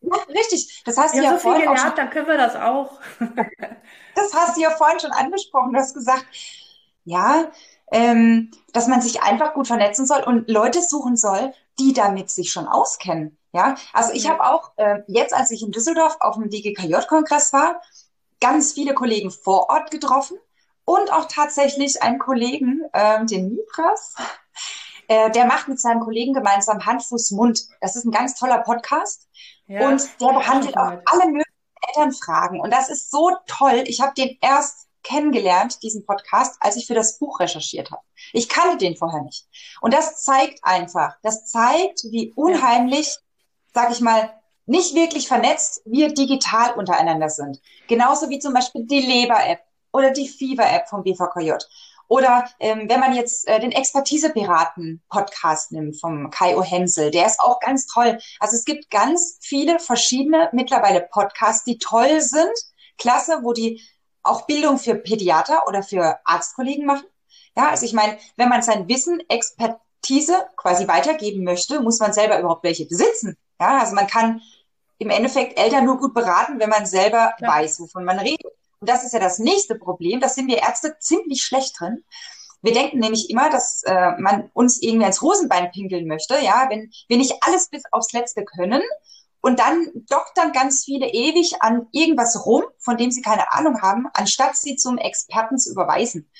Ja, 0.00 0.16
richtig. 0.28 0.82
Das 0.84 0.98
hast 0.98 1.14
du 1.14 1.22
ja 1.22 1.32
so 1.32 1.38
vorhin 1.38 1.62
viel 1.62 1.70
gelernt, 1.70 1.88
schon, 1.88 1.96
dann 1.96 2.10
können 2.10 2.26
wir 2.26 2.36
das 2.36 2.56
auch. 2.56 3.00
das 4.14 4.34
hast 4.34 4.56
du 4.56 4.60
ja 4.60 4.70
vorhin 4.70 5.00
schon 5.00 5.12
angesprochen. 5.12 5.72
Du 5.72 5.78
hast 5.78 5.94
gesagt, 5.94 6.26
ja, 7.04 7.50
ähm, 7.92 8.50
dass 8.72 8.88
man 8.88 9.00
sich 9.00 9.22
einfach 9.22 9.54
gut 9.54 9.66
vernetzen 9.66 10.06
soll 10.06 10.22
und 10.22 10.50
Leute 10.50 10.82
suchen 10.82 11.16
soll, 11.16 11.52
die 11.78 11.92
damit 11.92 12.30
sich 12.30 12.50
schon 12.50 12.66
auskennen. 12.66 13.38
Ja, 13.52 13.76
also 13.92 14.12
ich 14.12 14.28
habe 14.28 14.44
auch 14.44 14.72
äh, 14.76 15.02
jetzt, 15.06 15.32
als 15.32 15.52
ich 15.52 15.62
in 15.62 15.70
Düsseldorf 15.70 16.16
auf 16.18 16.34
dem 16.34 16.50
DGKJ-Kongress 16.50 17.52
war, 17.52 17.80
ganz 18.40 18.72
viele 18.72 18.94
Kollegen 18.94 19.30
vor 19.30 19.70
Ort 19.70 19.90
getroffen 19.92 20.36
und 20.84 21.12
auch 21.12 21.26
tatsächlich 21.26 22.02
einen 22.02 22.18
Kollegen, 22.18 22.82
ähm, 22.92 23.26
den 23.26 23.50
Nibras, 23.50 24.16
äh, 25.14 25.30
der 25.30 25.46
macht 25.46 25.68
mit 25.68 25.80
seinem 25.80 26.00
Kollegen 26.00 26.34
gemeinsam 26.34 26.84
Hand, 26.84 27.02
Fuß, 27.04 27.30
Mund. 27.32 27.62
Das 27.80 27.96
ist 27.96 28.04
ein 28.04 28.10
ganz 28.10 28.34
toller 28.34 28.58
Podcast 28.58 29.28
ja, 29.66 29.88
und 29.88 30.02
der 30.20 30.32
behandelt 30.32 30.76
auch 30.76 30.98
alle 31.06 31.26
möglichen 31.26 31.44
Elternfragen 31.88 32.60
und 32.60 32.72
das 32.72 32.88
ist 32.88 33.10
so 33.10 33.30
toll. 33.46 33.84
Ich 33.86 34.00
habe 34.00 34.14
den 34.14 34.36
erst 34.40 34.88
kennengelernt, 35.02 35.82
diesen 35.82 36.04
Podcast, 36.06 36.56
als 36.60 36.76
ich 36.76 36.86
für 36.86 36.94
das 36.94 37.18
Buch 37.18 37.38
recherchiert 37.38 37.90
habe. 37.90 38.02
Ich 38.32 38.48
kannte 38.48 38.78
den 38.78 38.96
vorher 38.96 39.20
nicht. 39.20 39.46
Und 39.82 39.92
das 39.92 40.24
zeigt 40.24 40.60
einfach, 40.62 41.16
das 41.22 41.44
zeigt, 41.44 42.04
wie 42.10 42.32
unheimlich, 42.34 43.18
sag 43.74 43.90
ich 43.90 44.00
mal, 44.00 44.32
nicht 44.66 44.94
wirklich 44.94 45.28
vernetzt 45.28 45.82
wir 45.84 46.14
digital 46.14 46.72
untereinander 46.72 47.28
sind. 47.28 47.60
Genauso 47.86 48.30
wie 48.30 48.38
zum 48.38 48.54
Beispiel 48.54 48.86
die 48.86 49.00
Leber-App 49.00 49.60
oder 49.92 50.10
die 50.10 50.26
Fever-App 50.26 50.88
vom 50.88 51.04
BVKJ. 51.04 51.52
Oder 52.14 52.48
ähm, 52.60 52.88
wenn 52.88 53.00
man 53.00 53.12
jetzt 53.12 53.48
äh, 53.48 53.58
den 53.58 53.72
Expertise-Piraten-Podcast 53.72 55.72
nimmt 55.72 56.00
vom 56.00 56.30
Kai 56.30 56.56
O. 56.56 56.62
Hensel, 56.62 57.10
der 57.10 57.26
ist 57.26 57.40
auch 57.40 57.58
ganz 57.58 57.88
toll. 57.88 58.20
Also 58.38 58.54
es 58.54 58.64
gibt 58.64 58.88
ganz 58.88 59.38
viele 59.40 59.80
verschiedene 59.80 60.48
mittlerweile 60.52 61.00
Podcasts, 61.00 61.64
die 61.64 61.78
toll 61.78 62.20
sind, 62.20 62.52
klasse, 62.98 63.40
wo 63.42 63.52
die 63.52 63.82
auch 64.22 64.46
Bildung 64.46 64.78
für 64.78 64.94
Pädiater 64.94 65.66
oder 65.66 65.82
für 65.82 66.20
Arztkollegen 66.24 66.86
machen. 66.86 67.06
Ja, 67.56 67.70
also 67.70 67.84
ich 67.84 67.94
meine, 67.94 68.16
wenn 68.36 68.48
man 68.48 68.62
sein 68.62 68.86
Wissen, 68.86 69.20
Expertise 69.28 70.36
quasi 70.56 70.86
weitergeben 70.86 71.42
möchte, 71.42 71.80
muss 71.80 71.98
man 71.98 72.12
selber 72.12 72.38
überhaupt 72.38 72.62
welche 72.62 72.86
besitzen. 72.86 73.36
Ja, 73.60 73.80
also 73.80 73.96
man 73.96 74.06
kann 74.06 74.40
im 74.98 75.10
Endeffekt 75.10 75.58
Eltern 75.58 75.84
nur 75.84 75.98
gut 75.98 76.14
beraten, 76.14 76.60
wenn 76.60 76.70
man 76.70 76.86
selber 76.86 77.34
ja. 77.40 77.48
weiß, 77.48 77.80
wovon 77.80 78.04
man 78.04 78.20
redet. 78.20 78.52
Und 78.84 78.90
das 78.90 79.02
ist 79.02 79.14
ja 79.14 79.18
das 79.18 79.38
nächste 79.38 79.76
Problem. 79.76 80.20
Das 80.20 80.34
sind 80.34 80.46
wir 80.46 80.58
Ärzte 80.58 80.98
ziemlich 80.98 81.42
schlecht 81.42 81.80
drin. 81.80 82.04
Wir 82.60 82.74
denken 82.74 82.98
nämlich 82.98 83.30
immer, 83.30 83.48
dass 83.48 83.82
äh, 83.84 84.10
man 84.18 84.50
uns 84.52 84.82
irgendwie 84.82 85.04
ans 85.04 85.22
Hosenbein 85.22 85.70
pinkeln 85.70 86.06
möchte. 86.06 86.38
Ja, 86.42 86.66
wenn 86.68 86.90
wir 87.08 87.16
nicht 87.16 87.32
alles 87.40 87.70
bis 87.70 87.82
aufs 87.92 88.12
Letzte 88.12 88.44
können, 88.44 88.82
und 89.40 89.58
dann 89.58 89.88
doktern 90.10 90.52
ganz 90.52 90.84
viele 90.84 91.06
ewig 91.06 91.62
an 91.62 91.86
irgendwas 91.92 92.44
rum, 92.44 92.64
von 92.78 92.98
dem 92.98 93.10
sie 93.10 93.22
keine 93.22 93.52
Ahnung 93.52 93.80
haben, 93.80 94.06
anstatt 94.12 94.54
sie 94.54 94.76
zum 94.76 94.98
Experten 94.98 95.56
zu 95.56 95.72
überweisen. 95.72 96.30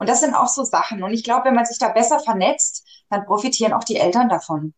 Und 0.00 0.08
das 0.08 0.18
sind 0.20 0.34
auch 0.34 0.48
so 0.48 0.64
Sachen. 0.64 1.04
Und 1.04 1.12
ich 1.12 1.22
glaube, 1.22 1.44
wenn 1.44 1.54
man 1.54 1.64
sich 1.64 1.78
da 1.78 1.90
besser 1.90 2.18
vernetzt, 2.18 2.84
dann 3.08 3.24
profitieren 3.24 3.72
auch 3.72 3.84
die 3.84 3.96
Eltern 3.96 4.28
davon. 4.28 4.74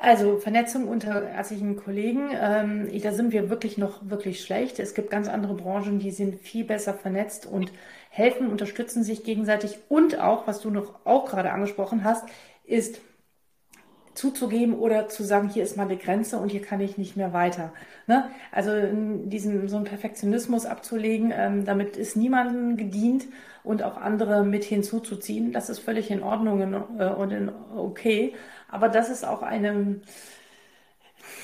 Also 0.00 0.38
Vernetzung 0.38 0.86
unter 0.86 1.28
ärztlichen 1.28 1.74
Kollegen, 1.74 2.30
ähm, 2.32 2.88
da 3.02 3.10
sind 3.10 3.32
wir 3.32 3.50
wirklich 3.50 3.78
noch 3.78 4.08
wirklich 4.08 4.40
schlecht. 4.44 4.78
Es 4.78 4.94
gibt 4.94 5.10
ganz 5.10 5.28
andere 5.28 5.54
Branchen, 5.54 5.98
die 5.98 6.12
sind 6.12 6.38
viel 6.38 6.64
besser 6.64 6.94
vernetzt 6.94 7.46
und 7.46 7.72
helfen, 8.08 8.48
unterstützen 8.48 9.02
sich 9.02 9.24
gegenseitig. 9.24 9.80
Und 9.88 10.20
auch, 10.20 10.46
was 10.46 10.60
du 10.60 10.70
noch 10.70 11.04
auch 11.04 11.26
gerade 11.26 11.50
angesprochen 11.50 12.04
hast, 12.04 12.24
ist 12.64 13.00
zuzugeben 14.14 14.78
oder 14.78 15.08
zu 15.08 15.24
sagen, 15.24 15.48
hier 15.48 15.64
ist 15.64 15.76
mal 15.76 15.84
eine 15.84 15.96
Grenze 15.96 16.38
und 16.38 16.50
hier 16.50 16.62
kann 16.62 16.80
ich 16.80 16.96
nicht 16.96 17.16
mehr 17.16 17.32
weiter. 17.32 17.72
Ne? 18.06 18.30
Also 18.52 18.70
diesen 19.24 19.68
so 19.68 19.76
einen 19.76 19.84
Perfektionismus 19.84 20.64
abzulegen, 20.64 21.32
ähm, 21.36 21.64
damit 21.64 21.96
ist 21.96 22.16
niemandem 22.16 22.76
gedient 22.76 23.26
und 23.64 23.82
auch 23.82 23.96
andere 23.96 24.44
mit 24.44 24.64
hinzuzuziehen, 24.64 25.52
das 25.52 25.70
ist 25.70 25.80
völlig 25.80 26.10
in 26.10 26.22
Ordnung 26.22 26.62
und, 26.62 27.00
äh, 27.00 27.08
und 27.08 27.32
in, 27.32 27.50
okay. 27.76 28.34
Aber 28.68 28.88
das 28.88 29.10
ist 29.10 29.24
auch 29.24 29.42
eine 29.42 30.00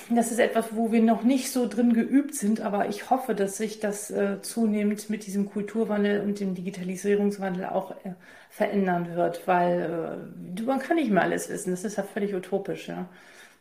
das 0.09 0.31
ist 0.31 0.39
etwas, 0.39 0.67
wo 0.71 0.91
wir 0.91 1.01
noch 1.01 1.23
nicht 1.23 1.51
so 1.51 1.67
drin 1.67 1.93
geübt 1.93 2.35
sind, 2.35 2.61
aber 2.61 2.89
ich 2.89 3.09
hoffe, 3.09 3.33
dass 3.33 3.57
sich 3.57 3.79
das 3.79 4.11
äh, 4.11 4.41
zunehmend 4.41 5.09
mit 5.09 5.25
diesem 5.25 5.49
Kulturwandel 5.49 6.21
und 6.21 6.39
dem 6.39 6.53
Digitalisierungswandel 6.53 7.65
auch 7.65 7.91
äh, 7.91 8.13
verändern 8.49 9.15
wird, 9.15 9.47
weil 9.47 10.19
äh, 10.57 10.61
man 10.61 10.79
kann 10.79 10.97
nicht 10.97 11.11
mehr 11.11 11.23
alles 11.23 11.49
wissen. 11.49 11.71
Das 11.71 11.83
ist 11.83 11.97
ja 11.97 12.03
völlig 12.03 12.33
utopisch, 12.35 12.87
ja. 12.87 13.07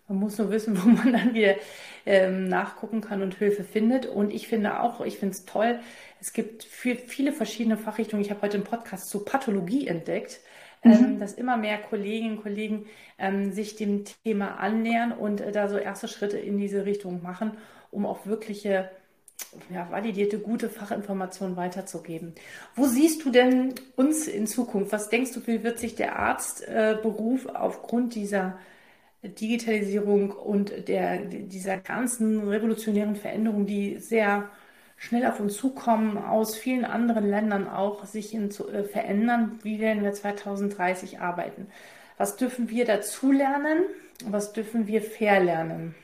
Man 0.06 0.18
muss 0.18 0.36
nur 0.36 0.50
wissen, 0.50 0.82
wo 0.82 0.88
man 0.88 1.12
dann 1.12 1.34
wieder 1.34 1.54
ähm, 2.04 2.48
nachgucken 2.48 3.00
kann 3.00 3.22
und 3.22 3.36
Hilfe 3.36 3.64
findet. 3.64 4.04
Und 4.06 4.30
ich 4.30 4.48
finde 4.48 4.80
auch, 4.80 5.00
ich 5.00 5.18
finde 5.18 5.34
es 5.34 5.46
toll, 5.46 5.80
es 6.20 6.34
gibt 6.34 6.64
für 6.64 6.96
viele 6.96 7.32
verschiedene 7.32 7.78
Fachrichtungen. 7.78 8.22
Ich 8.22 8.30
habe 8.30 8.42
heute 8.42 8.58
einen 8.58 8.64
Podcast 8.64 9.08
zur 9.08 9.24
Pathologie 9.24 9.86
entdeckt 9.86 10.40
mhm. 10.84 11.18
dass 11.18 11.32
immer 11.32 11.56
mehr 11.56 11.78
Kolleginnen 11.78 12.36
und 12.36 12.42
Kollegen 12.42 12.86
ähm, 13.18 13.52
sich 13.52 13.76
dem 13.76 14.04
Thema 14.24 14.56
annähern 14.56 15.12
und 15.12 15.40
äh, 15.40 15.52
da 15.52 15.68
so 15.68 15.76
erste 15.76 16.08
Schritte 16.08 16.38
in 16.38 16.58
diese 16.58 16.84
Richtung 16.84 17.22
machen, 17.22 17.52
um 17.90 18.06
auch 18.06 18.26
wirkliche 18.26 18.90
ja, 19.70 19.90
validierte, 19.90 20.38
gute 20.38 20.68
Fachinformationen 20.68 21.56
weiterzugeben. 21.56 22.34
Wo 22.76 22.86
siehst 22.86 23.24
du 23.24 23.30
denn 23.30 23.74
uns 23.96 24.26
in 24.26 24.46
Zukunft? 24.46 24.92
Was 24.92 25.08
denkst 25.08 25.32
du, 25.32 25.46
wie 25.46 25.62
wird 25.62 25.78
sich 25.78 25.94
der 25.94 26.18
Arztberuf 26.18 27.46
äh, 27.46 27.50
aufgrund 27.50 28.14
dieser 28.14 28.58
Digitalisierung 29.22 30.30
und 30.32 30.88
der, 30.88 31.18
dieser 31.24 31.78
ganzen 31.78 32.46
revolutionären 32.46 33.16
Veränderung, 33.16 33.66
die 33.66 33.98
sehr 33.98 34.50
schnell 35.04 35.26
auf 35.26 35.38
uns 35.38 35.56
zukommen, 35.56 36.16
aus 36.16 36.56
vielen 36.56 36.84
anderen 36.84 37.28
Ländern 37.28 37.68
auch 37.68 38.04
sich 38.06 38.32
in, 38.32 38.50
zu, 38.50 38.68
äh, 38.68 38.84
verändern. 38.84 39.58
Wie 39.62 39.78
werden 39.78 40.02
wir 40.02 40.12
2030 40.12 41.20
arbeiten? 41.20 41.68
Was 42.16 42.36
dürfen 42.36 42.70
wir 42.70 42.86
dazulernen? 42.86 43.84
Was 44.24 44.52
dürfen 44.52 44.86
wir 44.86 45.02
verlernen? 45.02 45.94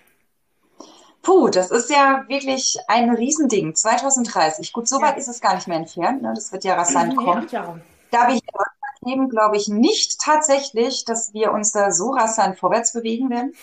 Puh, 1.23 1.49
das 1.49 1.71
ist 1.71 1.91
ja 1.91 2.25
wirklich 2.29 2.79
ein 2.89 3.11
Riesending. 3.11 3.75
2030. 3.75 4.73
Gut, 4.73 4.89
so 4.89 5.01
weit 5.01 5.17
ist 5.17 5.29
es 5.29 5.41
gar 5.41 5.55
nicht 5.55 5.69
mehr 5.69 5.79
entfernt. 5.79 6.23
Ne? 6.23 6.33
Das 6.35 6.53
wird 6.53 6.65
ja 6.65 6.75
rasant 6.75 7.17
kommen. 7.17 7.47
Ja, 7.51 7.79
da 8.11 8.29
wir 8.29 8.35
hier 8.35 8.43
leben, 9.03 9.29
glaube 9.31 9.57
ich 9.57 9.69
nicht 9.69 10.19
tatsächlich, 10.21 11.05
dass 11.05 11.33
wir 11.33 11.53
uns 11.53 11.73
da 11.73 11.91
so 11.91 12.11
rasant 12.11 12.59
vorwärts 12.59 12.93
bewegen 12.93 13.31
werden 13.31 13.55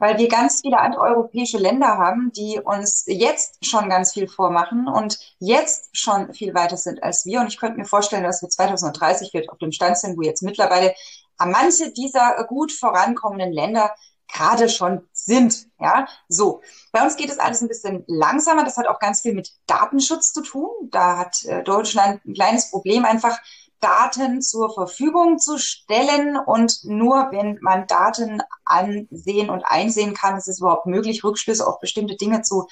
weil 0.00 0.18
wir 0.18 0.28
ganz 0.28 0.62
viele 0.62 0.80
andere 0.80 1.02
europäische 1.02 1.58
Länder 1.58 1.98
haben, 1.98 2.32
die 2.32 2.58
uns 2.58 3.04
jetzt 3.06 3.64
schon 3.64 3.88
ganz 3.88 4.14
viel 4.14 4.26
vormachen 4.26 4.88
und 4.88 5.18
jetzt 5.38 5.96
schon 5.96 6.32
viel 6.32 6.54
weiter 6.54 6.78
sind 6.78 7.02
als 7.02 7.26
wir. 7.26 7.40
Und 7.40 7.48
ich 7.48 7.58
könnte 7.58 7.78
mir 7.78 7.84
vorstellen, 7.84 8.24
dass 8.24 8.42
wir 8.42 8.48
2030 8.48 9.32
wird 9.34 9.50
auf 9.50 9.58
dem 9.58 9.72
Stand 9.72 9.98
sind, 9.98 10.16
wo 10.16 10.22
jetzt 10.22 10.42
mittlerweile 10.42 10.94
manche 11.38 11.92
dieser 11.92 12.42
gut 12.44 12.72
vorankommenden 12.72 13.52
Länder 13.52 13.94
gerade 14.32 14.68
schon 14.70 15.06
sind. 15.12 15.66
Ja, 15.78 16.06
so. 16.28 16.62
Bei 16.92 17.02
uns 17.02 17.16
geht 17.16 17.30
es 17.30 17.38
alles 17.38 17.60
ein 17.60 17.68
bisschen 17.68 18.04
langsamer. 18.06 18.64
Das 18.64 18.78
hat 18.78 18.86
auch 18.86 19.00
ganz 19.00 19.20
viel 19.20 19.34
mit 19.34 19.52
Datenschutz 19.66 20.32
zu 20.32 20.42
tun. 20.42 20.70
Da 20.90 21.18
hat 21.18 21.44
äh, 21.44 21.62
Deutschland 21.62 22.24
ein 22.24 22.34
kleines 22.34 22.70
Problem 22.70 23.04
einfach 23.04 23.38
Daten 23.80 24.42
zur 24.42 24.72
Verfügung 24.72 25.38
zu 25.38 25.58
stellen 25.58 26.36
und 26.36 26.80
nur 26.84 27.28
wenn 27.30 27.58
man 27.60 27.86
Daten 27.86 28.42
ansehen 28.64 29.50
und 29.50 29.64
einsehen 29.64 30.14
kann, 30.14 30.36
ist 30.36 30.48
es 30.48 30.60
überhaupt 30.60 30.86
möglich, 30.86 31.24
Rückschlüsse 31.24 31.66
auf 31.66 31.80
bestimmte 31.80 32.16
Dinge 32.16 32.42
zu 32.42 32.66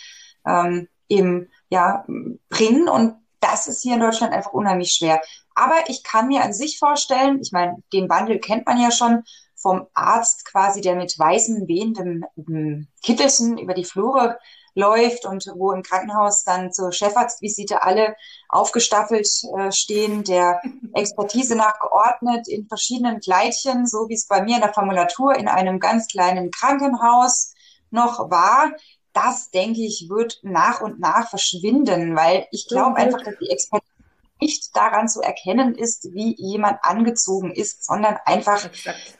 ähm, 0.47 0.89
eben, 1.09 1.49
ja, 1.71 2.05
bringen. 2.49 2.89
Und 2.89 3.17
das 3.41 3.67
ist 3.67 3.83
hier 3.83 3.95
in 3.95 4.01
Deutschland 4.01 4.33
einfach 4.33 4.53
unheimlich 4.53 4.93
schwer. 4.93 5.21
Aber 5.55 5.77
ich 5.89 6.03
kann 6.03 6.29
mir 6.29 6.43
an 6.43 6.53
sich 6.53 6.79
vorstellen, 6.79 7.41
ich 7.43 7.53
meine, 7.53 7.83
den 7.93 8.09
Wandel 8.09 8.39
kennt 8.39 8.67
man 8.67 8.81
ja 8.81 8.91
schon 8.91 9.25
vom 9.57 9.87
Arzt 9.95 10.45
quasi, 10.45 10.81
der 10.81 10.95
mit 10.95 11.19
weißen, 11.19 11.67
wehendem 11.67 12.25
ähm, 12.37 12.89
Kittelchen 13.03 13.59
über 13.59 13.75
die 13.75 13.85
Flure 13.85 14.39
läuft 14.79 15.27
und 15.27 15.45
wo 15.57 15.73
im 15.73 15.83
Krankenhaus 15.83 16.45
dann 16.45 16.73
zur 16.73 16.93
Chefarztvisite 16.93 17.83
alle 17.83 18.15
aufgestaffelt 18.49 19.29
äh, 19.57 19.73
stehen, 19.73 20.25
der 20.25 20.63
Expertise 20.95 21.57
nachgeordnet 21.57 22.49
in 22.49 22.69
verschiedenen 22.69 23.21
Kleidchen, 23.21 23.87
so 23.87 24.09
wie 24.09 24.15
es 24.15 24.27
bei 24.27 24.43
mir 24.43 24.57
in 24.57 24.63
der 24.63 24.73
Formulatur 24.73 25.35
in 25.35 25.49
einem 25.49 25.81
ganz 25.81 26.07
kleinen 26.07 26.51
Krankenhaus 26.51 27.55
noch 27.91 28.31
war. 28.31 28.73
Das, 29.13 29.51
denke 29.51 29.81
ich, 29.81 30.07
wird 30.09 30.39
nach 30.43 30.81
und 30.81 31.01
nach 31.01 31.29
verschwinden, 31.29 32.15
weil 32.15 32.47
ich 32.53 32.69
glaube 32.69 32.97
einfach, 32.97 33.23
dass 33.23 33.35
die 33.41 33.51
Expertise 33.51 33.93
nicht 34.41 34.77
daran 34.77 35.09
zu 35.09 35.21
erkennen 35.21 35.75
ist, 35.75 36.13
wie 36.13 36.37
jemand 36.39 36.79
angezogen 36.83 37.51
ist, 37.51 37.85
sondern 37.85 38.17
einfach, 38.25 38.71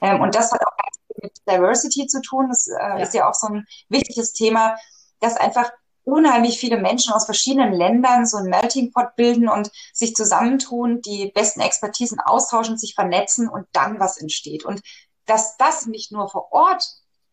ähm, 0.01 0.21
und 0.21 0.37
das 0.37 0.53
hat 0.53 0.61
auch 0.65 0.73
mit 1.21 1.33
Diversity 1.49 2.07
zu 2.07 2.21
tun. 2.21 2.47
Das 2.49 2.69
äh, 2.69 2.75
ja. 2.75 2.97
ist 2.99 3.15
ja 3.15 3.29
auch 3.29 3.35
so 3.35 3.49
ein 3.49 3.67
wichtiges 3.89 4.33
Thema, 4.33 4.77
dass 5.21 5.37
einfach 5.37 5.71
unheimlich 6.05 6.59
viele 6.59 6.79
Menschen 6.79 7.13
aus 7.13 7.27
verschiedenen 7.27 7.73
Ländern 7.73 8.27
so 8.27 8.39
ein 8.39 8.47
Melting 8.47 8.93
Pot 8.93 9.15
bilden 9.17 9.49
und 9.49 9.71
sich 9.93 10.15
zusammentun, 10.15 11.03
die 11.03 11.31
besten 11.35 11.61
Expertisen 11.61 12.19
austauschen, 12.21 12.79
sich 12.79 12.95
vernetzen 12.95 13.49
und 13.49 13.67
dann 13.73 14.01
was 14.01 14.17
entsteht. 14.17 14.65
Und 14.65 14.81
dass 15.27 15.57
das 15.59 15.87
nicht 15.87 16.11
nur 16.11 16.29
vor 16.31 16.51
Ort 16.53 16.85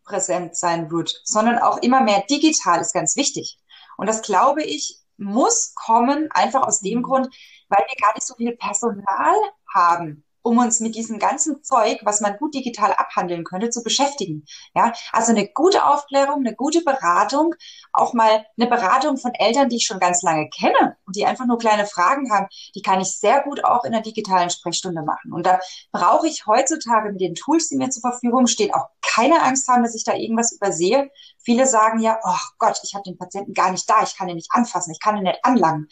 präsent 0.04 0.58
sein 0.58 0.92
wird, 0.92 1.22
sondern 1.24 1.60
auch 1.60 1.78
immer 1.78 2.02
mehr 2.02 2.24
digital 2.30 2.82
ist 2.82 2.94
ganz 2.94 3.16
wichtig. 3.16 3.58
Und 3.98 4.08
das 4.08 4.22
glaube 4.22 4.62
ich, 4.64 5.00
muss 5.18 5.74
kommen, 5.76 6.30
einfach 6.32 6.64
aus 6.64 6.82
dem 6.82 7.00
mhm. 7.00 7.04
Grund, 7.04 7.36
weil 7.70 7.86
wir 7.88 8.06
gar 8.06 8.14
nicht 8.14 8.28
so 8.28 8.36
viel 8.36 8.56
Personal 8.58 9.36
haben 9.74 10.25
um 10.46 10.60
uns 10.60 10.80
mit 10.80 10.94
diesem 10.94 11.18
ganzen 11.18 11.64
Zeug, 11.64 12.02
was 12.04 12.22
man 12.22 12.38
gut 12.38 12.54
digital 12.54 12.94
abhandeln 12.94 13.44
könnte, 13.44 13.72
zu 13.72 13.82
beschäftigen. 13.82 14.46
Ja, 14.76 14.94
also 15.12 15.32
eine 15.32 15.48
gute 15.48 15.84
Aufklärung, 15.88 16.46
eine 16.46 16.56
gute 16.56 16.82
Beratung, 16.82 17.56
auch 17.92 18.14
mal 18.14 18.46
eine 18.56 18.70
Beratung 18.70 19.18
von 19.18 19.34
Eltern, 19.34 19.70
die 19.70 19.78
ich 19.78 19.88
schon 19.88 20.00
ganz 20.00 20.22
lange 20.22 20.48
kenne 20.50 20.98
und 21.08 21.16
die 21.16 21.26
einfach 21.26 21.48
nur 21.48 21.58
kleine 21.58 21.88
Fragen 21.88 22.32
haben, 22.32 22.46
die 22.76 22.84
kann 22.84 23.02
ich 23.02 23.18
sehr 23.18 23.42
gut 23.42 23.66
auch 23.66 23.86
in 23.86 23.92
der 23.92 24.02
digitalen 24.02 24.52
Sprechstunde 24.52 25.02
machen. 25.02 25.34
Und 25.34 25.48
da 25.48 25.60
brauche 25.92 26.28
ich 26.28 26.46
heutzutage 26.46 27.12
mit 27.12 27.22
den 27.22 27.34
Tools, 27.34 27.70
die 27.70 27.78
mir 27.78 27.90
zur 27.90 28.02
Verfügung 28.02 28.46
stehen, 28.46 28.72
auch 28.72 28.90
keine 29.02 29.42
Angst 29.42 29.68
haben, 29.68 29.82
dass 29.82 29.96
ich 29.96 30.04
da 30.04 30.14
irgendwas 30.14 30.52
übersehe. 30.52 31.10
Viele 31.40 31.66
sagen 31.66 32.00
ja, 32.02 32.20
oh 32.24 32.38
Gott, 32.60 32.80
ich 32.84 32.94
habe 32.94 33.04
den 33.04 33.18
Patienten 33.18 33.54
gar 33.54 33.72
nicht 33.72 33.90
da, 33.90 34.04
ich 34.04 34.16
kann 34.16 34.30
ihn 34.30 34.36
nicht 34.36 34.52
anfassen, 34.52 34.92
ich 34.92 35.00
kann 35.00 35.18
ihn 35.18 35.24
nicht 35.24 35.44
anlangen. 35.44 35.88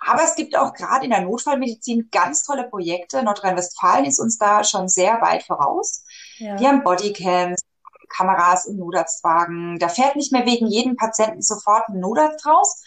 Aber 0.00 0.22
es 0.22 0.36
gibt 0.36 0.56
auch 0.56 0.72
gerade 0.72 1.04
in 1.04 1.10
der 1.10 1.22
Notfallmedizin 1.22 2.08
ganz 2.10 2.44
tolle 2.44 2.68
Projekte. 2.68 3.22
Nordrhein-Westfalen 3.22 4.04
ist 4.04 4.20
uns 4.20 4.38
da 4.38 4.64
schon 4.64 4.88
sehr 4.88 5.20
weit 5.20 5.42
voraus. 5.42 6.04
Ja. 6.38 6.56
Die 6.56 6.66
haben 6.66 6.82
Bodycams, 6.82 7.60
Kameras 8.08 8.66
im 8.66 8.76
Notarztwagen. 8.76 9.78
Da 9.78 9.88
fährt 9.88 10.16
nicht 10.16 10.32
mehr 10.32 10.46
wegen 10.46 10.66
jedem 10.66 10.96
Patienten 10.96 11.42
sofort 11.42 11.88
ein 11.88 12.00
Notarzt 12.00 12.46
raus, 12.46 12.82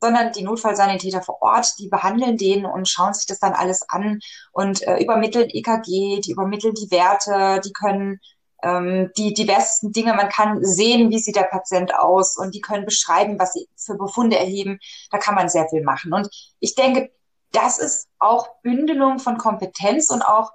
sondern 0.00 0.32
die 0.32 0.42
Notfallsanitäter 0.42 1.22
vor 1.22 1.40
Ort, 1.40 1.78
die 1.78 1.88
behandeln 1.88 2.36
den 2.36 2.66
und 2.66 2.88
schauen 2.88 3.14
sich 3.14 3.26
das 3.26 3.38
dann 3.38 3.52
alles 3.52 3.88
an 3.88 4.20
und 4.52 4.82
äh, 4.82 5.02
übermitteln 5.02 5.48
EKG, 5.48 6.20
die 6.20 6.32
übermitteln 6.32 6.74
die 6.74 6.90
Werte, 6.90 7.60
die 7.64 7.72
können 7.72 8.20
ähm, 8.64 9.10
die 9.16 9.34
diversesten 9.34 9.92
Dinge. 9.92 10.14
Man 10.14 10.28
kann 10.28 10.64
sehen, 10.64 11.10
wie 11.10 11.18
sieht 11.18 11.36
der 11.36 11.44
Patient 11.44 11.94
aus 11.94 12.36
und 12.36 12.54
die 12.54 12.60
können 12.60 12.84
beschreiben, 12.84 13.38
was 13.38 13.52
sie 13.52 13.68
für 13.76 13.96
Befunde 13.96 14.38
erheben. 14.38 14.78
Da 15.10 15.18
kann 15.18 15.34
man 15.34 15.48
sehr 15.48 15.68
viel 15.68 15.82
machen. 15.82 16.12
Und 16.12 16.28
ich 16.60 16.74
denke, 16.74 17.12
das 17.52 17.78
ist 17.78 18.08
auch 18.18 18.48
Bündelung 18.62 19.18
von 19.18 19.38
Kompetenz 19.38 20.10
und 20.10 20.22
auch 20.22 20.50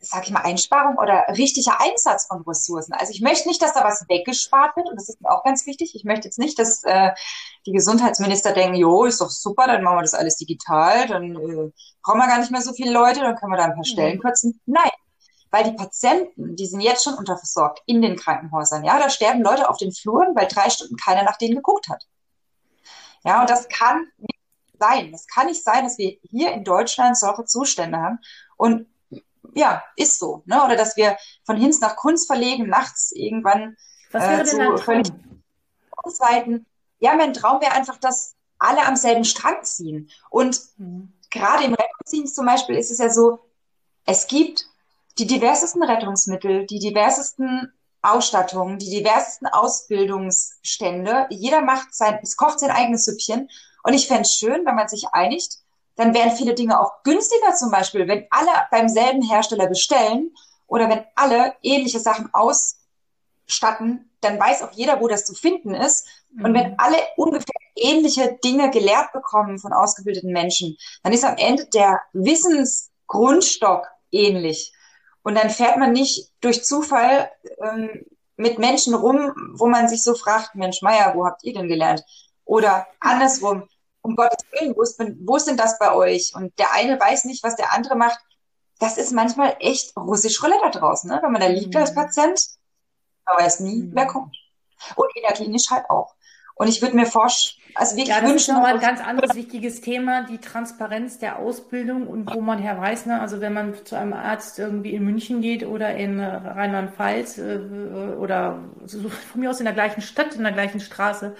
sag 0.00 0.24
ich 0.24 0.32
mal, 0.32 0.42
Einsparung 0.42 0.96
oder 0.98 1.24
richtiger 1.36 1.80
Einsatz 1.80 2.26
von 2.26 2.42
Ressourcen. 2.42 2.92
Also 2.92 3.12
ich 3.12 3.20
möchte 3.20 3.48
nicht, 3.48 3.62
dass 3.62 3.74
da 3.74 3.84
was 3.84 4.04
weggespart 4.08 4.76
wird 4.76 4.88
und 4.88 4.96
das 4.96 5.08
ist 5.08 5.20
mir 5.20 5.30
auch 5.30 5.44
ganz 5.44 5.66
wichtig. 5.66 5.94
Ich 5.94 6.04
möchte 6.04 6.26
jetzt 6.26 6.38
nicht, 6.38 6.58
dass 6.58 6.82
äh, 6.84 7.12
die 7.66 7.72
Gesundheitsminister 7.72 8.52
denken, 8.52 8.76
jo, 8.76 9.04
ist 9.04 9.20
doch 9.20 9.30
super, 9.30 9.66
dann 9.66 9.82
machen 9.82 9.98
wir 9.98 10.02
das 10.02 10.14
alles 10.14 10.36
digital, 10.36 11.06
dann 11.06 11.34
äh, 11.34 11.72
brauchen 12.02 12.18
wir 12.18 12.26
gar 12.26 12.38
nicht 12.38 12.50
mehr 12.50 12.60
so 12.60 12.72
viele 12.72 12.92
Leute, 12.92 13.20
dann 13.20 13.36
können 13.36 13.52
wir 13.52 13.56
da 13.56 13.64
ein 13.64 13.74
paar 13.74 13.84
Stellen 13.84 14.16
mhm. 14.16 14.20
kürzen. 14.20 14.60
Nein, 14.66 14.90
weil 15.54 15.62
die 15.62 15.76
Patienten, 15.76 16.56
die 16.56 16.66
sind 16.66 16.80
jetzt 16.80 17.04
schon 17.04 17.14
unterversorgt 17.14 17.80
in 17.86 18.02
den 18.02 18.16
Krankenhäusern. 18.16 18.82
Ja, 18.82 18.98
da 18.98 19.08
sterben 19.08 19.40
Leute 19.40 19.68
auf 19.68 19.76
den 19.76 19.92
Fluren, 19.92 20.34
weil 20.34 20.48
drei 20.48 20.68
Stunden 20.68 20.96
keiner 20.96 21.22
nach 21.22 21.36
denen 21.36 21.54
geguckt 21.54 21.88
hat. 21.88 22.08
Ja, 23.22 23.40
und 23.40 23.48
das 23.48 23.68
kann 23.68 24.08
nicht 24.18 24.40
sein. 24.80 25.12
Das 25.12 25.28
kann 25.28 25.46
nicht 25.46 25.62
sein, 25.62 25.84
dass 25.84 25.96
wir 25.96 26.18
hier 26.28 26.50
in 26.50 26.64
Deutschland 26.64 27.16
solche 27.16 27.44
Zustände 27.44 27.98
haben. 27.98 28.18
Und 28.56 28.88
ja, 29.54 29.84
ist 29.94 30.18
so. 30.18 30.42
Ne? 30.46 30.60
Oder 30.64 30.74
dass 30.74 30.96
wir 30.96 31.16
von 31.44 31.56
Hinz 31.56 31.78
nach 31.78 31.94
Kunst 31.94 32.26
verlegen, 32.26 32.68
nachts 32.68 33.12
irgendwann 33.12 33.76
Was 34.10 34.24
wäre 34.24 34.40
äh, 34.40 34.44
zu 34.44 34.56
denn 34.56 34.78
völlig. 34.78 35.12
Ja, 36.98 37.14
mein 37.14 37.32
Traum 37.32 37.60
wäre 37.60 37.74
einfach, 37.74 37.98
dass 37.98 38.34
alle 38.58 38.84
am 38.84 38.96
selben 38.96 39.24
Strang 39.24 39.62
ziehen. 39.62 40.10
Und 40.30 40.60
mhm. 40.78 41.12
gerade 41.30 41.62
im 41.62 41.74
Rettungsdienst 41.74 42.34
zum 42.34 42.44
Beispiel 42.44 42.74
ist 42.74 42.90
es 42.90 42.98
ja 42.98 43.08
so, 43.08 43.38
es 44.04 44.26
gibt 44.26 44.66
die 45.18 45.26
diversesten 45.26 45.82
Rettungsmittel, 45.82 46.66
die 46.66 46.78
diversesten 46.78 47.72
Ausstattungen, 48.02 48.78
die 48.78 48.90
diversesten 48.90 49.46
Ausbildungsstände. 49.46 51.26
Jeder 51.30 51.62
macht 51.62 51.94
sein, 51.94 52.18
es 52.22 52.36
kocht 52.36 52.60
sein 52.60 52.70
eigenes 52.70 53.04
Süppchen. 53.04 53.48
Und 53.82 53.94
ich 53.94 54.06
fände 54.06 54.22
es 54.22 54.34
schön, 54.34 54.66
wenn 54.66 54.74
man 54.74 54.88
sich 54.88 55.06
einigt, 55.12 55.58
dann 55.96 56.14
wären 56.14 56.32
viele 56.32 56.54
Dinge 56.54 56.80
auch 56.80 57.02
günstiger 57.04 57.54
zum 57.54 57.70
Beispiel, 57.70 58.08
wenn 58.08 58.26
alle 58.30 58.50
beim 58.70 58.88
selben 58.88 59.22
Hersteller 59.22 59.68
bestellen 59.68 60.34
oder 60.66 60.88
wenn 60.88 61.04
alle 61.14 61.54
ähnliche 61.62 62.00
Sachen 62.00 62.30
ausstatten, 62.32 64.10
dann 64.20 64.40
weiß 64.40 64.62
auch 64.62 64.72
jeder, 64.72 65.00
wo 65.00 65.08
das 65.08 65.24
zu 65.24 65.34
finden 65.34 65.74
ist. 65.74 66.06
Mhm. 66.32 66.44
Und 66.44 66.54
wenn 66.54 66.70
mhm. 66.70 66.76
alle 66.78 66.96
ungefähr 67.16 67.54
ähnliche 67.76 68.38
Dinge 68.44 68.70
gelehrt 68.70 69.12
bekommen 69.12 69.58
von 69.58 69.72
ausgebildeten 69.72 70.32
Menschen, 70.32 70.76
dann 71.02 71.12
ist 71.12 71.24
am 71.24 71.36
Ende 71.36 71.66
der 71.66 72.00
Wissensgrundstock 72.12 73.88
ähnlich. 74.10 74.73
Und 75.24 75.36
dann 75.36 75.50
fährt 75.50 75.78
man 75.78 75.92
nicht 75.92 76.30
durch 76.40 76.64
Zufall 76.64 77.30
ähm, 77.62 78.04
mit 78.36 78.58
Menschen 78.58 78.94
rum, 78.94 79.32
wo 79.54 79.66
man 79.66 79.88
sich 79.88 80.04
so 80.04 80.14
fragt, 80.14 80.54
Mensch, 80.54 80.82
Meier, 80.82 81.14
wo 81.14 81.24
habt 81.24 81.42
ihr 81.44 81.54
denn 81.54 81.66
gelernt? 81.66 82.04
Oder 82.44 82.86
andersrum, 83.00 83.68
um 84.02 84.16
Gottes 84.16 84.44
Willen, 84.52 84.76
wo 84.76 84.82
ist, 84.82 85.00
wo 85.24 85.36
ist 85.36 85.46
denn 85.46 85.56
das 85.56 85.78
bei 85.78 85.94
euch? 85.94 86.32
Und 86.34 86.56
der 86.58 86.72
eine 86.74 87.00
weiß 87.00 87.24
nicht, 87.24 87.42
was 87.42 87.56
der 87.56 87.72
andere 87.72 87.96
macht. 87.96 88.18
Das 88.78 88.98
ist 88.98 89.12
manchmal 89.12 89.56
echt 89.60 89.96
russisch 89.96 90.42
Roulette 90.42 90.60
da 90.70 90.78
draußen, 90.78 91.08
ne? 91.08 91.20
wenn 91.22 91.32
man 91.32 91.40
da 91.40 91.46
liegt 91.46 91.72
mhm. 91.72 91.80
als 91.80 91.94
Patient, 91.94 92.44
man 93.24 93.38
weiß 93.38 93.60
nie, 93.60 93.84
mhm. 93.84 93.92
wer 93.94 94.06
kommt. 94.06 94.36
Und 94.96 95.08
in 95.16 95.22
der 95.22 95.32
Klinisch 95.32 95.70
halt 95.70 95.88
auch. 95.88 96.13
Und 96.54 96.68
ich 96.68 96.80
würde 96.80 96.96
mir 96.96 97.06
vorstellen, 97.06 97.60
also 97.74 97.96
wirklich 97.96 98.08
ja, 98.08 98.20
das 98.20 98.30
wünschen. 98.30 98.36
ist 98.36 98.48
nochmal 98.48 98.74
ein 98.74 98.80
ganz 98.80 99.00
anderes 99.00 99.34
wichtiges 99.34 99.80
Thema, 99.80 100.22
die 100.22 100.38
Transparenz 100.38 101.18
der 101.18 101.40
Ausbildung 101.40 102.06
und 102.06 102.32
wo 102.32 102.40
man 102.40 102.60
her 102.60 102.80
weiß, 102.80 103.06
ne, 103.06 103.20
also 103.20 103.40
wenn 103.40 103.52
man 103.52 103.74
zu 103.84 103.96
einem 103.96 104.12
Arzt 104.12 104.60
irgendwie 104.60 104.94
in 104.94 105.04
München 105.04 105.40
geht 105.40 105.66
oder 105.66 105.96
in 105.96 106.20
Rheinland-Pfalz 106.20 107.38
äh, 107.38 107.58
oder 108.18 108.60
so 108.86 109.08
von 109.08 109.40
mir 109.40 109.50
aus 109.50 109.58
in 109.58 109.64
der 109.64 109.74
gleichen 109.74 110.02
Stadt, 110.02 110.36
in 110.36 110.44
der 110.44 110.52
gleichen 110.52 110.78
Straße, 110.78 111.34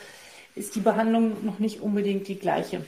ist 0.56 0.74
die 0.74 0.80
Behandlung 0.80 1.44
noch 1.44 1.60
nicht 1.60 1.80
unbedingt 1.80 2.26
die 2.26 2.38
gleiche. 2.38 2.84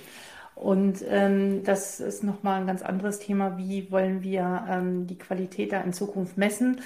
Und 0.56 1.04
ähm, 1.08 1.62
das 1.64 2.00
ist 2.00 2.24
nochmal 2.24 2.60
ein 2.60 2.66
ganz 2.66 2.82
anderes 2.82 3.18
Thema. 3.18 3.58
Wie 3.58 3.90
wollen 3.92 4.22
wir 4.22 4.66
ähm, 4.68 5.06
die 5.06 5.18
Qualität 5.18 5.72
da 5.72 5.82
in 5.82 5.92
Zukunft 5.92 6.38
messen? 6.38 6.80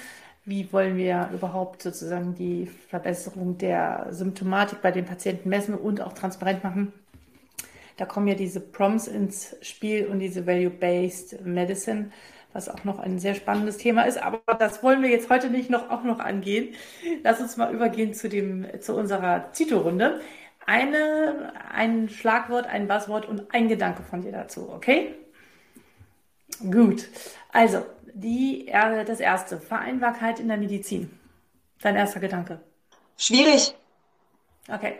Wie 0.45 0.71
wollen 0.73 0.97
wir 0.97 1.29
überhaupt 1.33 1.83
sozusagen 1.83 2.33
die 2.33 2.65
Verbesserung 2.89 3.57
der 3.57 4.07
Symptomatik 4.09 4.81
bei 4.81 4.91
den 4.91 5.05
Patienten 5.05 5.49
messen 5.49 5.75
und 5.75 6.01
auch 6.01 6.13
transparent 6.13 6.63
machen. 6.63 6.93
Da 7.97 8.05
kommen 8.05 8.27
ja 8.27 8.33
diese 8.33 8.59
Proms 8.59 9.07
ins 9.07 9.55
Spiel 9.61 10.07
und 10.07 10.19
diese 10.19 10.47
Value-Based 10.47 11.45
Medicine, 11.45 12.11
was 12.53 12.67
auch 12.67 12.83
noch 12.83 12.97
ein 12.97 13.19
sehr 13.19 13.35
spannendes 13.35 13.77
Thema 13.77 14.03
ist. 14.03 14.17
Aber 14.17 14.41
das 14.55 14.81
wollen 14.81 15.03
wir 15.03 15.09
jetzt 15.09 15.29
heute 15.29 15.49
nicht 15.49 15.69
noch, 15.69 15.91
auch 15.91 16.03
noch 16.03 16.19
angehen. 16.19 16.69
Lass 17.23 17.39
uns 17.39 17.57
mal 17.57 17.71
übergehen 17.73 18.13
zu 18.15 18.27
dem, 18.27 18.65
zu 18.79 18.95
unserer 18.95 19.53
Zito-Runde. 19.53 20.19
Eine, 20.65 21.53
ein 21.71 22.09
Schlagwort, 22.09 22.65
ein 22.65 22.87
Buzzword 22.87 23.27
und 23.27 23.53
ein 23.53 23.67
Gedanke 23.67 24.03
von 24.03 24.21
dir 24.21 24.31
dazu, 24.31 24.69
okay? 24.69 25.13
Gut. 26.59 27.07
Also, 27.51 27.85
die, 28.13 28.67
das 28.67 29.19
erste, 29.19 29.59
Vereinbarkeit 29.59 30.39
in 30.39 30.47
der 30.47 30.57
Medizin. 30.57 31.19
Dein 31.81 31.95
erster 31.95 32.19
Gedanke. 32.19 32.61
Schwierig. 33.17 33.75
Okay. 34.67 34.99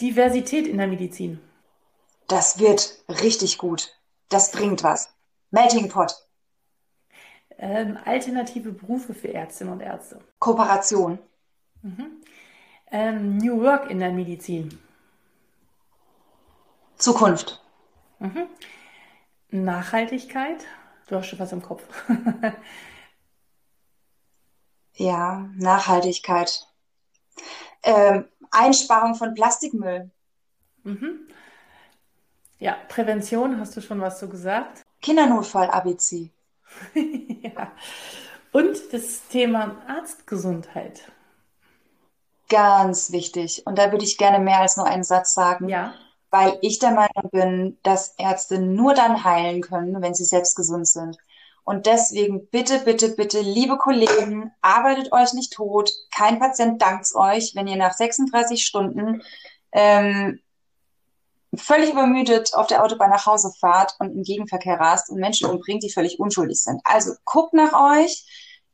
Diversität 0.00 0.66
in 0.66 0.78
der 0.78 0.86
Medizin. 0.86 1.40
Das 2.28 2.58
wird 2.58 3.02
richtig 3.08 3.58
gut. 3.58 3.94
Das 4.28 4.50
bringt 4.50 4.82
was. 4.82 5.14
Melting 5.50 5.88
Pot. 5.88 6.14
Ähm, 7.58 7.98
alternative 8.04 8.72
Berufe 8.72 9.14
für 9.14 9.32
Ärztinnen 9.32 9.72
und 9.72 9.80
Ärzte. 9.80 10.20
Kooperation. 10.38 11.18
Mhm. 11.82 12.22
Ähm, 12.90 13.38
New 13.38 13.62
Work 13.62 13.90
in 13.90 13.98
der 13.98 14.12
Medizin. 14.12 14.78
Zukunft. 16.96 17.62
Mhm. 18.18 18.46
Nachhaltigkeit. 19.50 20.64
Du 21.06 21.16
hast 21.16 21.28
schon 21.28 21.38
was 21.38 21.52
im 21.52 21.62
Kopf. 21.62 21.82
ja, 24.94 25.48
Nachhaltigkeit. 25.56 26.66
Ähm, 27.82 28.26
Einsparung 28.50 29.14
von 29.14 29.34
Plastikmüll. 29.34 30.10
Mhm. 30.82 31.28
Ja, 32.58 32.76
Prävention, 32.88 33.60
hast 33.60 33.76
du 33.76 33.80
schon 33.80 34.00
was 34.00 34.18
zu 34.18 34.28
gesagt? 34.28 34.82
Kindernotfall-ABC. 35.02 36.30
ja. 37.42 37.70
Und 38.50 38.92
das 38.92 39.28
Thema 39.28 39.76
Arztgesundheit. 39.86 41.12
Ganz 42.48 43.12
wichtig. 43.12 43.66
Und 43.66 43.78
da 43.78 43.92
würde 43.92 44.04
ich 44.04 44.18
gerne 44.18 44.38
mehr 44.38 44.60
als 44.60 44.76
nur 44.76 44.86
einen 44.86 45.04
Satz 45.04 45.34
sagen. 45.34 45.68
Ja 45.68 45.94
weil 46.36 46.58
ich 46.60 46.78
der 46.78 46.90
Meinung 46.90 47.30
bin, 47.30 47.78
dass 47.82 48.14
Ärzte 48.18 48.58
nur 48.58 48.92
dann 48.94 49.24
heilen 49.24 49.62
können, 49.62 50.02
wenn 50.02 50.14
sie 50.14 50.24
selbst 50.24 50.54
gesund 50.54 50.86
sind. 50.86 51.16
Und 51.64 51.86
deswegen 51.86 52.46
bitte, 52.48 52.78
bitte, 52.80 53.08
bitte, 53.08 53.40
liebe 53.40 53.78
Kollegen, 53.78 54.52
arbeitet 54.60 55.12
euch 55.12 55.32
nicht 55.32 55.54
tot. 55.54 55.90
Kein 56.14 56.38
Patient 56.38 56.80
dankt 56.80 57.12
euch, 57.14 57.54
wenn 57.54 57.66
ihr 57.66 57.76
nach 57.76 57.94
36 57.94 58.64
Stunden 58.64 59.22
ähm, 59.72 60.40
völlig 61.54 61.92
übermüdet 61.92 62.54
auf 62.54 62.66
der 62.66 62.84
Autobahn 62.84 63.10
nach 63.10 63.24
Hause 63.24 63.50
fahrt 63.58 63.96
und 63.98 64.12
im 64.12 64.22
Gegenverkehr 64.22 64.78
rast 64.78 65.08
und 65.08 65.18
Menschen 65.18 65.48
umbringt, 65.48 65.82
die 65.82 65.90
völlig 65.90 66.20
unschuldig 66.20 66.62
sind. 66.62 66.82
Also 66.84 67.14
guckt 67.24 67.54
nach 67.54 67.72
euch, 67.72 68.26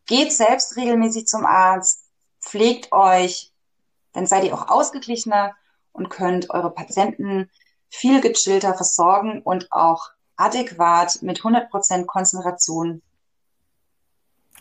geht 0.07 0.33
selbst 0.33 0.77
regelmäßig 0.77 1.27
zum 1.27 1.47
Arzt, 1.47 2.07
pflegt 2.41 2.93
euch, 2.93 3.53
dann 4.13 4.27
seid 4.27 4.45
ihr 4.45 4.53
auch 4.53 4.69
ausgeglichener 4.69 5.55
und 5.93 6.09
könnt 6.09 6.51
eure 6.51 6.71
Patienten 6.71 7.51
viel 7.89 8.21
gechillter 8.21 8.75
versorgen 8.75 9.43
und 9.43 9.71
auch 9.71 10.11
adäquat 10.37 11.23
mit 11.23 11.41
100% 11.41 12.07
Konzentration 12.07 13.03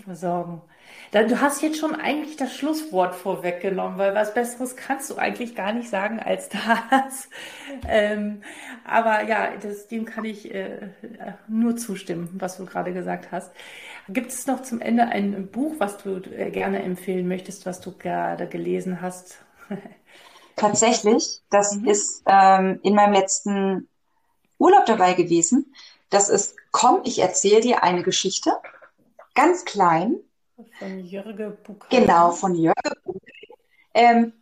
versorgen. 0.04 0.62
Du 1.12 1.42
hast 1.42 1.62
jetzt 1.62 1.78
schon 1.78 1.96
eigentlich 1.96 2.38
das 2.38 2.56
Schlusswort 2.56 3.16
vorweggenommen, 3.16 3.98
weil 3.98 4.16
was 4.16 4.34
Besseres 4.34 4.78
kannst 4.78 5.10
du 5.10 5.18
eigentlich 5.18 5.56
gar 5.56 5.74
nicht 5.74 5.90
sagen 5.90 6.20
als 6.20 6.50
das. 6.50 7.30
Ähm, 7.88 8.42
aber 8.86 9.24
ja, 9.28 9.58
das, 9.62 9.88
dem 9.88 10.06
kann 10.06 10.24
ich 10.24 10.54
äh, 10.54 10.92
nur 11.48 11.76
zustimmen, 11.76 12.30
was 12.34 12.58
du 12.58 12.66
gerade 12.66 12.94
gesagt 12.94 13.32
hast. 13.32 13.52
Gibt 14.08 14.32
es 14.32 14.48
noch 14.48 14.62
zum 14.62 14.80
Ende 14.80 15.04
ein 15.04 15.48
Buch, 15.48 15.76
was 15.80 15.98
du 15.98 16.18
äh, 16.18 16.50
gerne 16.50 16.82
empfehlen 16.82 17.28
möchtest, 17.28 17.66
was 17.66 17.82
du 17.82 17.98
gerade 17.98 18.48
gelesen 18.48 19.02
hast? 19.02 19.40
Tatsächlich, 20.62 21.41
das 21.49 21.76
mhm. 21.76 21.88
ist 21.88 22.22
ähm, 22.28 22.80
in 22.84 22.93
meinem 22.93 23.14
letzten 23.14 23.89
Urlaub 24.59 24.86
dabei 24.86 25.14
gewesen. 25.14 25.74
Das 26.12 26.30
ist 26.30 26.55
Komm, 26.72 27.01
ich 27.03 27.18
erzähle 27.18 27.62
dir 27.62 27.84
eine 27.84 28.03
Geschichte. 28.03 28.51
Ganz 29.34 29.66
klein. 29.66 30.18
Von 30.78 30.99
Jörge 30.99 31.57
Buchheim. 31.64 31.89
Genau, 31.89 32.32
von 32.32 32.53
Jörge 32.53 32.91
Buchheim. 33.03 33.22
Ähm, 33.95 34.34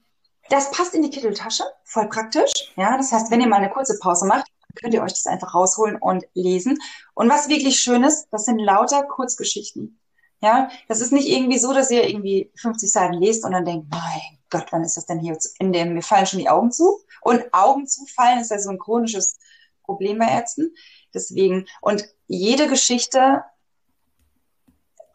das 0.50 0.72
passt 0.72 0.94
in 0.94 1.04
die 1.04 1.10
Kitteltasche, 1.10 1.64
voll 1.86 2.10
praktisch. 2.10 2.52
Ja, 2.76 2.98
das 2.98 3.14
heißt, 3.14 3.32
wenn 3.32 3.40
ihr 3.40 3.48
mal 3.48 3.58
eine 3.58 3.70
kurze 3.70 3.98
Pause 4.00 4.26
macht, 4.26 4.48
könnt 4.76 4.94
ihr 4.94 5.02
euch 5.02 5.14
das 5.14 5.26
einfach 5.26 5.56
rausholen 5.56 5.96
und 5.96 6.26
lesen. 6.34 6.78
Und 7.14 7.30
was 7.30 7.48
wirklich 7.48 7.80
schön 7.80 8.04
ist, 8.04 8.28
das 8.32 8.44
sind 8.44 8.60
lauter 8.60 9.04
Kurzgeschichten. 9.04 10.00
Ja, 10.42 10.70
das 10.90 11.00
ist 11.00 11.14
nicht 11.14 11.30
irgendwie 11.30 11.60
so, 11.60 11.74
dass 11.74 11.92
ihr 11.92 12.10
irgendwie 12.10 12.52
50 12.58 12.92
Seiten 12.92 13.14
lest 13.14 13.46
und 13.46 13.54
dann 13.54 13.64
denkt, 13.64 13.88
mein 13.90 14.39
Gott, 14.50 14.68
wann 14.72 14.84
ist 14.84 14.98
das 14.98 15.06
denn 15.06 15.20
hier 15.20 15.38
in 15.60 15.72
dem, 15.72 15.94
mir 15.94 16.02
fallen 16.02 16.26
schon 16.26 16.40
die 16.40 16.50
Augen 16.50 16.72
zu. 16.72 17.00
Und 17.22 17.46
Augen 17.54 17.88
zufallen 17.88 18.40
ist 18.40 18.52
ja 18.52 18.60
so 18.60 18.70
ein 18.70 18.80
chronisches 18.80 19.38
Problem 19.84 20.20
bei 20.20 20.28
Ärzten. 20.28 20.74
Deswegen, 21.14 21.66
und 21.82 22.08
jede 22.28 22.68
Geschichte 22.68 23.44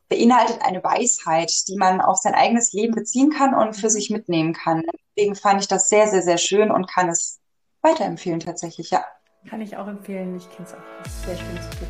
beinhaltet 0.08 0.62
eine 0.62 0.82
Weisheit, 0.82 1.52
die 1.68 1.76
man 1.76 2.00
auf 2.00 2.18
sein 2.18 2.34
eigenes 2.34 2.72
Leben 2.72 2.94
beziehen 2.94 3.30
kann 3.30 3.54
und 3.54 3.74
für 3.74 3.90
sich 3.90 4.10
mitnehmen 4.10 4.52
kann. 4.52 4.82
Deswegen 5.16 5.34
fand 5.34 5.62
ich 5.62 5.68
das 5.68 5.88
sehr, 5.88 6.08
sehr, 6.08 6.22
sehr 6.22 6.38
schön 6.38 6.70
und 6.70 6.90
kann 6.90 7.08
es 7.08 7.40
weiterempfehlen 7.82 8.40
tatsächlich, 8.40 8.90
ja. 8.90 9.04
Kann 9.48 9.60
ich 9.60 9.76
auch 9.76 9.86
empfehlen. 9.86 10.36
Ich 10.36 10.48
kenne 10.50 10.66
es 10.66 10.74
auch. 10.74 11.26
Sehr 11.26 11.36
schönes 11.36 11.66
Buch. 11.76 11.88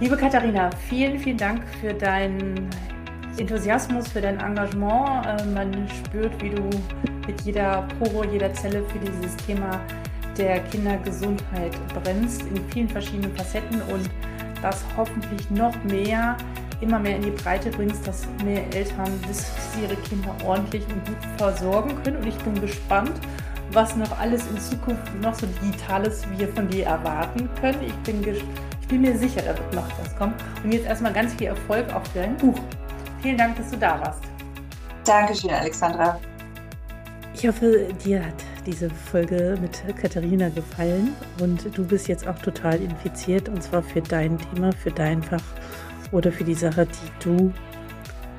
Liebe 0.00 0.16
Katharina, 0.16 0.70
vielen, 0.88 1.18
vielen 1.18 1.38
Dank 1.38 1.66
für 1.80 1.94
deinen 1.94 2.68
Enthusiasmus, 3.38 4.08
für 4.08 4.20
dein 4.20 4.38
Engagement. 4.40 5.26
Äh, 5.26 5.44
man 5.46 5.88
spürt, 5.88 6.40
wie 6.42 6.50
du 6.50 6.62
mit 7.26 7.40
jeder 7.42 7.86
Poro, 7.98 8.24
jeder 8.24 8.52
Zelle 8.54 8.82
für 8.84 8.98
dieses 8.98 9.36
Thema 9.38 9.80
der 10.36 10.60
Kindergesundheit 10.60 11.72
brennst 12.02 12.42
in 12.42 12.68
vielen 12.70 12.88
verschiedenen 12.88 13.34
Facetten 13.36 13.80
und 13.82 14.10
das 14.62 14.84
hoffentlich 14.96 15.48
noch 15.50 15.74
mehr, 15.84 16.36
immer 16.80 16.98
mehr 16.98 17.16
in 17.16 17.22
die 17.22 17.30
Breite 17.30 17.70
bringst, 17.70 18.06
dass 18.06 18.26
mehr 18.44 18.62
Eltern 18.74 19.12
wissen, 19.28 19.46
sie 19.72 19.82
ihre 19.82 19.96
Kinder 20.02 20.34
ordentlich 20.44 20.82
und 20.88 21.04
gut 21.06 21.16
versorgen 21.36 22.02
können. 22.02 22.16
Und 22.16 22.26
ich 22.26 22.36
bin 22.38 22.60
gespannt, 22.60 23.12
was 23.72 23.94
noch 23.96 24.18
alles 24.18 24.46
in 24.48 24.58
Zukunft 24.58 25.02
noch 25.20 25.34
so 25.34 25.46
Digitales 25.46 26.24
wir 26.36 26.48
von 26.48 26.68
dir 26.68 26.86
erwarten 26.86 27.48
können. 27.60 27.78
Ich 27.86 27.94
bin, 27.98 28.22
ich 28.26 28.88
bin 28.88 29.02
mir 29.02 29.16
sicher, 29.16 29.42
da 29.42 29.56
wird 29.56 29.74
noch 29.74 29.86
was 30.00 30.16
kommen. 30.16 30.34
Und 30.62 30.72
jetzt 30.72 30.86
erstmal 30.86 31.12
ganz 31.12 31.34
viel 31.34 31.48
Erfolg 31.48 31.86
für 31.90 32.18
dein 32.18 32.36
Buch. 32.36 32.58
Vielen 33.24 33.38
Dank, 33.38 33.56
dass 33.56 33.70
du 33.70 33.78
da 33.78 33.98
warst. 34.02 34.20
Dankeschön, 35.06 35.48
Alexandra. 35.48 36.20
Ich 37.32 37.48
hoffe, 37.48 37.88
dir 38.04 38.22
hat 38.22 38.34
diese 38.66 38.90
Folge 38.90 39.56
mit 39.62 39.82
Katharina 39.96 40.50
gefallen 40.50 41.14
und 41.40 41.74
du 41.74 41.86
bist 41.86 42.06
jetzt 42.06 42.28
auch 42.28 42.38
total 42.40 42.78
infiziert 42.82 43.48
und 43.48 43.62
zwar 43.62 43.82
für 43.82 44.02
dein 44.02 44.36
Thema, 44.36 44.72
für 44.72 44.90
dein 44.90 45.22
Fach 45.22 45.42
oder 46.12 46.30
für 46.30 46.44
die 46.44 46.52
Sache, 46.52 46.86
die 46.86 47.24
du 47.24 47.50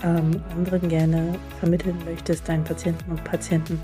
ähm, 0.04 0.40
anderen 0.56 0.88
gerne 0.88 1.34
vermitteln 1.58 1.98
möchtest, 2.06 2.48
deinen 2.48 2.64
Patienten 2.64 3.10
und 3.10 3.24
Patienten. 3.24 3.82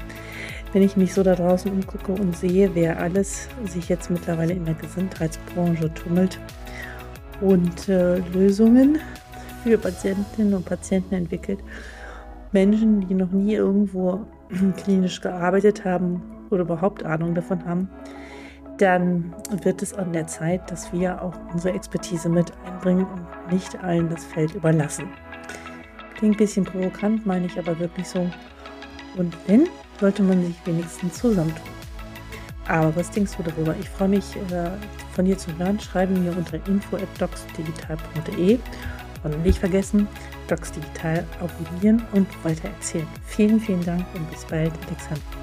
Wenn 0.71 0.83
ich 0.83 0.97
mich 0.97 1.15
so 1.15 1.23
da 1.23 1.33
draußen 1.33 1.71
umgucke 1.71 2.11
und 2.11 2.37
sehe, 2.37 2.75
wer 2.75 2.99
alles 2.99 3.49
sich 3.65 3.89
jetzt 3.89 4.11
mittlerweile 4.11 4.53
in 4.53 4.65
der 4.65 4.75
Gesundheitsbranche 4.75 5.91
tummelt 5.95 6.39
und 7.41 7.89
äh, 7.89 8.17
Lösungen 8.33 8.99
für 9.63 9.77
Patientinnen 9.77 10.53
und 10.53 10.65
Patienten 10.65 11.15
entwickelt. 11.15 11.59
Menschen, 12.51 13.07
die 13.07 13.13
noch 13.13 13.31
nie 13.31 13.55
irgendwo 13.55 14.25
klinisch 14.77 15.21
gearbeitet 15.21 15.85
haben 15.85 16.21
oder 16.49 16.61
überhaupt 16.61 17.03
Ahnung 17.03 17.33
davon 17.33 17.65
haben, 17.65 17.89
dann 18.77 19.33
wird 19.63 19.81
es 19.81 19.93
an 19.93 20.11
der 20.11 20.27
Zeit, 20.27 20.69
dass 20.71 20.91
wir 20.91 21.21
auch 21.21 21.35
unsere 21.53 21.75
Expertise 21.75 22.27
mit 22.29 22.51
einbringen 22.65 23.05
und 23.05 23.53
nicht 23.53 23.81
allen 23.83 24.09
das 24.09 24.25
Feld 24.25 24.55
überlassen. 24.55 25.05
Klingt 26.15 26.35
ein 26.35 26.37
bisschen 26.37 26.65
provokant, 26.65 27.25
meine 27.25 27.45
ich 27.45 27.57
aber 27.59 27.77
wirklich 27.79 28.07
so. 28.07 28.27
Und 29.17 29.35
wenn, 29.47 29.67
sollte 29.99 30.23
man 30.23 30.43
sich 30.43 30.55
wenigstens 30.65 31.19
zusammentun. 31.19 31.61
Aber 32.67 32.95
was 32.95 33.11
denkst 33.11 33.33
du 33.37 33.43
darüber? 33.43 33.75
Ich 33.79 33.89
freue 33.89 34.07
mich, 34.07 34.35
äh, 34.35 34.71
von 35.13 35.25
dir 35.25 35.37
zu 35.37 35.55
hören. 35.57 35.79
Schreibe 35.79 36.13
mir 36.13 36.35
unter 36.35 36.55
info.docsdigital.de 36.67 38.59
und 39.23 39.43
nicht 39.43 39.59
vergessen, 39.59 40.07
Docs 40.47 40.71
Digital 40.71 41.25
abonnieren 41.39 42.03
und 42.13 42.27
weiter 42.43 42.69
erzählen. 42.69 43.07
Vielen, 43.25 43.59
vielen 43.59 43.83
Dank 43.85 44.05
und 44.15 44.29
bis 44.29 44.45
bald, 44.45 44.73
Alexander. 44.87 45.40